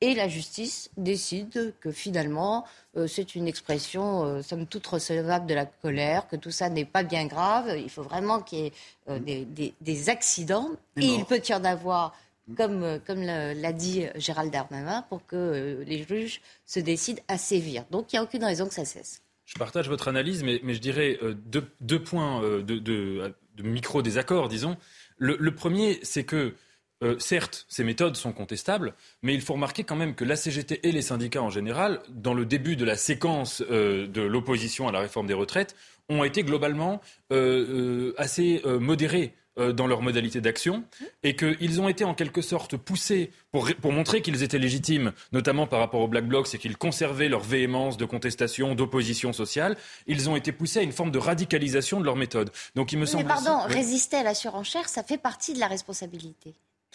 [0.00, 2.64] Et la justice décide que finalement,
[2.96, 6.86] euh, c'est une expression, euh, somme toute recevable de la colère, que tout ça n'est
[6.86, 7.76] pas bien grave.
[7.76, 9.72] Il faut vraiment qu'il y ait mm.
[9.80, 10.70] des, accidents.
[10.96, 12.16] et il peut y en avoir,
[12.46, 12.54] mm.
[12.54, 17.84] comme, comme l'a dit Gérald Darmanin, pour que les juges se décident à sévir.
[17.90, 19.20] Donc il n'y a aucune raison que ça cesse.
[19.44, 24.48] Je partage votre analyse, mais, mais je dirais deux, deux, points de, de, de micro-désaccords,
[24.48, 24.76] disons.
[25.18, 26.54] Le, premier, c'est que
[27.02, 30.86] euh, certes, ces méthodes sont contestables, mais il faut remarquer quand même que la CGT
[30.88, 34.92] et les syndicats en général, dans le début de la séquence euh, de l'opposition à
[34.92, 35.74] la réforme des retraites,
[36.08, 37.00] ont été globalement
[37.32, 40.84] euh, assez modérés dans leur modalité d'action
[41.22, 45.66] et qu'ils ont été en quelque sorte poussés pour, pour montrer qu'ils étaient légitimes, notamment
[45.66, 49.76] par rapport aux Black Blocs et qu'ils conservaient leur véhémence de contestation, d'opposition sociale,
[50.06, 52.50] ils ont été poussés à une forme de radicalisation de leur méthode.
[52.74, 53.24] Donc il me semble.
[53.24, 56.54] Mais pardon, résister à la surenchère, ça fait partie de la responsabilité.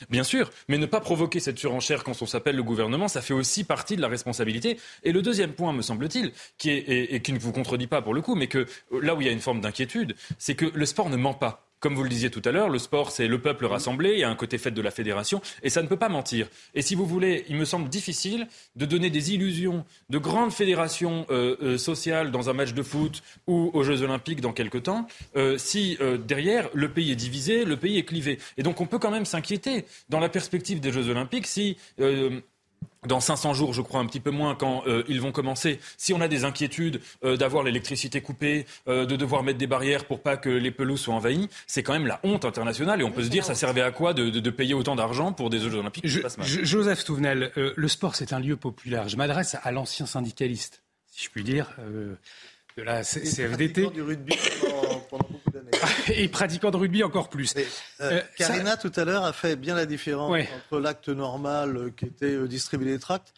[0.09, 3.33] Bien sûr, mais ne pas provoquer cette surenchère quand on s'appelle le gouvernement, ça fait
[3.33, 4.79] aussi partie de la responsabilité.
[5.03, 8.01] Et le deuxième point, me semble-t-il, qui est, et, et, qui ne vous contredit pas
[8.01, 10.65] pour le coup, mais que là où il y a une forme d'inquiétude, c'est que
[10.65, 11.67] le sport ne ment pas.
[11.83, 14.23] Comme vous le disiez tout à l'heure, le sport, c'est le peuple rassemblé, il y
[14.23, 16.47] a un côté fait de la fédération, et ça ne peut pas mentir.
[16.75, 18.47] Et si vous voulez, il me semble difficile
[18.77, 23.21] de donner des illusions de grandes fédérations euh, euh, sociales dans un match de foot
[23.47, 27.75] ou aux Jeux Olympiques dans quelques temps, euh, si derrière, le pays est divisé, le
[27.75, 28.39] pays est clivé.
[28.55, 31.75] Et donc on peut quand même s'inquiéter, dans la perspective des Jeux Olympiques, si
[33.07, 36.13] dans 500 jours, je crois un petit peu moins, quand euh, ils vont commencer, si
[36.13, 40.21] on a des inquiétudes euh, d'avoir l'électricité coupée, euh, de devoir mettre des barrières pour
[40.21, 43.01] pas que les pelouses soient envahies, c'est quand même la honte internationale.
[43.01, 45.33] Et on peut se dire, ça servait à quoi de, de, de payer autant d'argent
[45.33, 46.21] pour des Jeux olympiques je,
[46.63, 49.09] Joseph Stouvenel, le sport, c'est un lieu populaire.
[49.09, 51.75] Je m'adresse à l'ancien syndicaliste, si je puis dire
[52.77, 53.89] de la CFDT.
[53.91, 54.35] du rugby
[55.09, 55.52] pendant, beaucoup d'années.
[56.15, 57.53] Et pratiquant de rugby encore plus.
[58.01, 62.05] Euh, Karina, tout à l'heure, a fait bien la différence entre l'acte normal euh, qui
[62.05, 63.33] était euh, distribuer les tracts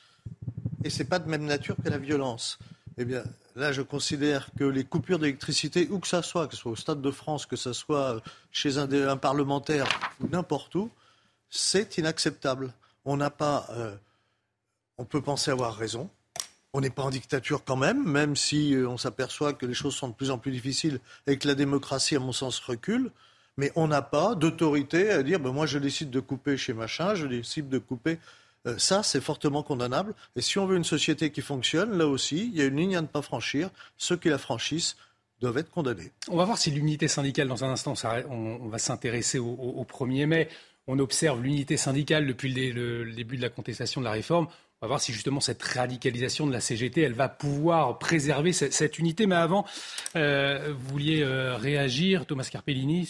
[0.84, 2.60] et c'est pas de même nature que la violence.
[2.98, 3.24] Eh bien,
[3.56, 6.76] là, je considère que les coupures d'électricité, où que ça soit, que ce soit au
[6.76, 8.22] Stade de France, que ce soit
[8.52, 9.88] chez un, un parlementaire
[10.22, 10.90] ou n'importe où,
[11.49, 12.72] c'est inacceptable.
[13.03, 13.68] On n'a pas.
[14.98, 16.10] on peut penser avoir raison,
[16.76, 19.95] on n'est pas en dictature quand même, même si euh, on s'aperçoit que les choses
[19.95, 23.11] sont de plus en plus difficiles et que la démocratie, à mon sens, recule.
[23.56, 27.15] Mais on n'a pas d'autorité à dire ben moi je décide de couper chez machin,
[27.15, 28.19] je décide de couper.
[28.68, 30.14] Euh, ça, c'est fortement condamnable.
[30.35, 32.97] Et si on veut une société qui fonctionne, là aussi, il y a une ligne
[32.97, 33.69] à ne pas franchir.
[33.95, 34.97] Ceux qui la franchissent
[35.39, 36.11] doivent être condamnés.
[36.30, 37.93] On va voir si l'unité syndicale, dans un instant,
[38.30, 40.49] on, va s'intéresser au, 1er mai.
[40.88, 44.47] On observe l'unité syndicale depuis le, début de la contestation de la réforme.
[44.81, 48.99] On va voir si justement cette radicalisation de la CGT, elle va pouvoir préserver cette,
[48.99, 49.26] unité.
[49.26, 49.65] Mais avant,
[50.15, 53.10] euh, vous vouliez euh, réagir, Thomas Carpellini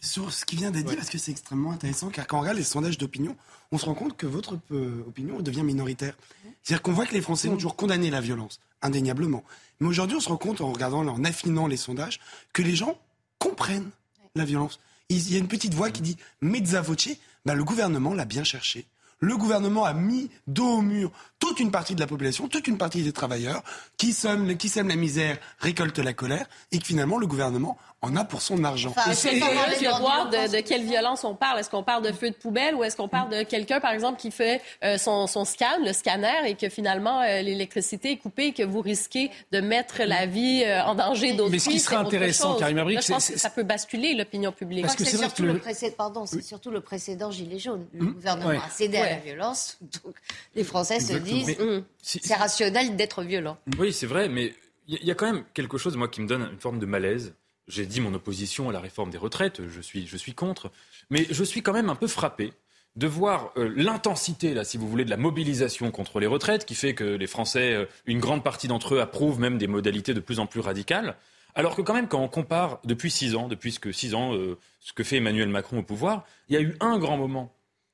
[0.00, 2.58] sur ce qui vient d'être dit, parce que c'est extrêmement intéressant, car quand on regarde
[2.58, 3.36] les sondages d'opinion,
[3.72, 6.14] on se rend compte que votre euh, opinion devient minoritaire.
[6.62, 9.42] C'est-à-dire qu'on voit que les Français ont toujours condamné la violence, indéniablement.
[9.80, 12.20] Mais aujourd'hui, on se rend compte, en regardant, en affinant les sondages,
[12.52, 12.98] que les gens
[13.38, 13.90] comprennent
[14.36, 14.78] la violence.
[15.08, 17.08] Il y a une petite voix qui dit «mezza voce
[17.44, 18.86] ben, le gouvernement l'a bien cherché
[19.20, 21.10] le gouvernement a mis dos au mur
[21.48, 23.62] toute une partie de la population, toute une partie des travailleurs
[23.96, 28.24] qui sèment, qui la misère, récoltent la colère, et que finalement le gouvernement en a
[28.24, 28.94] pour son argent.
[29.10, 31.58] Est-ce qu'on voir de, quelle violence on parle.
[31.58, 34.20] Est-ce qu'on parle de feu de poubelle ou est-ce qu'on parle de quelqu'un, par exemple,
[34.20, 38.52] qui fait euh, son, scan, le scanner, et que finalement euh, l'électricité est coupée et
[38.52, 41.96] que vous risquez de mettre la vie euh, en danger d'autres Mais ce qui serait
[41.96, 44.82] intéressant, Karim Abrik, que ça peut basculer l'opinion publique.
[44.82, 45.60] Parce que c'est surtout, le...
[45.96, 47.86] Pardon, c'est surtout le précédent Gilet jaune.
[47.94, 50.14] Le hum, gouvernement a cédé à la violence, donc
[50.54, 53.58] les Français se disent hum, c'est rationnel d'être violent.
[53.78, 54.54] Oui, c'est vrai, mais
[54.86, 57.34] il y a quand même quelque chose, moi, qui me donne une forme de malaise
[57.68, 60.70] j'ai dit mon opposition à la réforme des retraites, je suis, je suis contre,
[61.10, 62.52] mais je suis quand même un peu frappé
[62.96, 66.74] de voir euh, l'intensité, là, si vous voulez, de la mobilisation contre les retraites, qui
[66.74, 70.20] fait que les Français, euh, une grande partie d'entre eux approuvent même des modalités de
[70.20, 71.14] plus en plus radicales.
[71.54, 74.34] Alors que quand même, quand on compare depuis six ans, depuis ce que six ans,
[74.34, 77.52] euh, ce que fait Emmanuel Macron au pouvoir, il y a eu un grand moment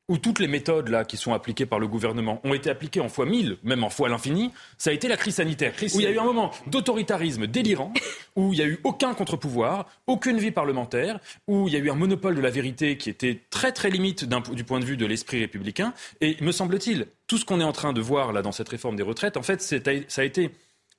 [0.08, 3.08] où toutes les méthodes là qui sont appliquées par le gouvernement ont été appliquées en
[3.08, 5.72] fois mille, même en fois l'infini, ça a été la crise sanitaire.
[5.80, 7.92] Où il y a eu un moment d'autoritarisme délirant,
[8.36, 11.90] où il n'y a eu aucun contre-pouvoir, aucune vie parlementaire, où il y a eu
[11.90, 15.06] un monopole de la vérité qui était très très limite du point de vue de
[15.06, 15.94] l'esprit républicain.
[16.20, 18.96] Et me semble-t-il, tout ce qu'on est en train de voir là dans cette réforme
[18.96, 20.50] des retraites, en fait, ça a été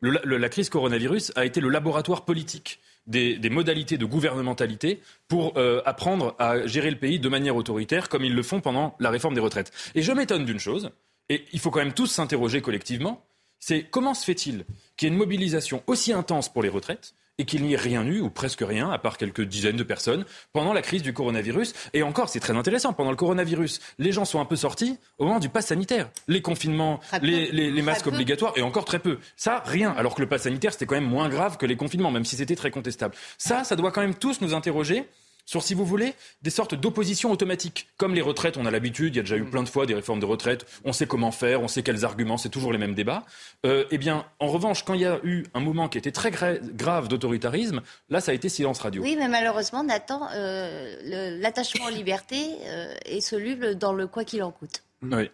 [0.01, 6.35] la crise coronavirus a été le laboratoire politique des, modalités de gouvernementalité pour euh, apprendre
[6.39, 9.41] à gérer le pays de manière autoritaire comme ils le font pendant la réforme des
[9.41, 9.71] retraites.
[9.95, 10.91] Et je m'étonne d'une chose,
[11.29, 13.25] et il faut quand même tous s'interroger collectivement,
[13.59, 14.65] c'est comment se fait-il
[14.97, 18.05] qu'il y ait une mobilisation aussi intense pour les retraites et qu'il n'y ait rien
[18.05, 21.73] eu, ou presque rien, à part quelques dizaines de personnes, pendant la crise du coronavirus.
[21.93, 25.25] Et encore, c'est très intéressant, pendant le coronavirus, les gens sont un peu sortis au
[25.25, 26.09] moment du pass sanitaire.
[26.27, 29.19] Les confinements, les, masques obligatoires, et encore très peu.
[29.35, 29.91] Ça, rien.
[29.97, 32.35] Alors que le pass sanitaire, c'était quand même moins grave que les confinements, même si
[32.35, 33.15] c'était très contestable.
[33.37, 35.05] Ça, ça doit quand même tous nous interroger
[35.45, 37.87] sur, si vous voulez, des sortes d'opposition automatique.
[37.97, 39.93] Comme les retraites, on a l'habitude, il y a déjà eu plein de fois des
[39.93, 42.95] réformes de retraite, on sait comment faire, on sait quels arguments, c'est toujours les mêmes
[42.95, 43.23] débats.
[43.65, 46.31] Euh, eh bien, en revanche, quand il y a eu un moment qui était très
[46.31, 49.01] grave d'autoritarisme, là, ça a été silence radio.
[49.01, 54.43] Oui, mais malheureusement, Nathan, euh, l'attachement aux libertés euh, est soluble dans le quoi qu'il
[54.43, 54.83] en coûte.
[55.03, 55.29] Oui.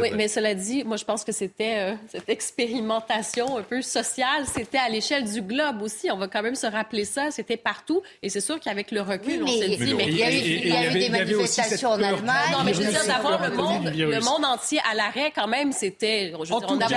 [0.00, 4.44] Oui, mais cela dit, moi, je pense que c'était euh, cette expérimentation un peu sociale,
[4.46, 6.10] c'était à l'échelle du globe aussi.
[6.10, 7.30] On va quand même se rappeler ça.
[7.30, 8.02] C'était partout.
[8.22, 11.08] Et c'est sûr qu'avec le recul, on s'est dit, mais, il y a eu, des
[11.10, 12.52] manifestations en Allemagne.
[12.52, 15.72] Non, mais je veux dire, d'avoir le monde, le monde entier à l'arrêt, quand même,
[15.72, 16.32] c'était.
[16.34, 16.88] En tout cas,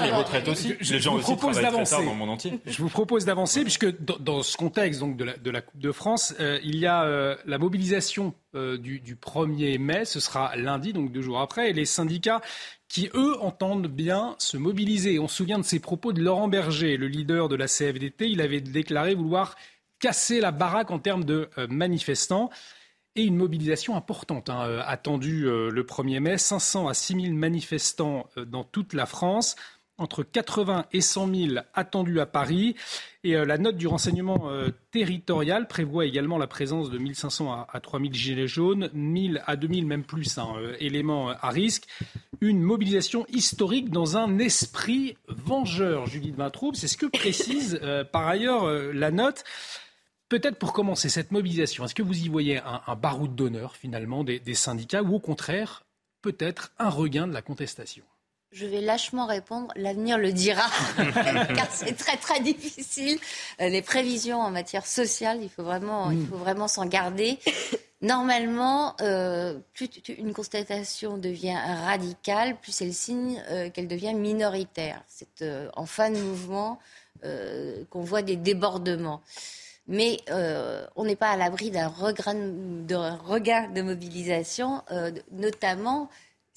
[0.00, 0.74] les retraites aussi.
[0.90, 2.58] Les gens aussi travaillent très tard dans le monde entier.
[2.66, 5.92] Je vous propose d'avancer, puisque dans, ce contexte donc, de, la, de la Coupe de
[5.92, 8.34] France, euh, il y a euh, la mobilisation
[8.78, 12.40] du, du 1er mai, ce sera lundi, donc deux jours après, et les syndicats
[12.88, 15.18] qui, eux, entendent bien se mobiliser.
[15.18, 18.30] On se souvient de ces propos de Laurent Berger, le leader de la CFDT.
[18.30, 19.56] Il avait déclaré vouloir
[19.98, 22.50] casser la baraque en termes de euh, manifestants.
[23.14, 26.38] Et une mobilisation importante hein, euh, attendue euh, le 1er mai.
[26.38, 29.56] 500 à 6 000 manifestants dans toute la France
[29.98, 32.76] entre 80 et 100 000 attendus à Paris.
[33.24, 37.66] Et euh, la note du renseignement euh, territorial prévoit également la présence de 1500 à,
[37.70, 41.86] à 3000 gilets jaunes, 1000 à 2000 même plus, hein, euh, éléments à risque.
[42.40, 46.76] Une mobilisation historique dans un esprit vengeur, Judith Vintraube.
[46.76, 47.80] C'est ce que précise
[48.12, 49.42] par ailleurs la note.
[50.28, 54.22] Peut-être pour commencer cette mobilisation, est-ce que vous y voyez un, un baroud d'honneur finalement
[54.22, 55.82] des syndicats ou au contraire
[56.22, 58.04] peut-être un regain de la contestation?
[58.52, 60.66] Je vais lâchement répondre, l'avenir le dira,
[61.54, 63.18] car c'est très très difficile.
[63.60, 67.38] Euh, les prévisions en matière sociale, il faut vraiment, il faut vraiment s'en garder.
[68.00, 75.02] Normalement, euh, plus une constatation devient radicale, plus c'est le signe euh, qu'elle devient minoritaire.
[75.08, 75.44] C'est
[75.74, 76.78] en fin de mouvement
[77.90, 79.20] qu'on voit des débordements.
[79.88, 80.18] Mais
[80.94, 82.34] on n'est pas à l'abri d'un regain
[83.68, 84.82] de mobilisation,
[85.32, 86.08] notamment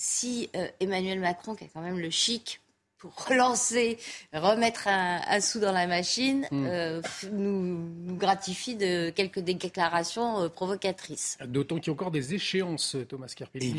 [0.01, 2.59] si euh, Emmanuel Macron, qui a quand même le chic
[2.97, 3.97] pour relancer,
[4.33, 6.65] remettre un, sou dans la machine, hmm.
[6.67, 7.01] euh,
[7.31, 11.37] nous, gratifie de quelques déclarations euh, provocatrices.
[11.47, 13.75] D'autant qu'il y a encore des échéances, Thomas Kerpelli,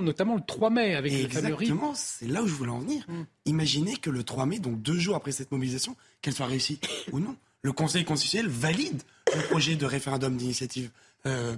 [0.00, 3.04] notamment le 3 mai avec Exactement, le Exactement, c'est là où je voulais en venir.
[3.08, 3.24] Hmm.
[3.46, 6.80] Imaginez que le 3 mai, donc deux jours après cette mobilisation, qu'elle soit réussie
[7.12, 9.02] ou non, le Conseil constitutionnel valide
[9.34, 10.90] le projet de référendum d'initiative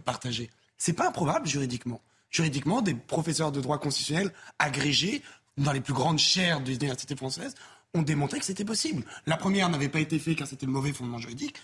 [0.05, 0.51] partagée.
[0.76, 2.01] C'est pas improbable juridiquement
[2.32, 5.22] juridiquement, des professeurs de droit constitutionnel agrégés
[5.59, 7.54] dans les plus grandes chaires des universités françaises
[7.94, 9.04] ont démontré que c'était possible.
[9.26, 11.56] La première n'avait pas été faite car c'était le mauvais fondement juridique.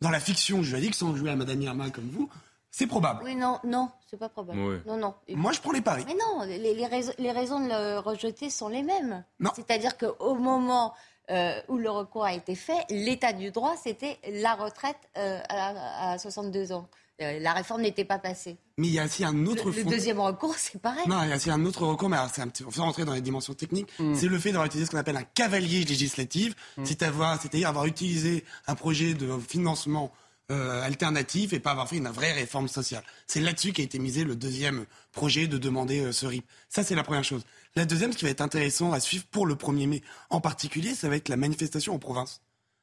[0.00, 2.28] Dans la fiction juridique, sans jouer à Madame Irma comme vous,
[2.70, 3.20] c'est probable.
[3.24, 4.82] Oui, non, non, c'est pas probable.
[4.86, 5.14] Non, non.
[5.28, 6.04] Moi, je prends les paris.
[6.06, 9.24] Mais non, les, raisons, de le rejeter sont les mêmes.
[9.54, 10.94] C'est-à-dire qu'au moment
[11.30, 16.12] euh, où le recours a été fait, l'état du droit, c'était la retraite euh, à,
[16.12, 16.88] à 62 ans.
[17.20, 18.56] Euh, la réforme n'était pas passée.
[18.78, 19.70] Mais il y a aussi un autre...
[19.70, 21.06] Le, le deuxième recours, c'est pareil.
[21.06, 22.64] Non, il y a aussi un autre recours, mais c'est un petit...
[22.64, 23.88] On rentrer dans les dimensions techniques.
[23.98, 24.14] Mm.
[24.14, 26.84] C'est le fait d'avoir utilisé ce qu'on appelle un cavalier législatif, mm.
[26.86, 30.12] c'est-à-dire avoir utilisé un projet de financement
[30.50, 33.04] euh, alternatif et pas avoir fait une vraie réforme sociale.
[33.28, 36.44] C'est là-dessus qu'a été misé le deuxième projet de demander euh, ce RIP.
[36.68, 37.44] Ça, c'est la première chose.
[37.76, 40.94] La deuxième, ce qui va être intéressant à suivre pour le 1er mai en particulier,
[40.94, 42.40] ça va être la manifestation en province.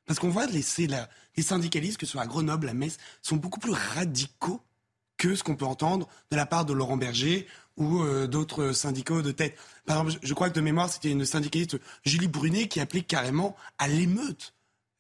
[0.08, 0.64] Parce qu'on voit les,
[1.36, 4.62] les syndicalistes, que ce soit à Grenoble, à Metz, sont beaucoup plus radicaux
[5.18, 9.22] que ce qu'on peut entendre de la part de Laurent Berger ou euh, d'autres syndicats
[9.22, 9.58] de tête.
[9.86, 13.56] Par exemple, je crois que de mémoire, c'était une syndicaliste, Julie Brunet, qui appelait carrément
[13.78, 14.54] à l'émeute.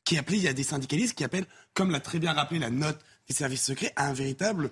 [0.04, 2.70] Qui appelait, il y a des syndicalistes qui appellent, comme l'a très bien rappelé la
[2.70, 4.72] note des services secrets, à un véritable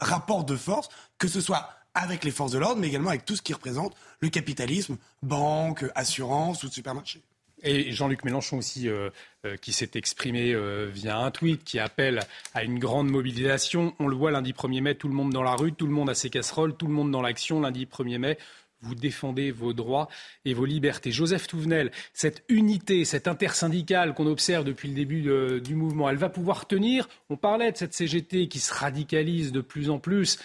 [0.00, 0.88] rapport de force,
[1.18, 3.94] que ce soit avec les forces de l'ordre, mais également avec tout ce qui représente
[4.20, 7.22] le capitalisme, banque, assurance ou supermarché.
[7.62, 9.10] Et Jean-Luc Mélenchon aussi, euh,
[9.44, 12.20] euh, qui s'est exprimé euh, via un tweet, qui appelle
[12.54, 13.94] à une grande mobilisation.
[13.98, 16.08] On le voit lundi 1er mai, tout le monde dans la rue, tout le monde
[16.08, 17.60] à ses casseroles, tout le monde dans l'action.
[17.60, 18.38] Lundi 1er mai,
[18.80, 20.08] vous défendez vos droits
[20.46, 21.12] et vos libertés.
[21.12, 26.30] Joseph Touvenel, cette unité, cette intersyndicale qu'on observe depuis le début du mouvement, elle va
[26.30, 30.38] pouvoir tenir On parlait de cette CGT qui se radicalise de plus en plus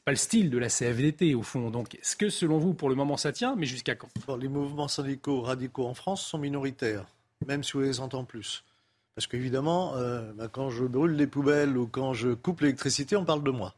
[0.00, 1.70] n'est pas le style de la CFDT, au fond.
[1.70, 4.08] Donc, est-ce que, selon vous, pour le moment, ça tient Mais jusqu'à quand?
[4.38, 7.04] Les mouvements syndicaux radicaux en France sont minoritaires,
[7.46, 8.64] même si on les entend plus.
[9.14, 13.24] Parce qu'évidemment, euh, bah, quand je brûle les poubelles ou quand je coupe l'électricité, on
[13.24, 13.74] parle de moi.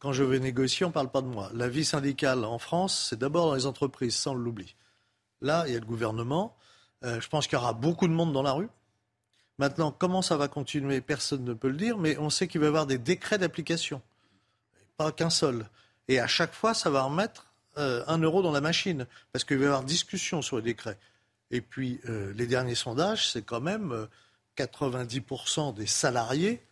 [0.00, 1.50] Quand je vais négocier, on ne parle pas de moi.
[1.54, 4.74] La vie syndicale en France, c'est d'abord dans les entreprises, sans l'oubli.
[5.40, 6.56] Là, il y a le gouvernement.
[7.04, 8.68] Euh, je pense qu'il y aura beaucoup de monde dans la rue.
[9.58, 11.00] Maintenant, comment ça va continuer?
[11.00, 14.02] Personne ne peut le dire, mais on sait qu'il va y avoir des décrets d'application
[14.96, 15.68] pas qu'un seul.
[16.08, 17.46] Et à chaque fois, ça va remettre
[17.78, 20.98] euh, un euro dans la machine, parce qu'il va y avoir discussion sur le décret.
[21.50, 24.08] Et puis, euh, les derniers sondages, c'est quand même
[24.56, 26.62] 90% euh, des salariés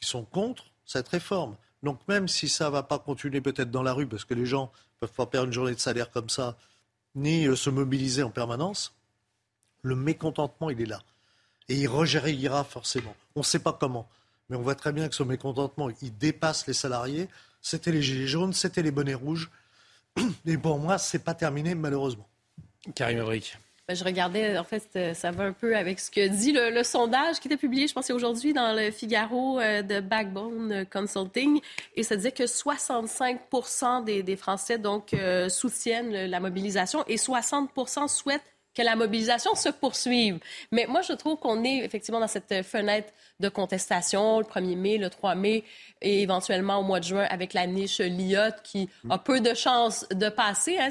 [0.00, 1.56] qui sont contre cette réforme.
[1.82, 4.46] Donc même si ça ne va pas continuer peut-être dans la rue, parce que les
[4.46, 6.56] gens ne peuvent pas perdre une journée de salaire comme ça,
[7.16, 8.94] ni se mobiliser en permanence,
[9.82, 11.02] le mécontentement, il est là.
[11.68, 13.14] Et il rejaillira forcément.
[13.34, 14.08] On ne sait pas comment.
[14.48, 17.28] Mais on voit très bien que ce mécontentement, il dépasse les salariés.
[17.62, 19.50] C'était les gilets jaunes, c'était les bonnets rouges.
[20.46, 22.28] Et pour moi, ce n'est pas terminé, malheureusement.
[22.94, 23.56] Karim Abric.
[23.88, 26.82] Ben, je regardais, en fait, euh, ça va un peu avec ce que dit le,
[26.84, 31.60] sondage qui était publié, je pense, aujourd'hui dans le Figaro euh, de Backbone Consulting.
[31.96, 33.40] Et ça disait que 65
[34.04, 37.70] des, des, Français donc, euh, soutiennent la mobilisation et 60
[38.08, 38.40] souhaitent
[38.74, 40.38] que la mobilisation se poursuive.
[40.70, 44.98] Mais moi, je trouve qu'on est effectivement dans cette fenêtre de contestation le 1er mai,
[44.98, 45.64] le 3 mai
[46.00, 50.06] et éventuellement au mois de juin avec la niche Lyotte qui a peu de chances
[50.10, 50.88] de passer, hein,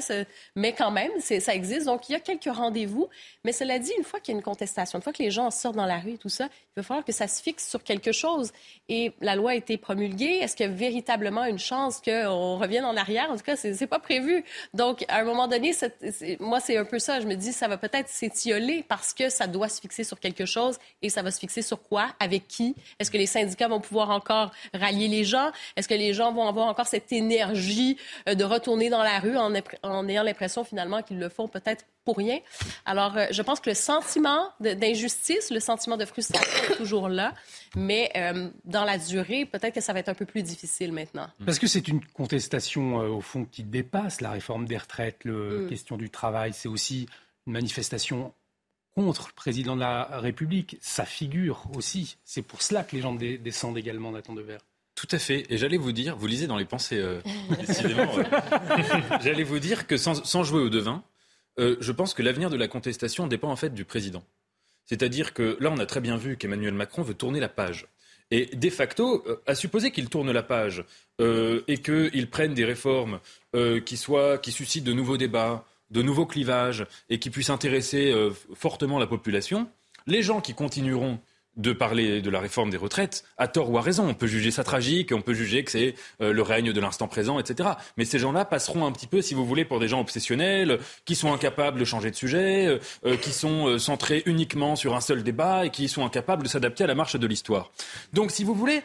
[0.54, 1.86] mais quand même, ça existe.
[1.86, 3.08] Donc, il y a quelques rendez-vous.
[3.44, 5.50] Mais cela dit, une fois qu'il y a une contestation, une fois que les gens
[5.50, 7.82] sortent dans la rue et tout ça, il va falloir que ça se fixe sur
[7.82, 8.52] quelque chose.
[8.88, 10.38] Et la loi a été promulguée.
[10.40, 13.30] Est-ce qu'il y a véritablement une chance qu'on revienne en arrière?
[13.30, 14.44] En tout cas, c'est pas prévu.
[14.72, 15.72] Donc, à un moment donné,
[16.40, 17.20] moi, c'est un peu ça.
[17.20, 21.08] Je me dis, peut-être s'étioler parce que ça doit se fixer sur quelque chose et
[21.08, 22.14] ça va se fixer sur quoi?
[22.20, 22.74] Avec qui?
[22.98, 25.50] Est-ce que les syndicats vont pouvoir encore rallier les gens?
[25.76, 27.96] Est-ce que les gens vont avoir encore cette énergie
[28.28, 31.84] euh, de retourner dans la rue en, en ayant l'impression finalement qu'ils le font peut-être
[32.04, 32.38] pour rien?
[32.84, 37.34] Alors, euh, je pense que le sentiment d'injustice, le sentiment de frustration est toujours là,
[37.76, 41.28] mais euh, dans la durée, peut-être que ça va être un peu plus difficile maintenant.
[41.44, 45.68] Parce que c'est une contestation, au fond, qui dépasse la réforme des retraites, la mm.
[45.68, 46.52] question du travail.
[46.52, 47.06] C'est aussi
[47.46, 48.32] une manifestation
[48.94, 52.16] contre le président de la République, sa figure aussi.
[52.24, 54.60] C'est pour cela que les gens descendent également Nathan Devers.
[54.94, 55.46] Tout à fait.
[55.48, 57.20] Et j'allais vous dire, vous lisez dans les pensées, euh,
[57.66, 58.12] décidément.
[59.22, 61.02] j'allais vous dire que sans, jouer au devin,
[61.58, 64.22] euh, je pense que l'avenir de la contestation dépend en fait du président.
[64.84, 67.86] C'est-à-dire que là, on a très bien vu qu'Emmanuel Macron veut tourner la page.
[68.30, 70.84] Et de facto, euh, à supposer qu'il tourne la page
[71.68, 73.20] et qu'il prenne des réformes
[73.86, 78.12] qui, soient, qui suscitent de nouveaux débats, de nouveaux clivages et qui puissent intéresser
[78.54, 79.68] fortement la population,
[80.06, 81.20] les gens qui continueront
[81.56, 84.08] de parler de la réforme des retraites, à tort ou à raison.
[84.08, 87.08] On peut juger ça tragique, on peut juger que c'est euh, le règne de l'instant
[87.08, 87.70] présent, etc.
[87.96, 91.14] Mais ces gens-là passeront un petit peu, si vous voulez, pour des gens obsessionnels, qui
[91.14, 95.22] sont incapables de changer de sujet, euh, euh, qui sont centrés uniquement sur un seul
[95.22, 97.70] débat et qui sont incapables de s'adapter à la marche de l'histoire.
[98.12, 98.82] Donc, si vous voulez,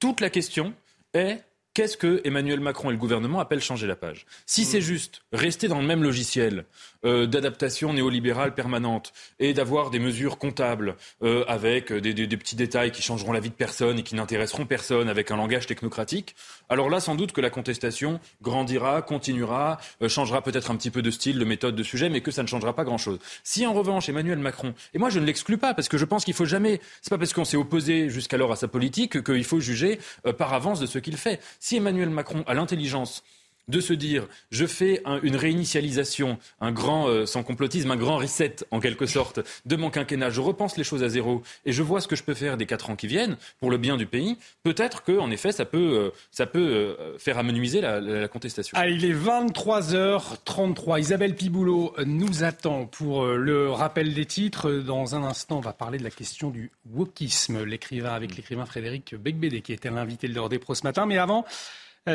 [0.00, 0.74] toute la question
[1.14, 1.38] est
[1.74, 4.26] qu'est-ce que Emmanuel Macron et le gouvernement appellent changer la page?
[4.46, 6.64] Si c'est juste rester dans le même logiciel
[7.06, 13.00] euh, d'adaptation néolibérale permanente et d'avoir des mesures comptables euh, avec des, petits détails qui
[13.00, 16.36] changeront la vie de personne et qui n'intéresseront personne avec un langage technocratique,
[16.68, 21.00] alors là, sans doute que la contestation grandira, continuera, euh, changera peut-être un petit peu
[21.00, 23.18] de style, de méthode, de sujet, mais que ça ne changera pas grand-chose.
[23.44, 26.26] Si en revanche Emmanuel Macron, et moi je ne l'exclus pas parce que je pense
[26.26, 29.60] qu'il faut jamais, c'est pas parce qu'on s'est opposé jusqu'alors à sa politique qu'il faut
[29.60, 30.00] juger
[30.36, 31.40] par avance de ce qu'il fait.
[31.60, 33.22] Si Emmanuel Macron a l'intelligence
[33.70, 38.56] de se dire je fais une réinitialisation, un grand, euh, sans complotisme, un grand reset
[38.70, 42.00] en quelque sorte de mon quinquennat, je repense les choses à zéro et je vois
[42.00, 44.36] ce que je peux faire des quatre ans qui viennent pour le bien du pays,
[44.62, 48.76] peut-être que en effet ça peut, euh, ça peut euh, faire amenuiser la, contestation.
[48.78, 51.00] Ah, il est 23h33.
[51.00, 54.70] Isabelle Piboulot nous attend pour le rappel des titres.
[54.70, 59.14] Dans un instant, on va parler de la question du wokisme, l'écrivain avec l'écrivain Frédéric
[59.14, 61.06] Becbédé qui était l'invité de l'heure des pros ce matin.
[61.06, 61.44] Mais avant,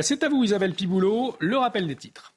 [0.02, 2.36] c'est à vous Isabelle Piboulot, le rappel des titres.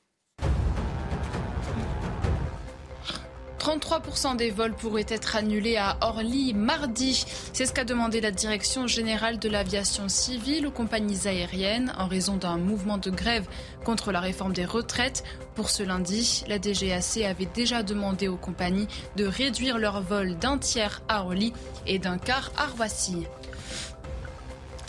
[3.76, 7.26] 33% des vols pourraient être annulés à Orly mardi.
[7.52, 12.36] C'est ce qu'a demandé la Direction générale de l'aviation civile aux compagnies aériennes en raison
[12.36, 13.46] d'un mouvement de grève
[13.84, 15.22] contre la réforme des retraites.
[15.54, 20.56] Pour ce lundi, la DGAC avait déjà demandé aux compagnies de réduire leurs vols d'un
[20.56, 21.52] tiers à Orly
[21.86, 23.26] et d'un quart à Roissy.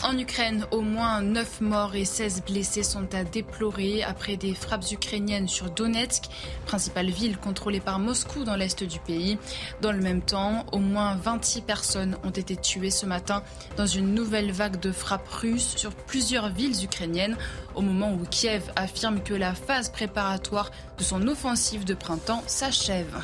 [0.02, 4.90] En Ukraine, au moins 9 morts et 16 blessés sont à déplorer après des frappes
[4.90, 6.24] ukrainiennes sur Donetsk,
[6.64, 9.36] principale ville contrôlée par Moscou dans l'est du pays.
[9.82, 13.42] Dans le même temps, au moins 26 personnes ont été tuées ce matin
[13.76, 17.36] dans une nouvelle vague de frappes russes sur plusieurs villes ukrainiennes,
[17.74, 23.22] au moment où Kiev affirme que la phase préparatoire de son offensive de printemps s'achève.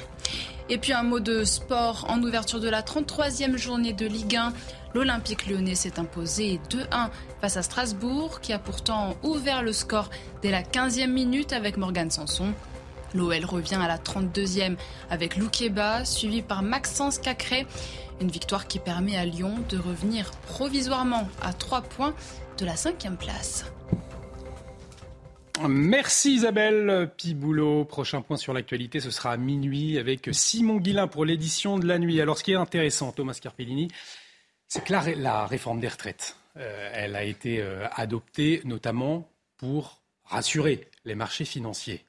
[0.69, 4.53] Et puis un mot de sport en ouverture de la 33e journée de Ligue 1
[4.97, 7.11] l'Olympique lyonnais s'est imposé 2-1
[7.43, 10.09] face à Strasbourg, qui a pourtant ouvert le score
[10.41, 12.55] dès la 15e minute avec Morgan Sanson.
[13.15, 14.77] L'OL revient à la 32e
[15.11, 17.67] avec Loukeba, suivi par Maxence Cacré.
[18.23, 22.15] Une victoire qui permet à Lyon de revenir provisoirement à 3 points
[22.57, 23.67] de la 5e place.
[25.69, 27.85] Merci Isabelle Piboulot.
[27.85, 31.99] Prochain point sur l'actualité, ce sera à minuit avec Simon Guillain pour l'édition de la
[31.99, 32.19] nuit.
[32.19, 33.89] Alors ce qui est intéressant, Thomas Carpellini,
[34.69, 37.63] c'est que la, réforme des retraites elle a été
[37.93, 39.29] adoptée notamment
[39.59, 42.05] pour rassurer les marchés financiers.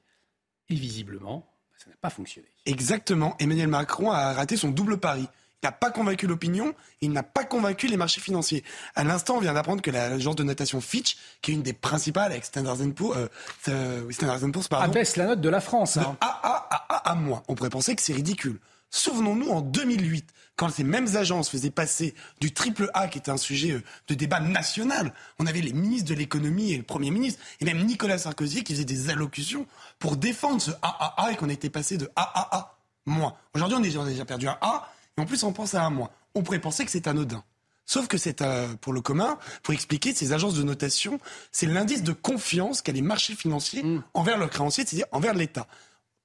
[0.70, 2.48] Et visiblement, ça n'a pas fonctionné.
[2.66, 3.36] Exactement.
[3.38, 5.26] Emmanuel Macron a raté son double pari.
[5.62, 8.62] Il n'a pas convaincu l'opinion, il n'a pas convaincu les marchés financiers.
[8.94, 12.30] À l'instant, on vient d'apprendre que l'agence de notation Fitch, qui est une des principales
[12.30, 13.28] avec Standard Poor's, euh,
[13.66, 15.96] euh, Standard Poor's pardon, abaisse la note de la France.
[15.96, 16.16] Hein.
[16.20, 17.42] A, A, A, A, à moins.
[17.48, 18.60] On pourrait penser que c'est ridicule.
[18.90, 23.36] Souvenons-nous en 2008, quand ces mêmes agences faisaient passer du triple A, qui était un
[23.36, 27.40] sujet euh, de débat national, on avait les ministres de l'économie et le Premier ministre,
[27.60, 29.66] et même Nicolas Sarkozy qui faisait des allocutions
[30.00, 32.76] pour défendre ce AAA et qu'on était passé de AAA
[33.06, 33.34] moins.
[33.54, 36.10] Aujourd'hui, on a déjà perdu un A et en plus, on pense à un mois.
[36.34, 37.44] On pourrait penser que c'est anodin.
[37.86, 41.20] Sauf que c'est euh, pour le commun, pour expliquer, ces agences de notation,
[41.52, 44.02] c'est l'indice de confiance qu'a les marchés financiers mm.
[44.12, 45.68] envers leurs créanciers, c'est-à-dire envers l'État.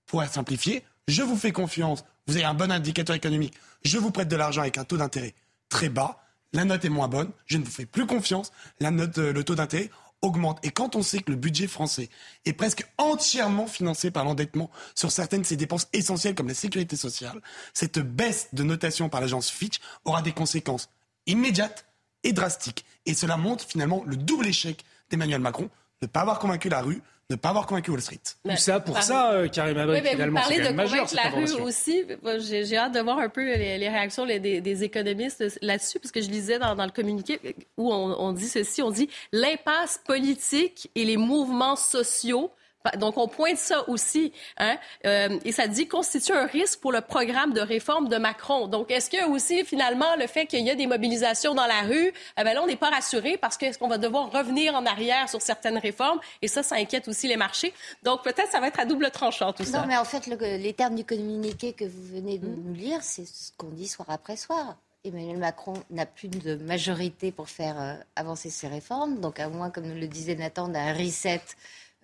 [0.08, 4.28] Pour simplifier, je vous fais confiance, vous avez un bon indicateur économique, je vous prête
[4.28, 5.34] de l'argent avec un taux d'intérêt
[5.70, 6.24] très bas,
[6.54, 9.44] la note est moins bonne, je ne vous fais plus confiance, la note, euh, le
[9.44, 9.90] taux d'intérêt
[10.22, 10.60] augmente.
[10.64, 12.10] Et quand on sait que le budget français
[12.46, 16.96] est presque entièrement financé par l'endettement sur certaines de ses dépenses essentielles comme la sécurité
[16.96, 17.42] sociale,
[17.74, 20.90] cette baisse de notation par l'agence Fitch aura des conséquences
[21.28, 21.86] immédiates
[22.24, 22.86] et drastiques.
[23.06, 25.70] Et cela montre finalement le double échec d'Emmanuel Macron,
[26.02, 27.02] ne pas avoir convaincu la rue,
[27.34, 28.20] ne pas avoir convaincu Wall Street.
[28.44, 32.04] Tout ça pour ça, euh, Karim Abad, finalement, c'est quand même majeur, la rue aussi.
[32.40, 36.60] J'ai hâte de voir un peu les, réactions des, économistes là-dessus, parce que je lisais
[36.60, 37.40] dans, le communiqué
[37.78, 42.52] où on, on dit ceci, on dit l'impasse politique et les mouvements sociaux
[42.98, 44.34] donc, on pointe ça aussi.
[44.58, 44.78] Hein?
[45.06, 48.68] Euh, et ça dit constitue un risque pour le programme de réforme de Macron.
[48.68, 52.12] Donc, est-ce que aussi, finalement, le fait qu'il y a des mobilisations dans la rue,
[52.38, 55.30] eh ben là, on n'est pas rassuré parce qu'est-ce qu'on va devoir revenir en arrière
[55.30, 56.20] sur certaines réformes?
[56.42, 57.74] Et ça, ça inquiète aussi les marchés.
[58.04, 59.80] Donc, peut-être ça va être à double tranchant, tout ça.
[59.80, 63.26] Non, mais en fait, les termes du communiqué que vous venez de nous lire, c'est
[63.26, 64.76] ce qu'on dit soir après soir.
[65.06, 69.20] Emmanuel Macron n'a plus de majorité pour faire euh, avancer ses réformes.
[69.20, 71.42] Donc, à moins, comme nous le disait Nathan, d'un reset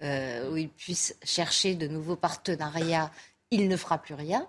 [0.01, 3.11] euh, où il puisse chercher de nouveaux partenariats,
[3.51, 4.47] il ne fera plus rien.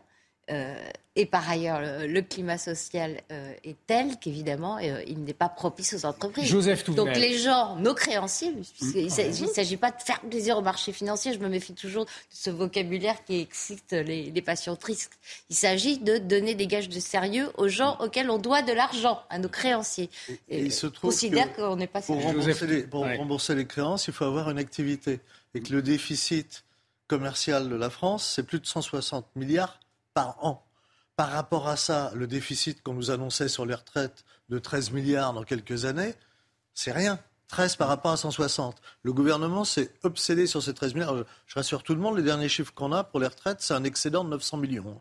[0.50, 0.74] Euh,
[1.16, 6.06] et par ailleurs, le, climat social euh, est tel qu'évidemment, il n'est pas propice aux
[6.06, 6.46] entreprises.
[6.46, 10.92] Joseph Donc les gens, nos créanciers, il ne s'agit pas de faire plaisir au marché
[10.92, 15.18] financier, je me méfie toujours de ce vocabulaire qui excite les, passions tristes.
[15.50, 19.20] Il s'agit de donner des gages de sérieux aux gens auxquels on doit de l'argent,
[19.30, 20.10] à nos créanciers.
[20.48, 24.06] Et, il se trouve considère qu'on n'est pas pour, rembourser les, pour rembourser les créances,
[24.06, 25.20] il faut avoir une activité
[25.54, 26.64] et que le déficit
[27.08, 29.80] commercial de la France, c'est plus de 160 milliards
[30.14, 30.64] par an.
[31.16, 35.32] Par rapport à ça, le déficit qu'on nous annonçait sur les retraites de 13 milliards
[35.32, 36.14] dans quelques années,
[36.72, 37.18] c'est rien.
[37.48, 38.80] 13 par rapport à 160.
[39.02, 41.24] Le gouvernement s'est obsédé sur ces 13 milliards.
[41.46, 43.84] Je rassure tout le monde, les derniers chiffres qu'on a pour les retraites, c'est un
[43.84, 45.00] excédent de 900 millions.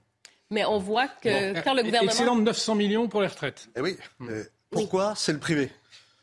[0.49, 2.11] Mais on voit que quand le gouvernement...
[2.11, 3.69] Excédent de 900 millions pour les retraites.
[3.76, 3.97] Eh oui.
[4.17, 4.30] Hmm.
[4.71, 5.13] Pourquoi?
[5.15, 5.71] C'est le privé.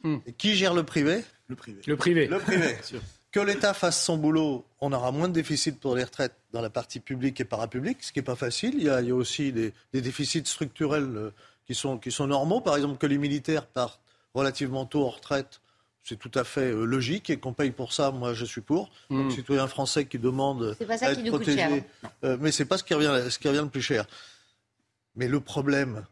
[0.03, 0.19] Hmm.
[0.27, 1.25] Et qui gère le privé?
[1.47, 1.81] Le privé.
[1.87, 2.27] Le privé.
[2.27, 2.77] Le privé.
[3.37, 6.71] Que l'État fasse son boulot, on aura moins de déficit pour les retraites dans la
[6.71, 8.77] partie publique et parapublique, ce qui n'est pas facile.
[8.79, 11.31] Il y, a, aussi des, déficits structurels euh,
[11.67, 12.63] qui sont, qui sont normaux.
[12.63, 14.01] Par exemple, que les militaires partent
[14.33, 15.61] relativement tôt en retraite,
[16.03, 18.91] c'est tout à fait euh, logique et qu'on paye pour ça, moi je suis pour.
[19.11, 21.85] Un citoyen français qui demande à être protégé.
[22.25, 24.07] Euh, mais ce n'est pas ce qui, revient, ce qui revient le plus cher.
[25.15, 26.07] Mais le problème,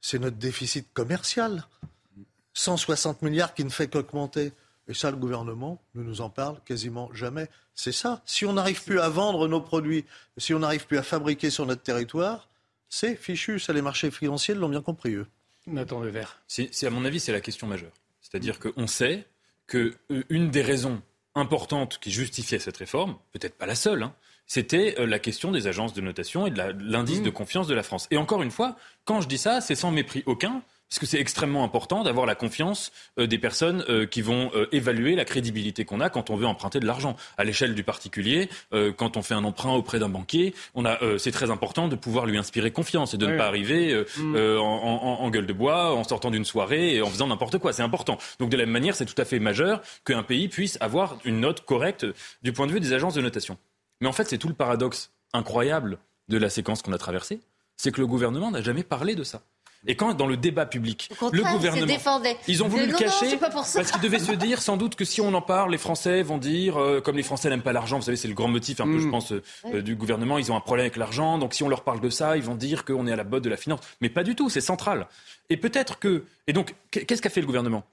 [0.00, 1.66] c'est notre déficit commercial.
[2.54, 4.52] 160 milliards qui ne fait qu'augmenter.
[4.90, 7.48] Et ça, le gouvernement ne nous en parle quasiment jamais.
[7.76, 8.22] C'est ça.
[8.26, 10.04] Si on n'arrive plus à vendre nos produits,
[10.36, 12.48] si on n'arrive plus à fabriquer sur notre territoire,
[12.88, 13.60] c'est fichu.
[13.60, 15.28] Ça, les marchés financiers l'ont bien compris, eux.
[15.68, 16.42] Nathan Vert.
[16.48, 17.92] C'est, à mon avis, c'est la question majeure.
[18.20, 19.28] C'est-à-dire qu'on sait
[19.68, 21.00] qu'une euh, des raisons
[21.36, 24.12] importantes qui justifiait cette réforme, peut-être pas la seule, hein,
[24.48, 27.24] c'était euh, la question des agences de notation et de l'indice mmh.
[27.24, 28.08] de confiance de la France.
[28.10, 31.20] Et encore une fois, quand je dis ça, c'est sans mépris aucun parce que c'est
[31.20, 32.90] extrêmement important d'avoir la confiance
[33.20, 36.46] euh, des personnes euh, qui vont euh, évaluer la crédibilité qu'on a quand on veut
[36.46, 37.16] emprunter de l'argent.
[37.38, 38.48] À l'échelle du particulier,
[38.96, 42.26] quand on fait un emprunt auprès d'un banquier, on a, c'est très important de pouvoir
[42.26, 44.36] lui inspirer confiance et de ne pas arriver mm.
[44.36, 47.72] en, en, en, gueule de bois, en sortant d'une soirée et en faisant n'importe quoi.
[47.72, 48.18] C'est important.
[48.38, 51.40] Donc de la même manière, c'est tout à fait majeur qu'un pays puisse avoir une
[51.40, 52.06] note correcte
[52.42, 53.58] du point de vue des agences de notation.
[54.00, 55.98] Mais en fait, c'est tout le paradoxe incroyable
[56.28, 57.40] de la séquence qu'on a traversée,
[57.76, 59.42] c'est que le gouvernement n'a jamais parlé de ça.
[59.86, 61.94] Et quand dans le débat public, le gouvernement,
[62.46, 65.32] ils ont voulu le cacher parce qu'ils devaient se dire sans doute que si on
[65.32, 68.16] en parle, les Français vont dire, euh, comme les Français n'aiment pas l'argent, vous savez,
[68.16, 69.10] c'est le grand motif un peu, je mm.
[69.10, 72.00] pense, euh, du gouvernement, ils ont un problème avec l'argent, donc si on leur parle
[72.00, 73.80] de ça, ils vont dire qu'on est à la botte de la finance.
[74.02, 75.06] Mais pas du tout, c'est central.
[75.48, 77.84] Et peut-être que, et donc, qu'est-ce qu'a fait le gouvernement?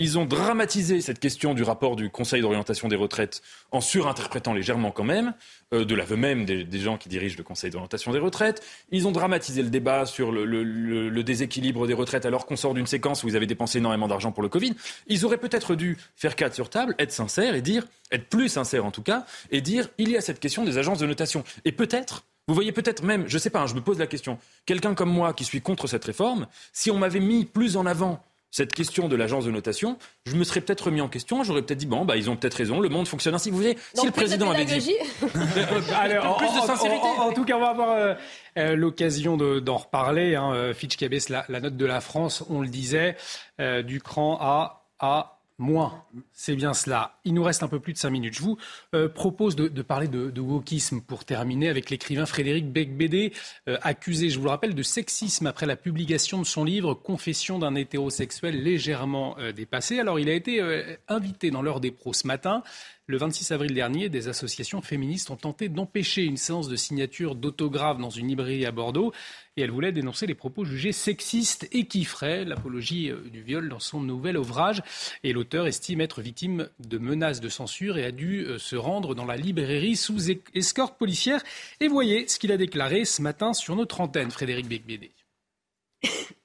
[0.00, 4.90] Ils ont dramatisé cette question du rapport du Conseil d'orientation des retraites en surinterprétant légèrement
[4.90, 5.34] quand même,
[5.72, 8.60] euh, de l'aveu même des, gens qui dirigent le Conseil d'orientation des retraites.
[8.90, 13.22] Ils ont dramatisé le débat sur le, déséquilibre des retraites alors qu'on sort d'une séquence
[13.22, 14.74] où ils avaient dépensé énormément d'argent pour le Covid.
[15.06, 18.84] Ils auraient peut-être dû faire quatre sur table, être sincères et dire, être plus sincères
[18.84, 21.44] en tout cas, et dire il y a cette question des agences de notation.
[21.64, 24.08] Et peut-être vous voyez peut-être même, je ne sais pas, hein, je me pose la
[24.08, 27.86] question, quelqu'un comme moi qui suis contre cette réforme, si on m'avait mis plus en
[27.86, 28.22] avant
[28.54, 31.42] cette question de l'agence de notation, je me serais peut-être remis en question.
[31.42, 32.78] J'aurais peut-être dit bon, bah ils ont peut-être raison.
[32.78, 33.50] Le monde fonctionne ainsi.
[33.50, 34.94] Vous voyez, si le président avait dit
[35.92, 37.04] Alors, plus de sincérité.
[37.18, 38.14] En, tout cas, on va avoir euh,
[38.56, 40.36] euh, l'occasion d'en reparler.
[40.36, 40.52] Hein.
[40.54, 43.16] Euh, Fitch qui abaisse la, la, note de la France, on le disait,
[43.58, 47.20] du cran A à Moins, c'est bien cela.
[47.24, 48.34] Il nous reste un peu plus de cinq minutes.
[48.34, 48.58] Je vous
[48.92, 53.32] euh, propose de, parler de, wokisme pour terminer avec l'écrivain Frédéric Becbédé,
[53.68, 57.60] euh, accusé, je vous le rappelle, de sexisme après la publication de son livre Confession
[57.60, 60.00] d'un hétérosexuel légèrement euh, dépassé.
[60.00, 60.60] Alors, il a été
[61.06, 62.64] invité dans l'heure des pros ce matin.
[63.06, 67.98] Le 26 avril dernier, des associations féministes ont tenté d'empêcher une séance de signature d'autographes
[67.98, 69.12] dans une librairie à Bordeaux
[69.58, 73.78] et elles voulaient dénoncer les propos jugés sexistes et qui l'apologie euh, du viol dans
[73.78, 74.82] son nouvel ouvrage.
[75.22, 79.14] Et l'auteur estime être victime de menaces de censure et a dû euh, se rendre
[79.14, 81.42] dans la librairie sous escorte policière.
[81.80, 85.10] Et voyez ce qu'il a déclaré ce matin sur notre antenne, Frédéric Becbédé.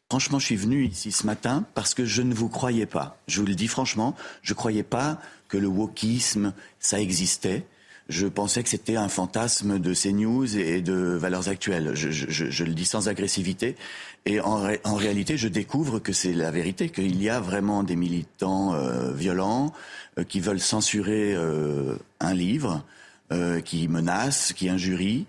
[0.10, 3.18] Franchement, je suis venu ici ce matin parce que je ne vous croyais pas.
[3.28, 5.20] Je vous le dis franchement, je ne croyais pas
[5.50, 7.66] que le wokisme, ça existait.
[8.08, 11.92] Je pensais que c'était un fantasme de CNews et de valeurs actuelles.
[11.94, 13.76] Je, le dis sans agressivité.
[14.26, 18.74] Et en, réalité, je découvre que c'est la vérité, qu'il y a vraiment des militants
[18.74, 19.74] euh, violents
[20.18, 22.84] euh, qui veulent censurer euh, un livre,
[23.64, 25.28] qui menacent, qui injurient,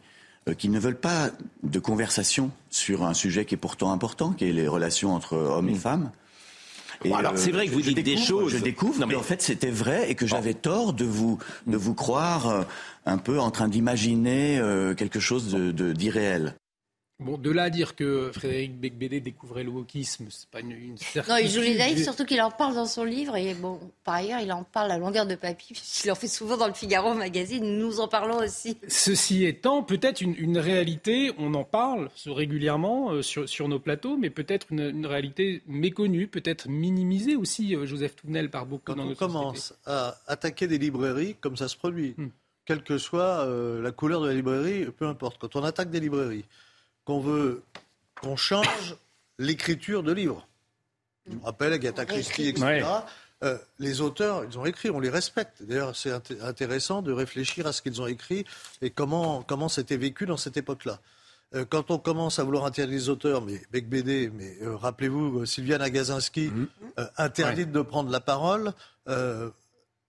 [0.56, 1.28] qui ne veulent pas
[1.62, 5.68] de conversation sur un sujet qui est pourtant important, qui est les relations entre hommes
[5.68, 6.10] et mmh.
[7.14, 8.52] Alors c'est vrai que vous dites des choses.
[8.52, 9.14] Je découvre mais...
[9.14, 12.62] en fait c'était vrai et que j'avais tort de vous de vous croire euh,
[13.06, 16.54] un peu en train d'imaginer euh, quelque chose d'irréel.
[17.20, 20.96] Bon, de là à dire que Frédéric Becbédé découvrait le wokisme, c'est pas une, une
[21.28, 23.36] Non, il joue les naïfs, surtout qu'il en parle dans son livre.
[23.36, 25.76] Et bon, par ailleurs, il en parle à longueur de papier.
[26.02, 27.78] Il en fait souvent dans le Figaro magazine.
[27.78, 28.78] Nous en parlons aussi.
[28.88, 34.30] Ceci étant, peut-être une, réalité, on en parle régulièrement euh, sur, sur, nos plateaux, mais
[34.30, 39.14] peut-être une, réalité méconnue, peut-être minimisée aussi, euh, Joseph Tounel, par beaucoup Quand dans on
[39.14, 42.28] commence à attaquer des librairies, comme ça se produit, hmm.
[42.64, 45.36] quelle que soit euh, la couleur de la librairie, peu importe.
[45.38, 46.44] Quand on attaque des librairies,
[47.04, 47.62] qu'on veut
[48.20, 48.96] qu'on change
[49.38, 50.46] l'écriture de livres.
[51.26, 52.84] Je me rappelle Agatha Christie, etc.
[53.42, 55.62] Euh, les auteurs, ils ont écrit, on les respecte.
[55.62, 56.12] D'ailleurs, c'est
[56.42, 58.44] intéressant de réfléchir à ce qu'ils ont écrit
[58.82, 61.00] et comment, comment c'était vécu dans cette époque-là.
[61.54, 65.46] Euh, quand on commence à vouloir interdire les auteurs, mais Bec BD, mais euh, rappelez-vous,
[65.46, 66.66] Sylviane Agazinski, mmh.
[67.16, 68.72] interdite de prendre la parole,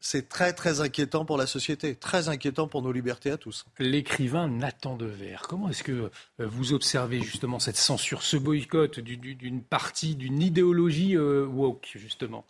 [0.02, 3.66] c'est très très inquiétant pour la société, très inquiétant pour nos libertés à tous.
[3.78, 6.10] L'écrivain Nathan Dever, comment est-ce que euh,
[6.40, 12.46] vous observez justement cette censure, ce boycott d'une partie, d'une idéologie euh, woke justement?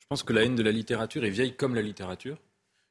[0.00, 2.38] Je pense que la haine de la littérature est vieille comme la littérature,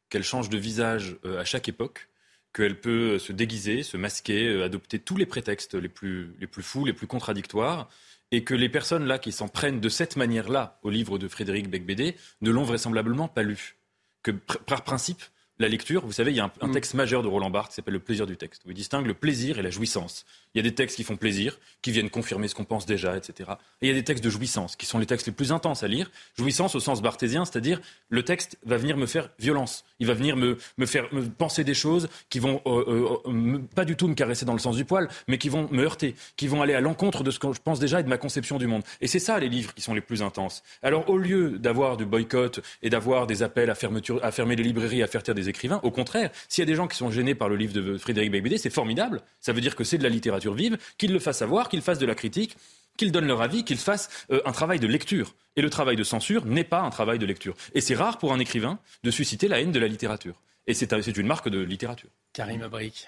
[0.09, 2.07] qu'elle change de visage euh, à chaque époque,
[2.53, 6.85] qu'elle peut se déguiser, se masquer, adopter tous les prétextes les plus, les plus fous,
[6.85, 7.89] les plus contradictoires
[8.31, 11.69] et que les personnes là qui s'en prennent de cette manière-là au livre de Frédéric
[11.69, 13.78] Becbédé ne l'ont vraisemblablement pas lu
[14.23, 15.21] que par principe,
[15.59, 16.71] la lecture, vous savez, il y a un, mm.
[16.71, 19.13] texte majeur de Roland Barthes qui s'appelle Le plaisir du texte, où il distingue le
[19.13, 20.25] plaisir et la jouissance.
[20.55, 23.17] Il y a des textes qui font plaisir, qui viennent confirmer ce qu'on pense déjà,
[23.17, 23.51] etc.
[23.81, 25.83] Et il y a des textes de jouissance, qui sont les textes les plus intenses
[25.83, 26.09] à lire.
[26.37, 29.83] Jouissance au sens barthésien, c'est-à-dire le texte va venir me faire violence.
[29.99, 33.85] Il va venir me, me faire me penser des choses qui vont euh, euh, pas
[33.85, 36.47] du tout me caresser dans le sens du poil, mais qui vont me heurter, qui
[36.47, 38.67] vont aller à l'encontre de ce que je pense déjà et de ma conception du
[38.67, 38.83] monde.
[39.01, 40.63] Et c'est ça les livres qui sont les plus intenses.
[40.81, 44.63] Alors au lieu d'avoir du boycott et d'avoir des appels à, fermeture, à fermer les
[44.63, 47.11] librairies, à faire taire des écrivains, au contraire, s'il y a des gens qui sont
[47.11, 49.21] gênés par le livre de Frédéric Beigbeder, c'est formidable.
[49.39, 51.99] Ça veut dire que c'est de la littérature vive, qu'ils le fassent savoir, qu'ils fassent
[51.99, 52.55] de la critique,
[52.97, 55.33] qu'ils donnent leur avis, qu'ils fassent euh, un travail de lecture.
[55.55, 57.55] Et le travail de censure n'est pas un travail de lecture.
[57.73, 60.41] Et c'est rare pour un écrivain de susciter la haine de la littérature.
[60.67, 62.09] Et c'est une marque de littérature.
[62.33, 63.07] Karim Abric.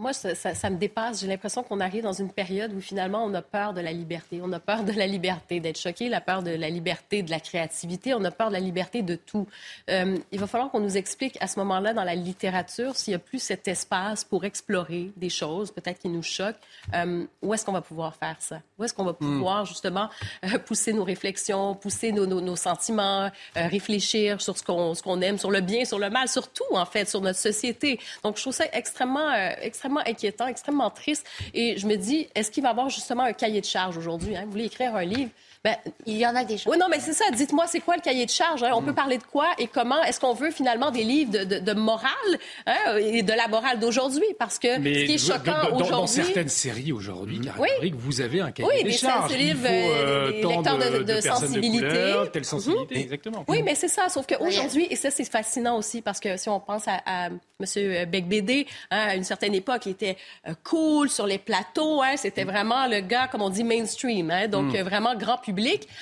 [0.00, 1.22] Moi, ça, ça, me dépasse.
[1.22, 4.38] J'ai l'impression qu'on arrive dans une période où finalement on a peur de la liberté.
[4.40, 7.40] On a peur de la liberté d'être choqué, la peur de la liberté de la
[7.40, 9.48] créativité, on a peur de la liberté de tout.
[9.90, 13.16] Euh, il va falloir qu'on nous explique à ce moment-là dans la littérature s'il n'y
[13.16, 16.54] a plus cet espace pour explorer des choses peut-être qui nous choquent.
[16.94, 18.60] Euh, où est-ce qu'on va pouvoir faire ça?
[18.78, 19.16] Où est-ce qu'on va hmm.
[19.16, 20.08] pouvoir justement
[20.44, 25.20] euh, pousser nos réflexions, pousser nos, nos, nos sentiments, réfléchir sur ce qu'on, ce qu'on
[25.22, 27.98] aime, sur le bien, sur le mal, sur tout en fait, sur notre société?
[28.22, 31.26] Donc je trouve ça extrêmement, extrêmement extrêmement inquiétant, extrêmement triste.
[31.54, 34.36] Et je me dis, est-ce qu'il va y avoir justement un cahier de charge aujourd'hui?
[34.36, 34.42] Hein?
[34.44, 35.30] Vous voulez écrire un livre?
[35.64, 35.76] Ben,
[36.06, 36.70] il y en a déjà.
[36.70, 37.24] Oui, non, mais c'est ça.
[37.32, 38.62] Dites-moi, c'est quoi le cahier de charge?
[38.62, 38.70] Hein?
[38.74, 38.94] On peut mm.
[38.96, 40.02] parler de quoi et comment?
[40.04, 42.10] Est-ce qu'on veut finalement des livres de, de, morale
[42.66, 42.96] hein?
[42.98, 44.26] et de la morale d'aujourd'hui?
[44.38, 45.90] Parce que ce qui est choquant aujourd'hui...
[45.90, 47.94] Dans certaines séries aujourd'hui, mm.
[47.94, 49.32] vous avez un cahier de charge.
[49.32, 52.14] Oui, des euh, des lecteurs de, de, sensibilité.
[52.32, 53.00] telle sensibilité, mm-hmm.
[53.00, 53.44] exactement.
[53.48, 54.08] Oui, mais c'est ça.
[54.08, 58.06] Sauf qu'aujourd'hui, et ça, c'est fascinant aussi, parce que si on pense à, à M.
[58.06, 60.16] Becbédé, hein, à une certaine époque, il était
[60.46, 62.02] euh, cool sur les plateaux.
[62.02, 62.48] Hein, C'était mm.
[62.48, 64.30] vraiment le gars, comme on dit, mainstream.
[64.30, 65.47] Hein, donc, euh, vraiment grand public.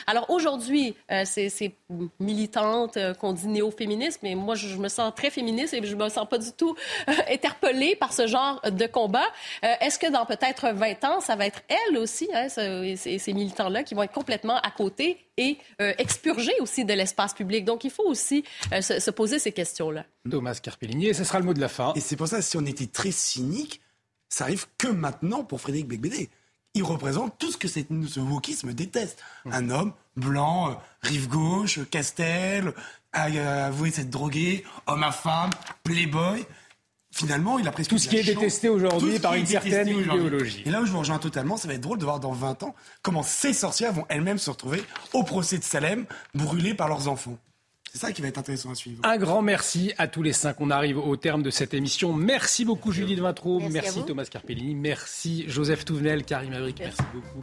[0.06, 1.72] Alors aujourd'hui, euh, c'est
[2.18, 6.08] militante euh, qu'on dit néo-féministe, mais moi, je, me sens très féministe et je me
[6.08, 6.74] sens pas du tout
[7.08, 9.24] euh, interpellée par ce genre de combat.
[9.62, 13.82] Est-ce que dans peut-être 20 ans, ça va être elle aussi, hein, ces, ces militants-là,
[13.82, 17.64] qui vont être complètement à côté et expurgés aussi de l'espace public?
[17.64, 18.44] Donc, il faut aussi
[18.80, 20.04] se, se, poser ces questions-là.
[20.30, 21.92] Thomas Carpellini, et ce sera le mot de la fin.
[21.94, 23.80] Et c'est pour ça, si on était très cynique,
[24.28, 26.28] ça arrive que maintenant pour Frédéric Becbédé
[26.76, 29.22] il représente tout ce que ce wokisme déteste.
[29.44, 29.52] Mmh.
[29.52, 32.72] Un homme blanc, euh, rive gauche, Castel,
[33.12, 35.50] avoué s'être drogué, homme à femme,
[35.84, 36.44] playboy.
[37.12, 40.62] Finalement, il a presque tout ce qui est détesté aujourd'hui par une certaine idéologie.
[40.66, 42.62] Et là où je vous rejoins totalement, ça va être drôle de voir dans 20
[42.64, 44.82] ans comment ces sorcières vont elles-mêmes se retrouver
[45.14, 46.04] au procès de Salem,
[46.34, 47.38] brûlées par leurs enfants.
[47.96, 49.00] C'est ça qui va être intéressant à suivre.
[49.04, 50.60] Un grand merci à tous les cinq.
[50.60, 52.12] On arrive au terme de cette émission.
[52.12, 57.42] Merci beaucoup Julie de Vintraud, merci, Thomas Carpellini, merci Joseph Touvenel, Karim Avric, merci beaucoup.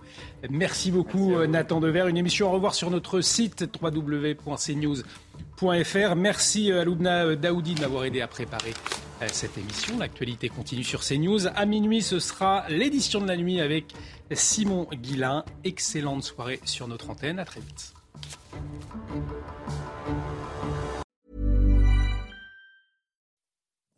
[0.52, 2.06] Merci beaucoup Nathan Dever.
[2.08, 6.16] Une émission à revoir sur notre site www.cnews.fr.
[6.16, 8.76] Merci à Loubna Daoudi de m'avoir aidé à préparer
[9.24, 9.98] euh, cette émission.
[9.98, 11.48] L'actualité continue sur CNews.
[11.48, 13.86] À minuit, ce sera l'édition de la nuit avec
[14.32, 15.46] Simon Guillain.
[15.64, 17.40] Excellente soirée sur notre antenne.
[17.40, 17.96] À très vite.